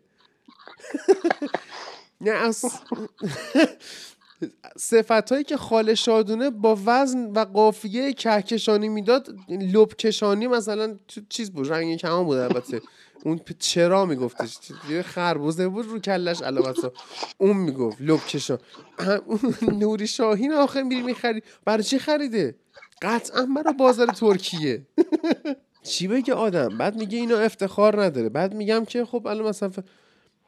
نه 2.20 2.30
از 2.30 2.64
صفت 4.76 5.32
هایی 5.32 5.44
که 5.44 5.56
خال 5.56 5.94
شادونه 5.94 6.50
با 6.50 6.78
وزن 6.86 7.30
و 7.30 7.38
قافیه 7.38 8.12
کهکشانی 8.12 8.88
می‌داد 8.88 9.28
لب 9.48 9.88
کشانی 9.94 10.46
مثلا 10.46 10.98
چیز 11.28 11.50
بود 11.50 11.72
رنگ 11.72 11.96
کمان 11.96 12.24
بود 12.24 12.38
البته. 12.38 12.80
اون 13.24 13.40
چرا 13.58 14.06
میگفتش؟ 14.06 14.58
یه 14.90 15.02
خربوزه 15.02 15.68
بود 15.68 15.86
رو 15.86 15.98
کلش 15.98 16.42
علامت 16.42 16.76
اون 17.38 17.56
می‌گفت 17.56 17.96
لب 18.00 18.26
کشان 18.26 18.58
نوری 19.80 20.06
شاهین 20.06 20.52
آخه 20.52 20.82
میری 20.82 21.02
می‌خری. 21.02 21.42
برای 21.64 21.82
چی 21.82 21.98
خریده؟ 21.98 22.54
قطعا 23.02 23.46
برای 23.56 23.74
بازار 23.74 24.06
ترکیه. 24.06 24.86
چی 25.82 26.08
بگه 26.08 26.34
آدم؟ 26.34 26.78
بعد 26.78 26.96
میگه 26.96 27.18
اینو 27.18 27.36
افتخار 27.36 28.04
نداره. 28.04 28.28
بعد 28.28 28.54
میگم 28.54 28.84
که 28.84 29.04
خب 29.04 29.26
الان 29.26 29.48
مثلا 29.48 29.70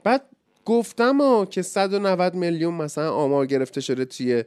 بعد 0.05 0.25
گفتم 0.67 1.21
ها 1.21 1.47
که 1.47 1.63
190 1.63 2.35
میلیون 2.35 2.75
مثلا 2.75 3.13
آمار 3.13 3.47
گرفته 3.47 3.81
شده 3.81 4.05
توی 4.05 4.45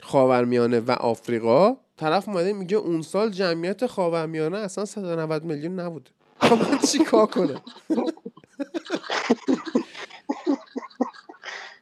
خاورمیانه 0.00 0.80
و 0.80 0.90
آفریقا. 0.90 1.76
طرف 1.96 2.28
اومده 2.28 2.52
میگه 2.52 2.76
اون 2.76 3.02
سال 3.02 3.30
جمعیت 3.30 3.86
خاورمیانه 3.86 4.58
اصلا 4.58 4.84
190 4.84 5.44
میلیون 5.44 5.80
نبوده 5.80 6.10
خب 6.40 6.72
من 6.72 6.78
چی 6.78 6.98
کار 6.98 7.26
کنم؟ 7.26 7.60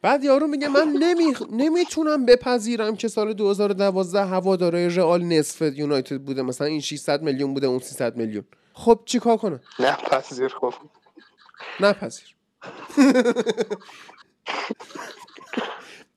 بعد 0.01 0.23
یارو 0.23 0.47
میگه 0.47 0.67
من 0.67 0.87
نمی... 0.87 1.33
نمی‌تونم 1.51 2.25
بپذیرم 2.25 2.95
که 2.95 3.07
سال 3.07 3.33
2012 3.33 4.25
هوادارای 4.25 4.89
رئال 4.89 5.23
نصف 5.23 5.61
یونایتد 5.61 6.21
بوده. 6.21 6.41
مثلا 6.41 6.67
این 6.67 6.81
600 6.81 7.21
میلیون 7.21 7.53
بوده 7.53 7.67
اون 7.67 7.79
300 7.79 8.15
میلیون. 8.15 8.43
خب 8.73 8.99
چی 9.05 9.19
کار 9.19 9.37
کنم؟ 9.37 9.59
نه 9.79 9.91
پذیر 9.95 10.47
خب. 10.47 10.73
نپذیر. 11.79 12.36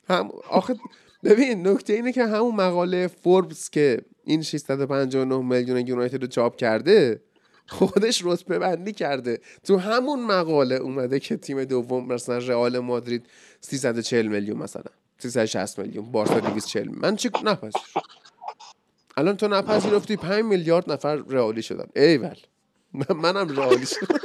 هم 0.09 0.31
آخه 0.51 0.77
ببین 1.25 1.69
نکته 1.69 1.93
اینه 1.93 2.13
که 2.13 2.27
همون 2.27 2.55
مقاله 2.55 3.07
فوربس 3.07 3.71
که 3.71 4.01
این 4.25 4.43
659 4.43 5.37
میلیون 5.43 5.87
یونایتد 5.87 6.21
رو 6.23 6.27
چاپ 6.27 6.57
کرده 6.57 7.21
خودش 7.69 8.23
رتبه 8.25 8.59
بندی 8.59 8.93
کرده. 8.93 9.41
تو 9.65 9.77
همون 9.79 10.27
مقاله 10.27 10.75
اومده 10.75 11.21
که 11.21 11.37
تیم 11.37 11.65
دوم 11.65 12.13
مثلا 12.13 12.39
رئال 12.39 12.79
مادرید 12.79 13.27
340 13.61 14.27
میلیون 14.27 14.59
مثلا 14.59 14.83
360 15.19 15.79
میلیون 15.79 16.13
بارسا 16.13 16.41
240 16.41 16.89
من 16.89 17.17
چی 17.17 17.31
نپذیر 17.45 17.73
الان 19.17 19.37
تو 19.37 19.49
نپذیرفتی 19.49 20.17
5 20.17 20.45
میلیارد 20.45 20.93
نفر 20.93 21.17
رئالی 21.17 21.63
شدن. 21.63 21.87
ایول. 21.97 22.37
من- 22.93 23.17
منم 23.17 23.49
رئالی 23.57 23.87
شدم. 23.87 24.19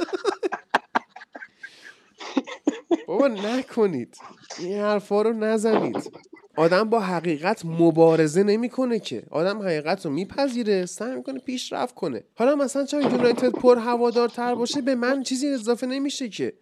بابا 3.06 3.28
نکنید. 3.28 4.16
این 4.58 4.78
حرفا 4.78 5.22
رو 5.22 5.32
نزنید. 5.32 6.10
آدم 6.56 6.90
با 6.90 7.00
حقیقت 7.00 7.64
مبارزه 7.64 8.42
نمی‌کنه 8.42 8.98
که. 8.98 9.22
آدم 9.30 9.62
حقیقت 9.62 10.06
رو 10.06 10.12
میپذیره 10.12 10.86
سعی 10.86 11.16
می‌کنه 11.16 11.38
پیشرفت 11.38 11.94
کنه. 11.94 12.24
حالا 12.34 12.56
مثلا 12.56 12.84
چون 12.84 13.02
یونایتد 13.02 13.50
پر 13.50 13.78
هوادارتر 13.78 14.54
باشه 14.54 14.80
به 14.80 14.94
من 14.94 15.22
چیزی 15.22 15.48
اضافه 15.48 15.86
نمیشه 15.86 16.28
که. 16.28 16.52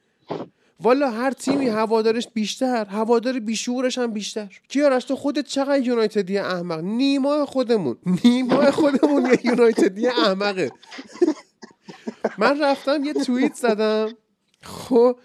والا 0.80 1.10
هر 1.10 1.30
تیمی 1.30 1.68
هوادارش 1.68 2.28
بیشتر 2.34 2.84
هوادار 2.84 3.38
بیشعورش 3.38 3.98
هم 3.98 4.12
بیشتر. 4.12 4.48
کیارش 4.68 5.04
تو 5.04 5.16
خودت 5.16 5.46
چقدر 5.46 5.80
یونایتدی 5.80 6.38
احمق؟ 6.38 6.80
نیما 6.80 7.46
خودمون. 7.46 7.96
نیما 8.24 8.70
خودمون 8.70 9.26
یه 9.26 9.46
یونایتدی 9.46 10.06
احمقه. 10.06 10.72
من 12.38 12.62
رفتم 12.62 13.04
یه 13.04 13.12
توییت 13.12 13.54
زدم. 13.54 14.08
خب 14.62 15.18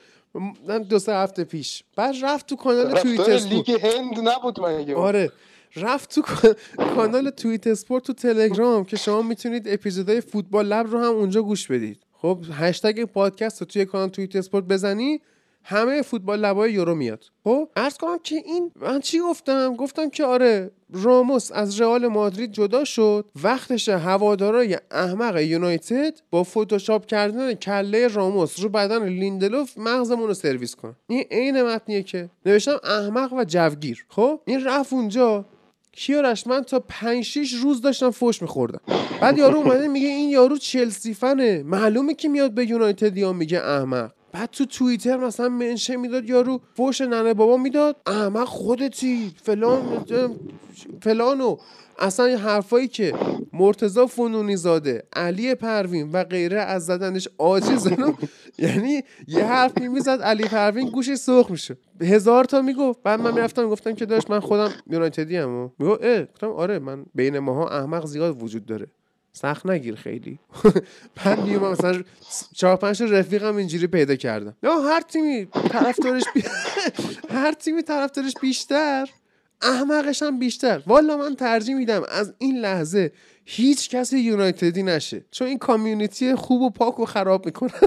دو 0.90 1.00
سه 1.00 1.14
هفته 1.14 1.44
پیش. 1.44 1.84
بعد 1.96 2.16
رفت 2.24 2.48
تو 2.48 2.56
کانال 2.56 2.94
توییت 2.94 3.30
لیگ 3.30 3.72
هند 3.72 4.30
نبود 4.30 4.60
مگه؟ 4.60 4.96
آره. 4.96 5.32
رفت 5.76 6.16
تو 6.16 6.22
کا- 6.22 6.56
کانال 6.96 7.30
توییت 7.30 7.68
اسپورت 7.68 8.04
تو 8.04 8.14
تلگرام 8.14 8.86
که 8.86 8.98
شما 8.98 9.22
می‌تونید 9.22 9.68
اپیزودهای 9.68 10.22
فوتبال 10.22 10.66
لب 10.66 10.88
رو 10.88 10.98
هم 11.00 11.14
اونجا 11.14 11.42
گوش 11.42 11.68
بدید. 11.68 12.04
خب 12.14 12.40
هشتگ 12.52 13.04
پادکست 13.04 13.62
رو 13.62 13.68
توی 13.68 13.86
کانال 13.86 14.10
توییت 14.10 14.36
اسپورت 14.36 14.64
بزنی 14.64 15.22
همه 15.64 16.02
فوتبال 16.02 16.40
لبای 16.40 16.74
یورو 16.74 16.96
میاد. 16.96 17.24
خب 17.44 17.70
عرض 17.76 17.98
کنم 17.98 18.20
که 18.24 18.36
این 18.36 18.72
من 18.76 19.00
چی 19.00 19.20
گفتم؟ 19.20 19.76
گفتم 19.76 20.10
که 20.10 20.26
آره 20.26 20.72
راموس 20.94 21.52
از 21.52 21.82
رئال 21.82 22.08
مادرید 22.08 22.52
جدا 22.52 22.84
شد. 22.84 23.26
وقتش 23.44 23.90
هوادارای 23.90 24.78
احمق 24.92 25.38
یونایتد 25.38 26.20
با 26.32 26.44
فتوشاپ 26.44 27.06
کردن 27.06 27.54
کله 27.54 28.08
راموس 28.08 28.60
رو 28.60 28.70
بدن 28.70 29.10
لیندلوف 29.10 29.78
مغزمون 29.78 30.28
رو 30.28 30.34
سرویس 30.34 30.76
کنن. 30.76 30.96
این 31.08 31.26
عین 31.32 31.62
متنیه 31.62 32.04
که 32.04 32.30
نوشتم 32.46 32.80
احمق 32.84 33.34
و 33.34 33.44
جوگیر. 33.44 34.06
خب؟ 34.10 34.40
این 34.46 34.66
رفت 34.66 34.94
اونجا. 34.94 35.46
کیارش 35.92 36.48
من 36.48 36.64
تا 36.64 36.80
5 36.80 37.24
6 37.24 37.54
روز 37.54 37.82
داشتم 37.82 38.12
فوش 38.12 38.42
میخوردم. 38.42 38.82
بعد 39.22 39.38
یارو 39.38 39.58
اومده 39.58 39.88
میگه 39.88 40.08
این 40.08 40.30
یارو 40.30 40.58
چلسی 40.58 41.14
فنه. 41.14 41.64
معلومه 41.64 42.14
که 42.14 42.30
میاد 42.30 42.52
به 42.52 42.66
یونایتد 42.66 43.18
یا 43.18 43.34
میگه 43.34 43.60
احمق. 43.60 44.12
بعد 44.32 44.50
تو 44.50 44.66
توییتر 44.66 45.18
مثلا 45.18 45.50
منشه 45.50 45.96
می‌داد 45.96 46.30
یارو 46.30 46.62
فوش 46.74 47.02
ننه 47.02 47.34
بابا 47.34 47.58
می‌داد 47.58 47.96
احمق 48.08 48.48
خودتی 48.48 49.32
فلان 49.44 50.06
فلانو. 51.02 51.58
اصلا 52.00 52.38
حرفایی 52.38 52.88
که 52.88 53.14
مرتزا 53.54 54.06
فنونی 54.06 54.56
زاده 54.58 55.04
علی 55.14 55.56
پروین 55.56 56.12
و 56.12 56.24
غیره 56.24 56.60
از 56.60 56.86
زدنش 56.86 57.28
عاجزن 57.38 58.14
یعنی 58.58 59.04
یه 59.28 59.46
حرفی 59.46 59.88
می‌زد 59.88 60.22
علی 60.22 60.44
پروین 60.44 60.90
گوشش 60.90 61.16
سرخ 61.16 61.52
میشه 61.52 61.78
هزار 62.02 62.44
تا 62.44 62.62
می‌گفت. 62.62 63.04
بعد 63.04 63.22
من 63.22 63.34
می‌رفتم 63.34 63.64
می‌گفتم 63.64 63.94
که 63.94 64.06
داشت 64.06 64.30
من 64.32 64.40
خودم 64.40 64.72
یونایتدی 64.90 65.38
ام 65.38 65.72
می‌گفت 65.80 66.04
اه 66.04 66.22
گفتم 66.24 66.48
آره 66.52 66.80
من 66.80 67.06
بین 67.16 67.40
ماها 67.40 67.68
احمق 67.70 68.06
زیاد 68.06 68.44
وجود 68.44 68.66
داره. 68.66 68.88
سخت 69.34 69.66
نگیر 69.66 69.96
خیلی. 69.96 70.40
بعد 71.26 71.40
میومم 71.40 71.72
مثلا 71.72 72.04
چهار 72.56 72.76
پنج 72.76 72.98
تا 73.00 73.06
رفیقم 73.06 73.56
اینجوری 73.56 73.88
پیدا 73.88 74.16
کردم. 74.16 74.56
یا 74.64 74.80
هر 74.80 75.02
تیمی 75.02 75.46
طرفدارش 75.46 76.24
بی... 76.34 76.44
هر 77.40 77.52
تیمی 77.52 77.84
طرفدارش 77.84 78.34
بیشتر 78.42 79.10
احمقش 79.62 80.24
هم 80.24 80.40
بیشتر. 80.40 80.84
والا 80.88 81.18
من 81.18 81.36
ترجیح 81.36 81.76
میدم 81.76 82.02
از 82.10 82.34
این 82.38 82.60
لحظه 82.60 83.12
هیچ 83.46 83.90
کسی 83.90 84.20
یونایتدی 84.20 84.84
نشه. 84.84 85.26
چون 85.32 85.48
این 85.48 85.58
کامیونیتی 85.58 86.36
خوب 86.36 86.62
و 86.62 86.70
پاک 86.70 87.00
و 87.00 87.06
خراب 87.06 87.46
می‌کنه. 87.46 87.72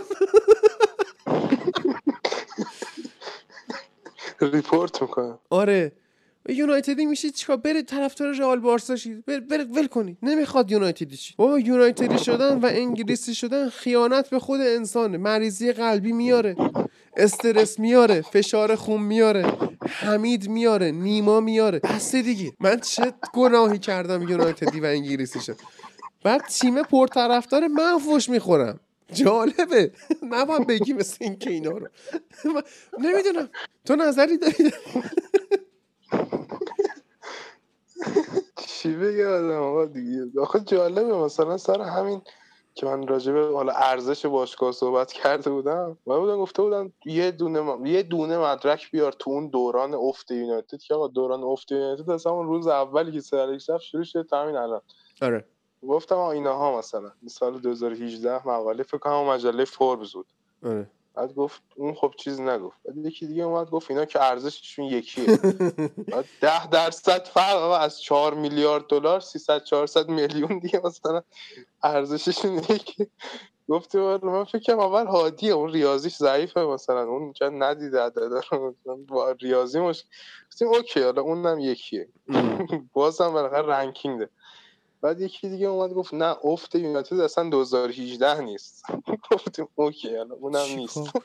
ریپورت 4.41 5.03
می‌کنم. 5.03 5.39
آره. 5.51 5.93
یونایتدی 6.49 7.07
میشید 7.07 7.35
چیکار؟ 7.35 7.57
برید 7.57 7.87
طرفدار 7.87 8.33
رئال 8.33 8.61
بارسا 8.61 8.97
شید 8.97 9.25
بر- 9.25 9.41
برید 9.41 9.77
ول 9.77 9.87
کنید 9.87 10.19
نمی‌خواد 10.23 10.71
یونایتدی 10.71 11.17
شید 11.17 11.37
بابا 11.37 11.59
یونایتدی 11.59 12.19
شدن 12.19 12.59
و 12.59 12.67
انگلیسی 12.67 13.35
شدن 13.35 13.69
خیانت 13.69 14.31
به 14.31 14.39
خود 14.39 14.61
انسانه. 14.61 15.19
مریضی 15.19 15.73
قلبی 15.73 16.13
میاره. 16.13 16.57
استرس 17.17 17.79
میاره. 17.79 18.21
فشار 18.23 18.75
خون 18.75 19.03
میاره. 19.03 19.53
حمید 19.89 20.49
میاره. 20.49 20.91
نیما 20.91 21.41
میاره. 21.41 21.79
بسته 21.79 22.23
دیگه. 22.23 22.53
من 22.61 22.81
چه 22.81 23.13
گناهی 23.35 23.79
کردم 23.79 24.23
یونایتدی 24.29 24.81
و 24.81 24.85
انگلیسی 24.85 25.41
شد. 25.41 25.57
بعد 26.25 26.41
تیم 26.41 26.83
پرطرفدار 26.83 27.67
من 27.67 27.99
فوش 27.99 28.29
می‌خورم. 28.29 28.81
جالبه. 29.13 29.93
نباید 30.23 30.67
بگی 30.67 30.93
مثل 30.93 31.17
این 31.21 31.39
که 31.39 31.51
اینا 31.51 31.71
رو. 31.71 31.89
نمی‌دونم. 32.99 33.49
تو 33.85 33.97
نظری 33.97 34.39
داری؟ 34.39 34.73
چی 38.67 38.95
بگه 38.97 39.29
آدم؟ 39.29 39.63
آقا 39.63 39.87
دیگه. 39.87 40.41
آخه 40.41 40.61
جالبه. 40.61 41.15
مثلا 41.15 41.57
سر 41.57 41.81
همین 41.81 42.23
که 42.75 42.87
من 42.87 43.07
راجع 43.07 43.33
به 43.33 43.47
حالا 43.55 43.73
ارزش 43.73 44.27
باشگاه 44.27 44.73
صحبت 44.73 45.13
کرده 45.13 45.51
بودم 45.51 45.99
من 46.07 46.19
بودم 46.19 46.37
گفته 46.39 46.63
بودم 46.63 46.93
یه 47.07 47.31
دونه 47.31 47.61
م- 47.61 47.87
یه 47.87 48.03
دونه 48.03 48.39
مدرک 48.39 48.91
بیار 48.91 49.13
تو 49.13 49.31
اون 49.31 49.49
دوران 49.49 49.95
افت 49.95 50.31
یونایتد. 50.31 50.79
که 50.79 50.95
آقا 50.95 51.09
دوران 51.09 51.43
افت 51.45 51.73
یونایتد 51.73 52.11
از 52.11 52.27
همون 52.27 52.47
روز 52.47 52.67
اولی 52.67 53.13
که 53.13 53.21
سرش 53.21 53.71
رفت 53.71 53.85
شروع 53.85 54.05
شده 54.05 54.23
تا 54.23 54.43
همین 54.43 54.57
الان. 54.57 54.81
آره. 55.23 55.45
گفتم 55.89 56.15
آقا 56.15 56.33
اینها 56.33 56.79
مثلا. 56.79 57.13
سال 57.27 57.59
2018 57.61 58.49
مقاله 58.49 58.83
فکر 58.83 58.99
کنم 58.99 59.25
مجله 59.25 59.65
فوربس 59.65 60.13
بود. 60.13 60.27
آره. 60.65 60.91
بعد 61.15 61.35
گفت 61.35 61.63
اون 61.77 61.95
خب 61.95 62.15
چیز 62.19 62.41
نگفت. 62.41 62.77
بعد 62.85 62.97
یکی 62.97 63.27
دیگه 63.27 63.43
اومد 63.43 63.71
گفت 63.71 63.91
اینا 63.91 64.05
که 64.05 64.23
ارزششون 64.23 64.85
یکیه. 64.85 65.37
بعد 66.11 66.25
ده 66.41 66.67
درصد 66.67 67.25
فرق 67.27 67.63
از 67.63 68.01
4 68.01 68.35
میلیارد 68.35 68.87
دلار 68.87 69.21
300 69.21 69.65
400 69.65 70.09
میلیون 70.09 70.59
دیگه 70.59 70.81
مثلا 70.85 71.23
ارزششون 71.83 72.59
یکی 72.59 73.07
والا 73.69 74.19
من 74.23 74.45
فکر 74.45 74.59
کنم 74.59 74.81
اول 74.81 75.07
هادیه 75.07 75.53
اون 75.53 75.73
ریاضیش 75.73 76.17
ضعیفه 76.17 76.61
مثلا. 76.61 77.03
اون 77.03 77.33
چند 77.33 77.63
ندیده 77.63 78.07
مثلا 78.07 78.97
با 79.09 79.31
ریاضی 79.31 79.81
مش 79.81 80.05
گفتیم 80.51 80.69
اوکی 80.69 81.03
حالا 81.03 81.23
اونم 81.23 81.59
یکیه. 81.59 82.09
بازم 82.93 83.33
بالاخره 83.33 83.67
رنکینگ 83.67 84.19
ده 84.19 84.31
بعد 85.03 85.21
یکی 85.21 85.49
دیگه 85.49 85.67
اومد 85.67 85.93
گفت 85.93 86.15
نه 86.15 86.37
افت 86.45 86.75
یونایتد 86.75 87.21
اصلا 87.21 87.49
2018 87.49 88.41
نیست. 88.41 88.85
گفتیم 89.31 89.69
اوکی 89.75 90.17
حالا 90.17 90.35
اونم 90.35 90.67
چی 90.67 90.77
نیست. 90.77 90.95
کار؟ 90.95 91.23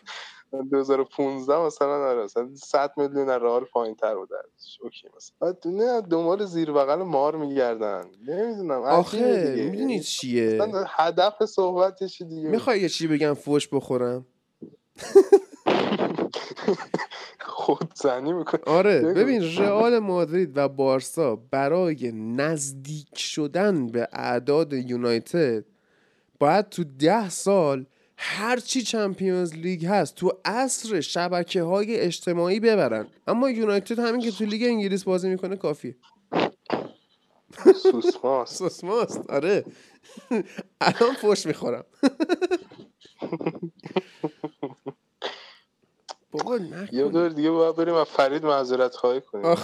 2015 0.71 1.59
مثلا 1.59 2.09
آره 2.09 2.23
مثلا 2.23 2.49
100 2.55 2.91
میلیون 2.97 3.29
از 3.29 3.41
رئال 3.41 3.63
پایین‌تر 3.63 4.15
بود. 4.15 4.29
اوکی 4.83 5.07
مثلا. 5.17 5.35
بعد 5.39 5.67
نه 5.67 6.01
دنبال 6.01 6.45
زیر 6.45 6.71
بغل 6.71 7.03
مار 7.03 7.35
میگردن. 7.35 8.11
نمی‌دونم 8.27 8.81
آخه 8.81 9.55
می‌دونی 9.71 9.99
چیه؟ 9.99 10.59
هدف 10.87 11.45
صحبتش 11.45 12.21
دیگه 12.21 12.49
می‌خوای 12.49 12.81
یه 12.81 12.89
چی 12.89 13.07
بگم 13.07 13.33
فوش 13.33 13.67
بخورم؟ 13.67 14.25
خودزنی 17.67 18.33
می‌کنه. 18.33 18.61
آره. 18.65 19.01
ببین 19.01 19.57
رئال 19.57 19.99
مادرید 19.99 20.57
و 20.57 20.69
بارسا 20.69 21.35
برای 21.35 22.11
نزدیک 22.11 23.17
شدن 23.17 23.87
به 23.87 24.07
اعداد 24.13 24.73
یونایتد 24.73 25.65
باید 26.39 26.69
تو 26.69 26.83
ده 26.83 27.29
سال 27.29 27.85
هر 28.17 28.57
چی 28.57 28.81
چمپیونز 28.81 29.53
لیگ 29.53 29.85
هست 29.85 30.15
تو 30.15 30.31
عصر 30.45 31.01
شبکه 31.01 31.63
های 31.63 31.99
اجتماعی 31.99 32.59
ببرن. 32.59 33.07
اما 33.27 33.49
یونایتد 33.49 33.99
همین 33.99 34.21
که 34.21 34.31
تو 34.31 34.45
لیگ 34.45 34.63
انگلیس 34.63 35.03
بازی 35.03 35.29
می‌کنه 35.29 35.55
کافیه. 35.55 35.95
سوسماست 37.75 38.55
سوسماست 38.59 39.29
آره. 39.29 39.65
الان 40.81 41.13
فوش 41.21 41.45
می‌خورم. 41.45 41.85
بابا 46.37 46.57
یه 46.57 47.03
نکن 47.03 47.11
دور 47.11 47.29
دیگه 47.29 47.51
باید 47.51 47.75
بریم 47.75 47.95
و 47.95 48.03
فرید 48.03 48.45
معذرت 48.45 48.95
خواهی 48.95 49.21
کنیم. 49.21 49.55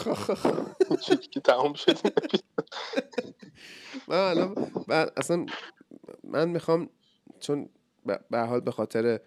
که 1.31 1.39
تموم 1.39 1.73
شد 1.73 1.97
من 4.07 4.17
الان 4.17 4.55
اصلا 5.17 5.45
من 6.23 6.49
می‌خوام 6.49 6.89
چون 7.39 7.69
به 8.29 8.39
حال 8.39 8.59
به 8.59 8.71
خاطر 8.71 9.19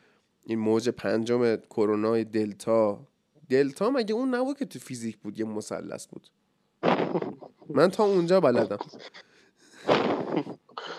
این 0.44 0.58
موج 0.58 0.88
پنجم 0.88 1.56
کرونا 1.56 2.22
دلتا 2.22 3.06
دلتا 3.50 3.90
مگه 3.90 4.14
اون 4.14 4.34
نبود 4.34 4.58
که 4.58 4.64
تو 4.64 4.78
فیزیک 4.78 5.18
بود 5.18 5.38
یه 5.38 5.44
مثلث 5.44 6.06
بود؟ 6.06 6.28
من 7.68 7.90
تا 7.90 8.04
اونجا 8.04 8.40
بلدم. 8.40 8.78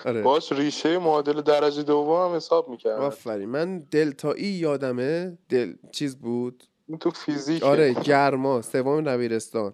آره. 0.05 0.21
باش 0.21 0.51
ریشه 0.51 0.97
معادل 0.97 1.41
درجه 1.41 1.83
دوم 1.83 2.29
هم 2.29 2.35
حساب 2.35 2.69
می‌کرد 2.69 2.99
آفرین. 2.99 3.49
من 3.49 3.79
دلتایی 3.79 4.43
یادمه. 4.43 5.37
دل 5.49 5.73
چیز 5.91 6.15
بود؟ 6.15 6.63
این 6.87 6.97
تو 6.97 7.09
فیزیک. 7.11 7.63
آره 7.63 7.93
گرما. 7.93 8.61
سوم 8.61 9.01
دبیرستان. 9.01 9.73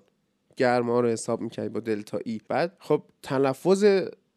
گرما 0.57 0.99
رو 0.99 1.07
حساب 1.07 1.41
می‌کردی 1.41 1.69
با 1.69 1.79
دلتا 1.79 2.19
ای 2.25 2.41
بعد 2.49 2.77
خب 2.79 3.03
تلفظ 3.23 3.85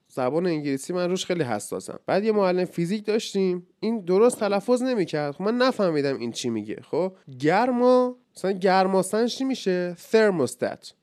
زبان 0.08 0.46
انگلیسی 0.46 0.92
من 0.92 1.10
روش 1.10 1.26
خیلی 1.26 1.42
حساسم. 1.42 1.98
بعد 2.06 2.24
یه 2.24 2.32
معلم 2.32 2.64
فیزیک 2.64 3.04
داشتیم. 3.04 3.66
این 3.80 4.00
درست 4.00 4.40
تلفظ 4.40 4.82
نمی‌کرد. 4.82 5.34
خب 5.34 5.42
من 5.42 5.56
نفهمیدم 5.56 6.18
این 6.18 6.32
چی 6.32 6.50
میگه. 6.50 6.80
خب؟ 6.90 7.12
گرما 7.40 8.16
مثلا 8.36 8.52
گرماسن 8.52 9.26
چی 9.26 9.44
میشه؟ 9.44 9.96
ترموستات 10.12 10.94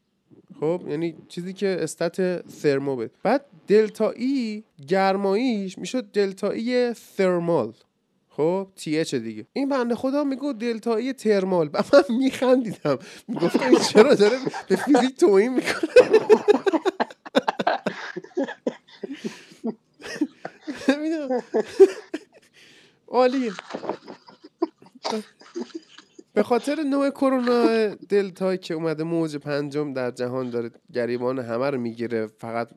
خب 0.60 0.82
یعنی 0.88 1.16
چیزی 1.28 1.54
که 1.54 1.78
استات 1.80 2.22
ترمو 2.62 2.96
بده 2.96 3.12
بعد 3.24 3.46
دلتا 3.68 4.10
ای 4.10 4.64
گرماییش 4.88 5.78
می‌شد 5.78 6.12
دلتا 6.12 6.50
ای 6.50 6.94
ترمال. 7.18 7.74
خب 8.30 8.68
تی 8.76 9.00
اچ 9.00 9.16
دیگه. 9.16 9.46
این 9.54 9.70
بنده 9.70 9.96
خدا 9.96 10.24
میگو 10.24 10.54
دلتا 10.54 10.96
ای 10.96 11.14
ترمال. 11.14 11.70
و 11.74 11.84
من 11.94 12.18
میخندیدم. 12.18 12.98
می‌گفتم 13.28 13.70
این 13.70 13.80
چرا 13.80 14.14
داره 14.14 14.38
به 14.68 14.76
فیزیک 14.76 15.18
توهین 15.18 15.54
می‌کنه؟ 15.54 15.90
عالیه 23.08 23.52
به 26.44 26.48
خاطر 26.48 26.84
نوع 26.84 27.10
کرونا 27.10 27.88
دلتا 28.10 28.56
که 28.56 28.74
اومده 28.74 29.04
موج 29.04 29.36
پنجم 29.36 29.94
در 29.94 30.12
جهان 30.12 30.50
داره 30.50 30.72
گریبان 30.94 31.40
همه 31.40 31.70
رو 31.70 31.78
می‌گیره. 31.78 32.28
فقط 32.28 32.70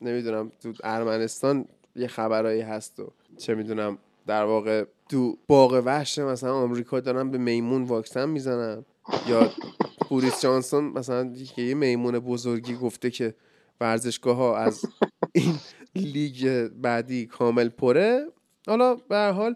نمی‌دونم 0.00 0.52
تو 0.62 0.72
ارمنستان 0.84 1.64
یه 1.96 2.06
خبرایی 2.06 2.60
هست 2.60 3.00
و 3.00 3.12
چه 3.38 3.54
می‌دونم 3.54 3.98
در 4.26 4.44
واقع 4.44 4.84
تو 5.08 5.38
باغ 5.46 5.82
وحش 5.84 6.18
مثلا 6.18 6.54
آمریکا 6.54 7.00
دارن 7.00 7.30
به 7.30 7.38
میمون 7.38 7.82
واکسن 7.82 8.28
می‌زنن. 8.28 8.84
یا 9.28 9.50
بوریس 10.08 10.42
جانسون 10.42 10.84
مثلا 10.84 11.32
یه 11.56 11.74
میمون 11.74 12.18
بزرگی 12.18 12.74
گفته 12.74 13.10
که 13.10 13.34
ورزشگاه 13.80 14.36
ها 14.36 14.56
از 14.56 14.84
این 15.32 15.54
لیگ 15.94 16.68
بعدی 16.68 17.26
کامل 17.26 17.68
پره. 17.68 18.26
حالا 18.66 18.94
به 18.94 19.16
هر 19.16 19.30
حال 19.32 19.54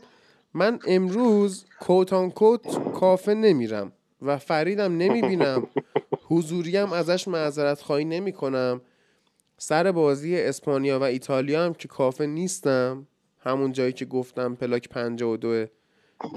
من 0.54 0.78
امروز 0.86 1.64
کوتان 1.80 2.30
کوت 2.30 2.92
کافه 2.92 3.34
نمیرم 3.34 3.92
و 4.22 4.38
فریدم 4.38 4.96
نمی‌بینم. 4.96 5.66
حضوریم 6.22 6.92
ازش 6.92 7.28
معذرت 7.28 7.80
خواهی 7.80 8.04
نمی 8.04 8.32
کنم 8.32 8.80
سر 9.58 9.92
بازی 9.92 10.36
اسپانیا 10.40 10.98
و 10.98 11.02
ایتالیا 11.02 11.64
هم 11.64 11.74
که 11.74 11.88
کافه 11.88 12.26
نیستم 12.26 13.06
همون 13.40 13.72
جایی 13.72 13.92
که 13.92 14.04
گفتم 14.04 14.54
پلاک 14.54 14.88
52 14.88 15.66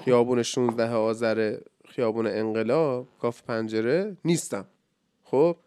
خیابون 0.05 0.43
16 0.43 0.89
آذر 0.89 1.57
خیابون 1.89 2.27
انقلاب 2.27 3.07
کافه 3.21 3.43
پنجره 3.47 4.17
نیستم. 4.25 4.65
خب؟ 5.23 5.57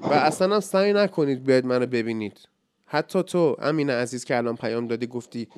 و 0.00 0.12
اصلا 0.12 0.60
سعی 0.60 0.92
نکنید 0.92 1.44
بیاید 1.44 1.66
منو 1.66 1.86
ببینید. 1.86 2.48
حتی 2.86 3.22
تو 3.22 3.56
امین 3.58 3.90
عزیز 3.90 4.24
که 4.24 4.36
الان 4.36 4.56
پیام 4.56 4.86
دادی 4.86 5.06
گفتی 5.06 5.48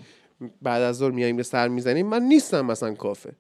بعد 0.62 0.82
از 0.82 0.96
ظهر 0.96 1.10
میایم 1.10 1.36
به 1.36 1.42
سر 1.42 1.68
می‌زنیم 1.68 2.06
من 2.06 2.22
نیستم 2.22 2.66
مثلا 2.66 2.94
کافه. 2.94 3.32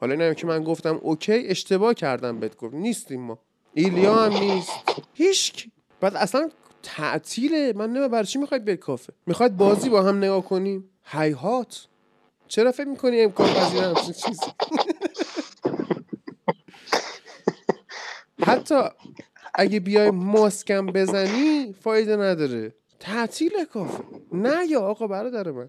حالا 0.00 0.12
اینم 0.12 0.34
که 0.34 0.46
من 0.46 0.64
گفتم 0.64 0.98
اوکی 1.02 1.32
اشتباه 1.32 1.94
کردم 1.94 2.40
بهت 2.40 2.56
گفت. 2.56 2.74
نیستیم 2.74 3.20
ما. 3.20 3.38
ایلیا 3.74 4.14
هم 4.14 4.32
نیست. 4.32 4.72
هیچ. 5.14 5.68
بعد 6.00 6.16
اصلا 6.16 6.50
تعطیله 6.82 7.72
من 7.76 7.84
نمی‌دونم 7.84 8.08
برای 8.08 8.26
چی 8.26 8.38
می‌خواید 8.38 8.64
بیاید 8.64 8.80
کافه. 8.80 9.12
می‌خواید 9.26 9.56
بازی 9.56 9.88
با 9.88 10.02
هم 10.02 10.18
نگاه 10.18 10.44
کنیم؟ 10.44 10.90
هیهات. 11.04 11.86
چرا 12.48 12.72
فکر 12.72 12.88
می‌کنی 12.88 13.20
امکان 13.20 13.48
پذیر 13.48 13.82
همچین 13.82 14.12
چیزی؟ 14.12 14.46
حتی 18.46 18.74
اگه 19.54 19.80
بیای 19.80 20.10
ماسکم 20.10 20.86
بزنی 20.86 21.74
فایده 21.80 22.16
نداره. 22.16 22.74
تعطیل 23.00 23.64
کافه. 23.64 24.04
نه 24.32 24.66
یا 24.66 24.80
آقا 24.80 25.06
برادر 25.06 25.50
من. 25.50 25.68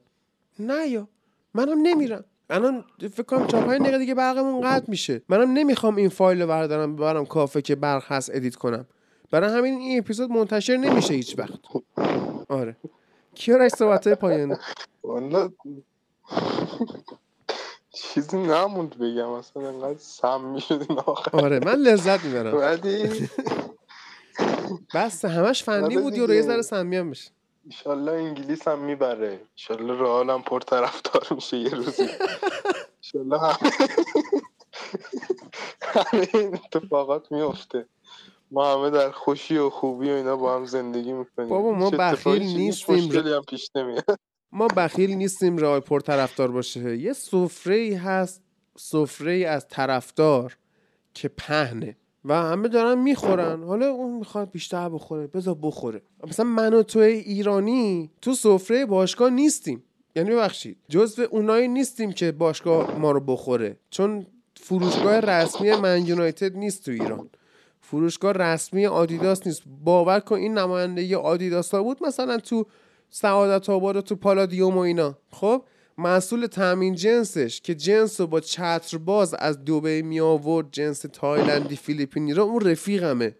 نه 0.59 0.87
یا. 0.87 1.07
منم 1.53 1.81
نمیرم. 1.81 2.23
الان 2.49 2.85
فکر 2.99 3.23
کنم 3.23 3.47
چهار 3.47 3.63
پنج 3.63 3.81
دقیقه 3.81 3.97
دیگه 3.97 4.13
برقمون 4.15 4.61
قطع 4.61 4.85
میشه. 4.87 5.21
منم 5.29 5.51
نمی‌خوام 5.51 5.95
این 5.95 6.09
فایل 6.09 6.41
رو 6.41 6.47
بردارم 6.47 6.95
ببرم 6.95 7.25
کافه 7.25 7.61
که 7.61 7.75
برق 7.75 8.11
هست 8.11 8.29
ادیت 8.33 8.55
کنم. 8.55 8.85
برای 9.31 9.57
همین 9.57 9.79
این 9.79 9.99
اپیزود 9.99 10.31
منتشر 10.31 10.77
نمیشه 10.77 11.13
هیچ 11.13 11.39
وقت. 11.39 11.59
آره. 12.49 12.75
کیارش 13.35 13.71
صحبت 13.71 14.07
های 14.07 14.15
پایانی؟ 14.15 14.55
والا 15.03 15.49
چیزی 17.91 18.37
نموند 18.37 18.97
بگم 18.97 19.29
اصلا 19.29 19.67
انقدر 19.67 19.99
سم 19.99 20.41
می‌شد 20.41 20.85
آخر. 21.05 21.37
آره 21.37 21.59
من 21.59 21.75
لذت 21.75 22.23
می‌برم. 22.25 22.57
ولی 22.57 23.29
بس 24.95 25.25
همش 25.25 25.63
فنی 25.63 25.95
رو 25.95 26.33
یه. 26.33 26.41
ذره 26.41 26.61
سمی 26.61 26.97
هم 26.97 27.09
بشه. 27.09 27.31
ایشالله 27.69 28.11
انگلیس 28.11 28.67
هم 28.67 28.79
می‌بره. 28.79 29.39
ایشالله 29.55 30.01
رئال 30.01 30.29
هم 30.29 30.41
پرطرفدار 30.41 31.27
میشه 31.31 31.57
یه 31.57 31.69
روزی. 31.69 32.07
ایشالله 33.01 33.39
همه 33.39 33.71
همه 35.81 36.27
این 36.33 36.55
اتفاقات 36.55 37.31
میفته. 37.31 37.85
ما 38.51 38.73
همه 38.73 38.89
در 38.89 39.11
خوشی 39.11 39.57
و 39.57 39.69
خوبی 39.69 40.09
و 40.09 40.13
اینا 40.13 40.35
با 40.35 40.55
هم 40.55 40.65
زندگی 40.65 41.13
می‌کنیم. 41.13 41.49
بابا، 41.49 41.71
ما 41.71 41.89
بخیل 41.89 42.43
نیستیم. 42.43 43.11
هم 43.11 43.41
پیش 43.41 43.69
نمیاد. 43.75 44.19
ما 44.51 44.67
بخیل 44.67 45.13
نیستیم 45.15 45.57
رئال 45.57 45.79
پر 45.79 45.99
طرفدار 45.99 46.51
باشه. 46.51 46.97
یه 46.97 47.13
سفره 47.13 47.75
ای 47.75 47.93
هست 47.93 48.41
سفره 48.77 49.31
ای 49.31 49.45
از 49.45 49.67
طرفدار 49.67 50.57
که 51.13 51.27
پهنه. 51.27 51.97
و 52.25 52.33
همه 52.33 52.67
دارن 52.67 52.99
می‌خورن. 52.99 53.63
حالا 53.63 53.89
اون 53.89 54.17
می‌خواد 54.17 54.51
بیشتر 54.51 54.89
بخوره. 54.89 55.27
بذار 55.27 55.57
بخوره. 55.61 56.01
مثلا 56.27 56.45
من 56.45 56.73
و 56.73 56.83
تو 56.83 56.99
ایرانی 56.99 58.09
تو 58.21 58.33
سفره 58.33 58.85
باشگاه 58.85 59.29
نیستیم. 59.29 59.83
یعنی 60.15 60.29
ببخشید. 60.29 60.77
جزو 60.89 61.27
اونایی 61.31 61.67
نیستیم 61.67 62.11
که 62.11 62.31
باشگاه 62.31 62.99
ما 62.99 63.11
رو 63.11 63.19
بخوره. 63.19 63.77
چون 63.89 64.25
فروشگاه 64.55 65.19
رسمی 65.19 65.75
من 65.75 66.05
یونایتد 66.05 66.57
نیست 66.57 66.85
تو 66.85 66.91
ایران. 66.91 67.29
فروشگاه 67.81 68.31
رسمی 68.31 68.85
آدیداس 68.85 69.47
نیست. 69.47 69.61
باور 69.83 70.19
کن 70.19 70.35
این 70.35 70.57
نمایندگی 70.57 71.15
آدیداس 71.15 71.73
ها 71.73 71.83
بود 71.83 72.03
مثلا 72.03 72.37
تو 72.37 72.65
سعادت 73.09 73.69
آباد 73.69 73.95
و 73.95 74.01
تو 74.01 74.15
پالادیوم 74.15 74.77
و 74.77 74.79
اینا. 74.79 75.17
خب؟ 75.31 75.63
مسئول 75.99 76.45
تامین 76.45 76.95
جنسش 76.95 77.61
که 77.61 77.75
جنس 77.75 78.21
رو 78.21 78.27
با 78.27 78.39
چتر 78.39 78.97
باز 78.97 79.33
از 79.33 79.65
دوبه 79.65 80.01
می 80.01 80.19
آورد 80.19 80.67
جنس 80.71 81.05
تایلندی 81.13 81.75
فیلیپینی 81.75 82.33
رو. 82.33 82.43
اون 82.43 82.61
رفیقمه. 82.61 83.35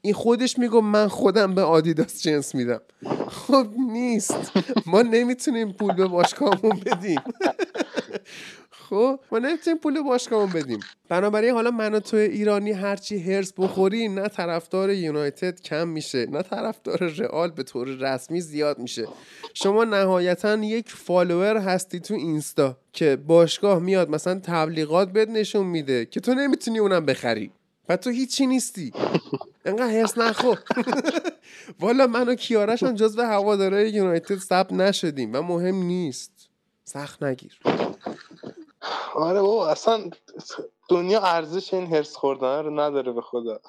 این 0.00 0.14
خودش 0.14 0.58
میگو 0.58 0.80
من 0.80 1.08
خودم 1.08 1.54
به 1.54 1.62
آدیداس 1.62 2.22
جنس 2.22 2.54
میدم. 2.54 2.80
خب 3.28 3.66
نیست. 3.92 4.52
ما 4.86 5.02
نمی‌تونیم 5.02 5.72
پول 5.72 5.94
به 5.94 6.06
باشگاهمون 6.06 6.80
بدیم. 6.86 7.20
خب 8.90 9.20
ما 9.32 9.38
نمی‌تونیم 9.38 9.78
پول 9.78 10.02
باشگاهمون 10.02 10.52
بدیم. 10.52 10.80
بنابراین 11.08 11.54
حالا 11.54 11.70
من 11.70 11.94
و 11.94 12.00
تو 12.00 12.16
ایرانی 12.16 12.72
هرچی 12.72 13.18
هرس 13.18 13.52
بخوری 13.58 14.08
نه 14.08 14.28
طرفدار 14.28 14.90
یونایتد 14.90 15.60
کم 15.60 15.88
میشه 15.88 16.26
نه 16.26 16.42
طرفدار 16.42 16.98
رئال 16.98 17.50
به 17.50 17.62
طور 17.62 17.88
رسمی 17.88 18.40
زیاد 18.40 18.78
میشه. 18.78 19.08
شما 19.54 19.84
نهایتا 19.84 20.54
یک 20.54 20.90
فالوور 20.90 21.56
هستی 21.56 22.00
تو 22.00 22.14
اینستا 22.14 22.76
که 22.92 23.16
باشگاه 23.16 23.78
میاد 23.78 24.10
مثلا 24.10 24.40
تبلیغات 24.42 25.12
بهت 25.12 25.28
نشون 25.28 25.66
میده 25.66 26.06
که 26.06 26.20
تو 26.20 26.34
نمی‌تونی 26.34 26.78
اونم 26.78 27.06
بخری 27.06 27.50
و 27.88 27.96
تو 27.96 28.10
هیچی 28.10 28.46
نیستی. 28.46 28.92
انقدر 29.64 29.90
هرس 29.90 30.18
نخور. 30.18 30.58
والا 31.80 32.06
من 32.06 32.28
و 32.28 32.34
کیارش 32.34 32.82
هم 32.82 32.94
جزو 32.94 33.22
هوادارهای 33.22 33.90
یونایتد 33.90 34.38
ثبت 34.38 34.72
نشدیم 34.72 35.30
و 35.34 35.42
مهم 35.42 35.74
نیست. 35.82 36.32
سخت 36.84 37.22
نگیر. 37.22 37.58
آره 39.14 39.40
بابا 39.42 39.68
اصلا 39.68 40.10
دنیا 40.90 41.20
ارزش 41.20 41.74
این 41.74 41.94
هرس 41.94 42.16
خوردن 42.16 42.64
رو 42.64 42.80
نداره 42.80 43.12
به 43.12 43.20
خدا. 43.20 43.60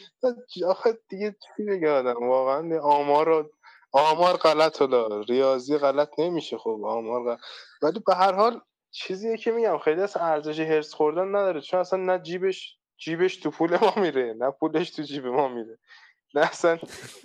آخه 0.68 0.98
دیگه 1.08 1.36
چی 1.56 1.64
بگه 1.64 1.90
آدم؟ 1.90 2.28
واقعا 2.28 2.80
آمار 2.80 3.50
آمار 3.92 4.36
غلط 4.36 4.80
حالا 4.82 5.20
ریاضی 5.20 5.78
غلط 5.78 6.18
نمیشه 6.18 6.58
خب 6.58 6.80
آمار 6.84 7.24
غلط. 7.24 7.38
ولی 7.82 8.00
به 8.06 8.14
هر 8.14 8.32
حال 8.32 8.60
چیزیه 8.90 9.36
که 9.36 9.50
میگم 9.50 9.78
خیلی 9.78 10.00
اصلا 10.00 10.22
ارزش 10.22 10.60
هرس 10.60 10.94
خوردن 10.94 11.28
نداره. 11.28 11.60
چون 11.60 11.80
اصلا 11.80 11.98
نه 11.98 12.18
جیبش 12.18 12.78
جیبش 12.98 13.36
تو 13.36 13.50
پول 13.50 13.78
ما 13.80 13.92
میره 13.96 14.34
نه 14.38 14.50
پولش 14.50 14.90
تو 14.90 15.02
جیب 15.02 15.26
ما 15.26 15.48
میره. 15.48 15.78
نه 16.34 16.40
اصلا 16.40 16.78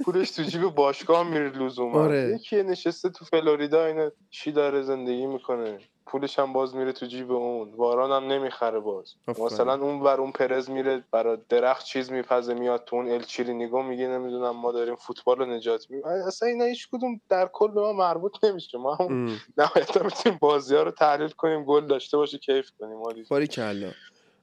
پولش 0.05 0.31
تو 0.31 0.43
جیب 0.43 0.61
باشگاه 0.61 1.23
میره 1.23 1.49
لزوما. 1.49 2.03
آره. 2.03 2.35
یکی 2.35 2.63
نشسته 2.63 3.09
تو 3.09 3.25
فلوریدا 3.25 3.85
اینه 3.85 4.11
چی 4.29 4.51
داره 4.51 4.81
زندگی 4.81 5.25
می‌کنه؟ 5.25 5.79
پولش 6.05 6.39
هم 6.39 6.53
باز 6.53 6.75
میره 6.75 6.91
تو 6.91 7.05
جیب 7.05 7.31
اون. 7.31 7.73
واران 7.73 8.23
هم 8.23 8.31
نمی‌خره 8.31 8.79
باز. 8.79 9.13
آفرین. 9.27 9.45
مثلا 9.45 9.73
اون 9.73 10.03
بر 10.03 10.21
اون 10.21 10.31
پرز 10.31 10.69
میره 10.69 11.03
برای 11.11 11.37
درخت 11.49 11.85
چیز 11.85 12.11
میپزه 12.11 12.53
میاد 12.53 12.83
تو 12.85 12.95
اون 12.95 13.11
الچیری 13.11 13.53
نگاه 13.53 13.85
میگه 13.85 14.07
نمی‌دونم 14.07 14.55
ما 14.55 14.71
داریم 14.71 14.95
فوتبال 14.95 15.37
رو 15.37 15.45
نجات 15.45 15.85
میدیم 15.89 16.07
اصلا 16.07 16.49
اینا 16.49 16.65
هیچ 16.65 16.87
کدوم 16.91 17.21
در 17.29 17.49
کل 17.53 17.71
به 17.71 17.81
ما 17.81 17.93
مربوط 17.93 18.43
نمیشه. 18.43 18.77
ما 18.77 18.95
هم. 18.95 19.39
نهایتا 19.57 20.03
می‌تونیم 20.03 20.37
بازی 20.41 20.75
ها 20.75 20.83
رو 20.83 20.91
تحلیل 20.91 21.29
کنیم 21.29 21.63
گل 21.63 21.87
داشته 21.87 22.17
باشه 22.17 22.37
کیف 22.37 22.71
کنیم. 22.79 22.97
باری 23.29 23.47
کلا. 23.47 23.91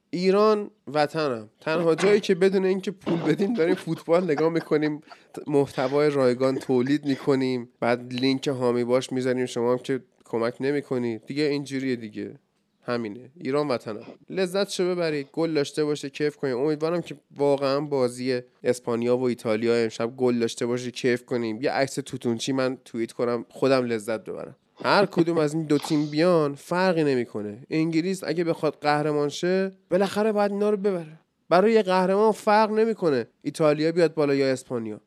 ایران 0.09 0.71
وطنم. 0.93 1.49
تنها 1.59 1.95
جایی 1.95 2.19
که 2.19 2.35
بدون 2.35 2.65
اینکه 2.65 2.91
پول 2.91 3.19
بدیم 3.19 3.53
داریم 3.53 3.75
فوتبال 3.75 4.23
نگاه 4.23 4.49
می‌کنیم. 4.49 5.01
محتوای 5.47 6.09
رایگان 6.09 6.55
تولید 6.55 7.05
می‌کنیم. 7.05 7.69
بعد 7.79 8.13
لینک 8.13 8.47
هامی 8.47 8.83
باش 8.83 9.11
می‌زنیم 9.11 9.45
شما 9.45 9.71
هم 9.71 9.77
که 9.77 10.03
کمک 10.31 10.55
نمی‌کنید 10.59 11.25
دیگه 11.25 11.43
اینجوریه 11.43 11.95
دیگه. 11.95 12.39
همینه. 12.83 13.31
ایران 13.37 13.67
وطنم. 13.67 14.05
لذت 14.29 14.69
شو 14.69 14.83
ببرید 14.91 15.27
گل 15.33 15.53
داشته 15.53 15.85
باشه 15.85 16.09
کیف 16.09 16.35
کنیم 16.35 16.57
امیدوارم 16.57 17.01
که 17.01 17.15
واقعا 17.37 17.79
بازی 17.79 18.41
اسپانیا 18.63 19.17
و 19.17 19.23
ایتالیا 19.23 19.75
امشب 19.75 20.15
گل 20.17 20.39
داشته 20.39 20.65
باشه 20.65 20.91
کیف 20.91 21.25
کنیم. 21.25 21.61
یه 21.61 21.71
عکس 21.71 21.95
توتونچی 21.95 22.51
من 22.51 22.77
توییت 22.85 23.11
کنم 23.11 23.45
خودم 23.49 23.85
لذت 23.85 24.23
ببرم. 24.23 24.55
هر 24.83 25.05
کدوم 25.05 25.37
از 25.37 25.53
این 25.53 25.63
دو 25.63 25.77
تیم 25.77 26.05
بیان 26.05 26.55
فرقی 26.55 27.03
نمی‌کنه. 27.03 27.63
انگلیس 27.69 28.23
اگه 28.23 28.43
بخواد 28.43 28.77
قهرمان 28.81 29.29
شه 29.29 29.71
بالاخره 29.89 30.31
باید 30.31 30.51
اینا 30.51 30.69
رو 30.69 30.77
ببره. 30.77 31.19
برای 31.49 31.81
قهرمان 31.81 32.31
فرق 32.31 32.71
نمی‌کنه. 32.71 33.27
ایتالیا 33.41 33.91
بیاد 33.91 34.13
بالا 34.13 34.35
یا 34.35 34.51
اسپانیا. 34.51 35.01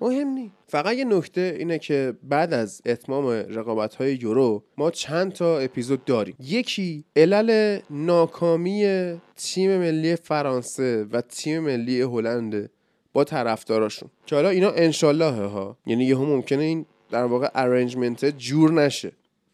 مهم 0.00 0.28
نی 0.28 0.52
فقط 0.66 0.96
یه 0.96 1.04
نکته 1.04 1.56
اینه 1.58 1.78
که 1.78 2.14
بعد 2.22 2.52
از 2.52 2.82
اتمام 2.86 3.26
رقابت 3.26 3.94
های 3.94 4.14
یورو 4.14 4.62
ما 4.76 4.90
چند 4.90 5.32
تا 5.32 5.58
اپیزود 5.58 6.04
داریم. 6.04 6.36
یکی 6.40 7.04
علل 7.16 7.80
ناکامی 7.90 8.84
تیم 9.36 9.78
ملی 9.78 10.16
فرانسه 10.16 11.06
و 11.12 11.20
تیم 11.20 11.62
ملی 11.62 12.00
هلند 12.00 12.70
با 13.12 13.24
طرفداراشون. 13.24 14.10
که 14.26 14.36
حالا 14.36 14.48
اینا 14.48 14.70
انشالله 14.70 15.30
ها. 15.30 15.76
یعنی 15.86 16.04
یهو 16.04 16.24
ممکنه 16.24 16.62
این 16.62 16.86
در 17.10 17.24
واقع 17.24 17.48
ارنجمنت 17.54 18.24
جور 18.24 18.72
نشه. 18.72 19.12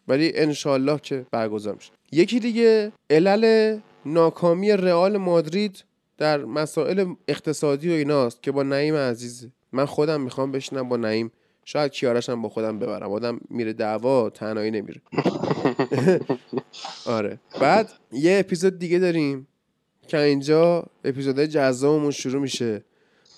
ولی 0.08 0.32
انشالله 0.34 0.98
که 1.02 1.26
برگزار 1.30 1.74
میشه. 1.74 1.92
یکی 2.12 2.40
دیگه 2.40 2.92
علل 3.10 3.78
ناکامی 4.06 4.72
رئال 4.72 5.16
مادرید 5.16 5.84
در 6.18 6.44
مسائل 6.44 7.14
اقتصادی 7.28 7.90
و 7.90 7.92
ایناست 7.92 8.42
که 8.42 8.52
با 8.52 8.62
نعیم 8.62 8.94
عزیزه 8.94 9.50
من 9.72 9.84
خودم 9.84 10.20
می‌خوام 10.20 10.52
بشینم 10.52 10.88
با 10.88 10.96
نعیم. 10.96 11.32
شاید 11.64 11.92
کیارشم 11.92 12.42
با 12.42 12.48
خودم 12.48 12.78
ببرم. 12.78 13.12
آدم 13.12 13.40
میره 13.50 13.72
دعوا 13.72 14.30
تنهایی 14.30 14.70
نمیره. 14.70 15.00
آره. 17.06 17.40
بعد 17.60 17.92
یه 18.12 18.38
اپیزود 18.38 18.78
دیگه 18.78 18.98
داریم 18.98 19.46
که 20.08 20.20
اینجا 20.20 20.84
اپیزودهای 21.04 21.48
جذابمون 21.48 22.10
شروع 22.10 22.42
میشه. 22.42 22.84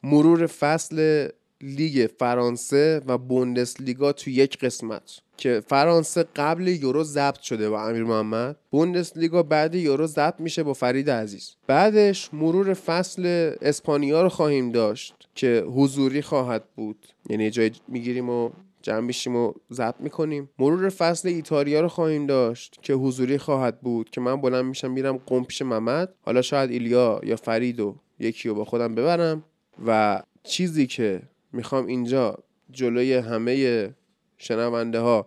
مرور 0.02 0.46
فصل 0.46 1.28
لیگ 1.62 2.08
فرانسه 2.18 3.02
و 3.06 3.18
بوندس 3.18 3.80
لیگا 3.80 4.12
تو 4.12 4.30
یک 4.30 4.58
قسمت 4.58 5.20
که 5.36 5.62
فرانسه 5.66 6.24
قبل 6.36 6.68
یورو 6.68 7.04
ضبط 7.04 7.40
شده 7.40 7.70
با 7.70 7.88
امیر 7.88 8.04
محمد 8.04 8.56
بوندس 8.70 9.16
لیگا 9.16 9.42
بعد 9.42 9.74
یورو 9.74 10.06
ضبط 10.06 10.40
میشه 10.40 10.62
با 10.62 10.72
فرید 10.72 11.10
عزیز. 11.10 11.56
بعدش 11.66 12.34
مرور 12.34 12.74
فصل 12.74 13.52
اسپانیا 13.62 14.22
رو 14.22 14.28
خواهیم 14.28 14.72
داشت 14.72 15.14
که 15.34 15.64
حضوری 15.74 16.22
خواهد 16.22 16.64
بود. 16.76 17.06
یعنی 17.30 17.50
جای 17.50 17.70
می‌گیریم 17.88 18.30
و 18.30 18.50
جمع 18.82 19.00
میشیم 19.00 19.36
و 19.36 19.52
ضبط 19.72 20.00
می‌کنیم. 20.00 20.50
مرور 20.58 20.88
فصل 20.88 21.28
ایتالیا 21.28 21.80
رو 21.80 21.88
خواهیم 21.88 22.26
داشت 22.26 22.78
که 22.82 22.94
حضوری 22.94 23.38
خواهد 23.38 23.80
بود 23.80 24.10
که 24.10 24.20
من 24.20 24.40
بلند 24.40 24.64
میشم 24.64 24.90
میرم 24.90 25.16
قم 25.26 25.44
پیش 25.44 25.62
محمد. 25.62 26.14
حالا 26.20 26.42
شاید 26.42 26.70
ایلیا 26.70 27.20
یا 27.24 27.36
فرید 27.36 27.80
و 27.80 27.96
یکی 28.18 28.48
رو 28.48 28.54
با 28.54 28.64
خودم 28.64 28.94
ببرم 28.94 29.44
و 29.86 30.22
چیزی 30.42 30.86
که 30.86 31.22
می‌خوام 31.52 31.86
اینجا 31.86 32.38
جلوی 32.70 33.14
همه 33.14 33.94
شنونده 34.38 35.00
ها 35.00 35.26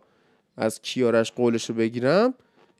از 0.58 0.82
کیارش 0.82 1.32
قولش 1.32 1.70
رو 1.70 1.76
بگیرم. 1.76 2.34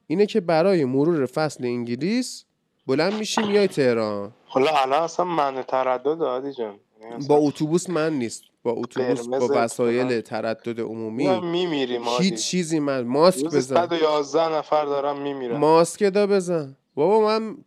اینه 0.08 0.26
که 0.26 0.42
برای 0.42 0.86
مرور 0.86 1.26
فصل 1.26 1.66
انگلیس 1.66 2.46
بلند 2.88 3.14
میشیم 3.14 3.48
میای 3.48 3.68
تهران. 3.68 4.34
حالا 4.46 4.72
الان 4.72 5.04
اصلا 5.04 5.26
من 5.26 5.62
تردد 5.62 6.22
عادی 6.22 6.54
جان. 6.54 6.76
یعنی 7.02 7.28
با 7.28 7.36
اتوبوس 7.36 7.90
من 7.90 8.14
نیست. 8.14 8.44
با 8.64 8.72
اتوبوس 8.72 9.28
با 9.28 9.50
وسایل. 9.52 10.22
تردد 10.22 10.80
عمومی. 10.80 11.40
میمیریم 11.40 12.02
هیچ 12.20 12.34
چیزی 12.34 12.80
من. 12.80 13.02
ماسک 13.02 13.46
بزن. 13.46 13.76
111 13.76 14.58
نفر 14.58 14.86
دارم 14.86 15.22
میمیرم 15.22 15.58
ماسک 15.58 16.04
دا 16.04 16.28
بزن. 16.28 16.76
بابا 16.96 17.28
من 17.28 17.58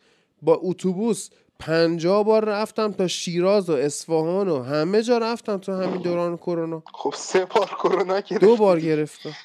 با 0.43 0.61
اتوبوس 0.63 1.31
پنجاه 1.59 2.25
بار 2.25 2.45
رفتم 2.45 2.93
تا 2.93 3.07
شیراز 3.09 3.71
و 3.71 3.73
اصفهان 3.73 4.49
و 4.49 4.63
همه 4.63 5.03
جا 5.03 5.19
رفتم 5.19 5.57
تو 5.57 5.73
همین 5.73 6.03
دوران 6.03 6.37
کرونا. 6.37 6.83
خب 6.95 7.15
سه 7.17 7.45
بار 7.45 7.67
کرونا 7.67 8.21
گرفت 8.21 8.41
دو 8.41 8.57
بار 8.57 8.81
گرفتم. 8.81 9.37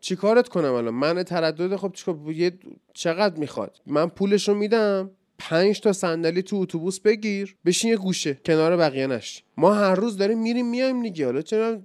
چی 0.00 0.16
کارت 0.16 0.48
کنم 0.48 0.72
الان؟ 0.72 0.94
من 0.94 1.22
تردد 1.22 1.76
خب 1.76 1.92
چیکار 1.92 2.16
یه 2.32 2.52
چقدر 2.94 3.36
می‌خواد؟ 3.38 3.80
من 3.86 4.08
پولش 4.08 4.48
رو 4.48 4.54
میدم. 4.54 5.10
پنج 5.38 5.80
تا 5.80 5.92
صندلی 5.92 6.42
تو 6.42 6.56
اتوبوس 6.56 7.00
بگیر. 7.00 7.56
بشین 7.64 7.90
یه 7.90 7.96
گوشه. 7.96 8.38
کنار 8.46 8.76
بقیه 8.76 9.06
نش. 9.06 9.42
ما 9.56 9.74
هر 9.74 9.94
روز 9.94 10.16
داریم 10.16 10.42
میریم 10.42 10.70
میایم 10.70 11.02
دیگه. 11.02 11.24
حالا 11.24 11.42
چرا 11.42 11.78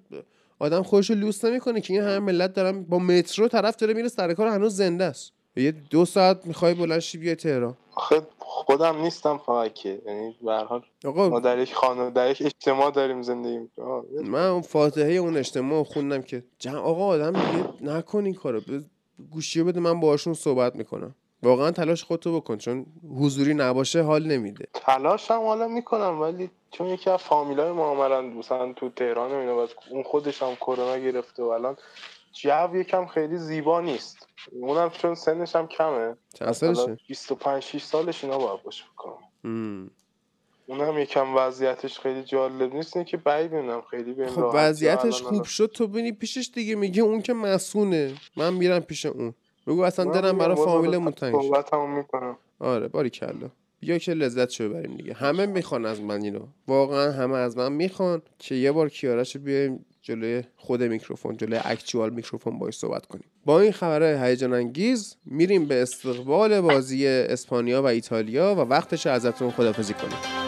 آدم 0.60 0.84
خودش 0.84 1.10
رو 1.10 1.16
لوس 1.16 1.46
نمی‌کنه 1.46 1.82
که؟ 1.82 1.94
این 1.94 2.04
همه 2.04 2.20
ملت 2.20 2.54
دارن 2.54 2.84
با 2.84 3.00
مترو 3.00 3.48
طرف 3.48 3.76
داره 3.76 3.94
میره 3.94 4.08
سر 4.08 4.34
کار 4.34 4.48
هنوز 4.48 4.76
زنده 4.76 5.04
است. 5.04 5.34
یه 5.62 5.72
دو 5.72 6.06
ساعت 6.06 6.46
می‌خوای 6.46 6.74
بلند 6.74 7.00
شی 7.00 7.18
بیای 7.18 7.36
تهران. 7.36 7.78
آخه 7.96 8.22
خودم 8.40 9.02
نیستم 9.02 9.38
فقط 9.38 9.74
که. 9.74 10.02
یعنی 10.06 10.36
به 10.42 10.52
هر 10.52 10.64
حال 10.64 10.82
ما 11.04 11.10
آقا 11.10 11.40
در 11.40 11.58
یک 11.60 11.74
خانه 11.74 12.10
در 12.10 12.32
یک 12.32 12.42
اجتماع 12.46 12.92
داریم 12.92 13.22
زندگی 13.22 13.58
می‌کنیم. 13.58 14.04
من 14.32 14.48
اون 14.48 14.62
فاتحه 14.62 15.14
اون 15.14 15.38
اجتماع 15.38 15.84
خوندم 15.84 16.22
که 16.22 16.44
جمع 16.60 16.78
آقا 16.80 17.06
آدم 17.06 17.32
دیگه 17.32 17.70
نکن 17.82 18.26
این 18.26 18.34
کارو. 18.34 18.60
ب- 18.60 18.84
گوشی 19.32 19.64
بده 19.64 19.80
من 19.80 20.00
باهاشون 20.00 20.34
صحبت 20.34 20.76
می‌کنم. 20.76 21.16
واقعا 21.44 21.72
تلاش 21.72 22.04
خودتو 22.04 22.40
بکن 22.40 22.58
چون 22.58 22.86
حضوری 23.20 23.54
نباشه 23.54 24.02
حال 24.02 24.28
نمیده. 24.28 24.66
تلاش 24.74 25.32
هم 25.32 25.42
حالا 25.42 25.68
می‌کنم 25.68 26.22
ولی 26.22 26.50
چون 26.72 26.88
یکی 26.88 27.10
از 27.10 27.20
فامیلای 27.20 27.72
ما 27.72 28.20
مثلا 28.40 28.74
تو 28.74 28.90
تهران 28.90 29.32
و 29.32 29.36
اینا 29.36 29.68
اون 29.92 30.04
خودش 30.04 30.44
هم 30.44 30.56
کرونا 30.56 30.98
گرفته 30.98 31.44
و 31.44 31.48
الان 31.48 31.78
جو 32.42 32.76
یکم 32.76 33.06
خیلی 33.06 33.38
زیبا 33.38 33.82
نیست. 33.82 34.28
اونم 34.52 34.90
چون 34.90 35.16
سنش 35.16 35.56
هم 35.56 35.68
کمه. 35.68 36.16
چند 36.34 36.52
سالشه؟ 36.52 36.98
25 37.08 37.64
6 37.64 37.84
سالش 37.84 38.24
اینا 38.24 38.38
باید 38.38 38.64
باشه 38.64 38.84
بکنم. 38.94 39.90
اونم 40.68 40.98
یکم 40.98 41.36
وضعیتش 41.36 42.00
خیلی 42.00 42.24
جالب 42.24 42.74
نیست. 42.74 42.98
اینه 42.98 43.10
که 43.10 43.18
بعید 43.18 43.54
می‌دونم 43.54 43.82
خیلی 43.82 44.14
به 44.14 44.28
خب 44.28 44.52
وضعیتش 44.54 45.22
خوب 45.22 45.44
شد 45.44 45.72
تو 45.74 45.88
بینی 45.88 46.12
پیشش 46.12 46.50
دیگه 46.54 46.76
میگه 46.76 47.02
اون 47.02 47.22
که 47.22 47.34
مسونه 47.34 48.14
من 48.38 48.54
میرم 48.54 48.80
پیش 48.80 49.06
اون. 49.06 49.34
بگو 49.68 49.82
اصلا 49.82 50.12
دلم 50.12 50.38
برای 50.38 50.56
باز 50.56 50.66
فامیلمون 50.66 51.02
الان 51.02 51.12
تنگ 51.12 51.42
شد. 51.42 51.48
صحبتمو 51.48 51.88
می‌کنم. 51.88 52.38
آره 52.60 52.88
باری 52.88 53.10
کلا. 53.10 53.50
بیا 53.80 53.98
که 53.98 54.14
لذت 54.14 54.50
شو 54.50 54.70
ببریم 54.70 54.98
دیگه. 54.98 55.14
همه 55.14 55.46
می‌خوان 55.46 55.86
از 55.86 56.02
من 56.02 56.22
اینو. 56.22 56.48
واقعا 56.68 57.12
همه 57.12 57.38
از 57.38 57.58
من 57.58 57.72
می‌خوان 57.72 58.22
که 58.40 58.56
یه 58.56 58.72
بار 58.72 58.90
کیارش 58.90 59.36
رو 59.36 59.42
بیایم 59.42 59.86
جلوی 60.08 60.44
خود 60.56 60.84
میکروفون 60.84 61.38
جلوی 61.38 61.60
اکچوال 61.64 62.10
میکروفون 62.10 62.60
باش 62.60 62.78
صحبت 62.78 63.06
کنیم. 63.06 63.26
با 63.46 63.60
این 63.60 63.72
خبرهای 63.72 64.30
هیجان 64.30 64.54
انگیز 64.54 65.16
میریم 65.26 65.66
به 65.66 65.82
استقبال 65.82 66.62
بازی 66.62 67.08
اسپانیا 67.08 67.82
و 67.82 67.86
ایتالیا 67.86 68.56
و 68.56 68.60
وقتش 68.60 69.08
ازتون 69.08 69.52
خدافزی 69.52 69.94
کنیم. 69.94 70.47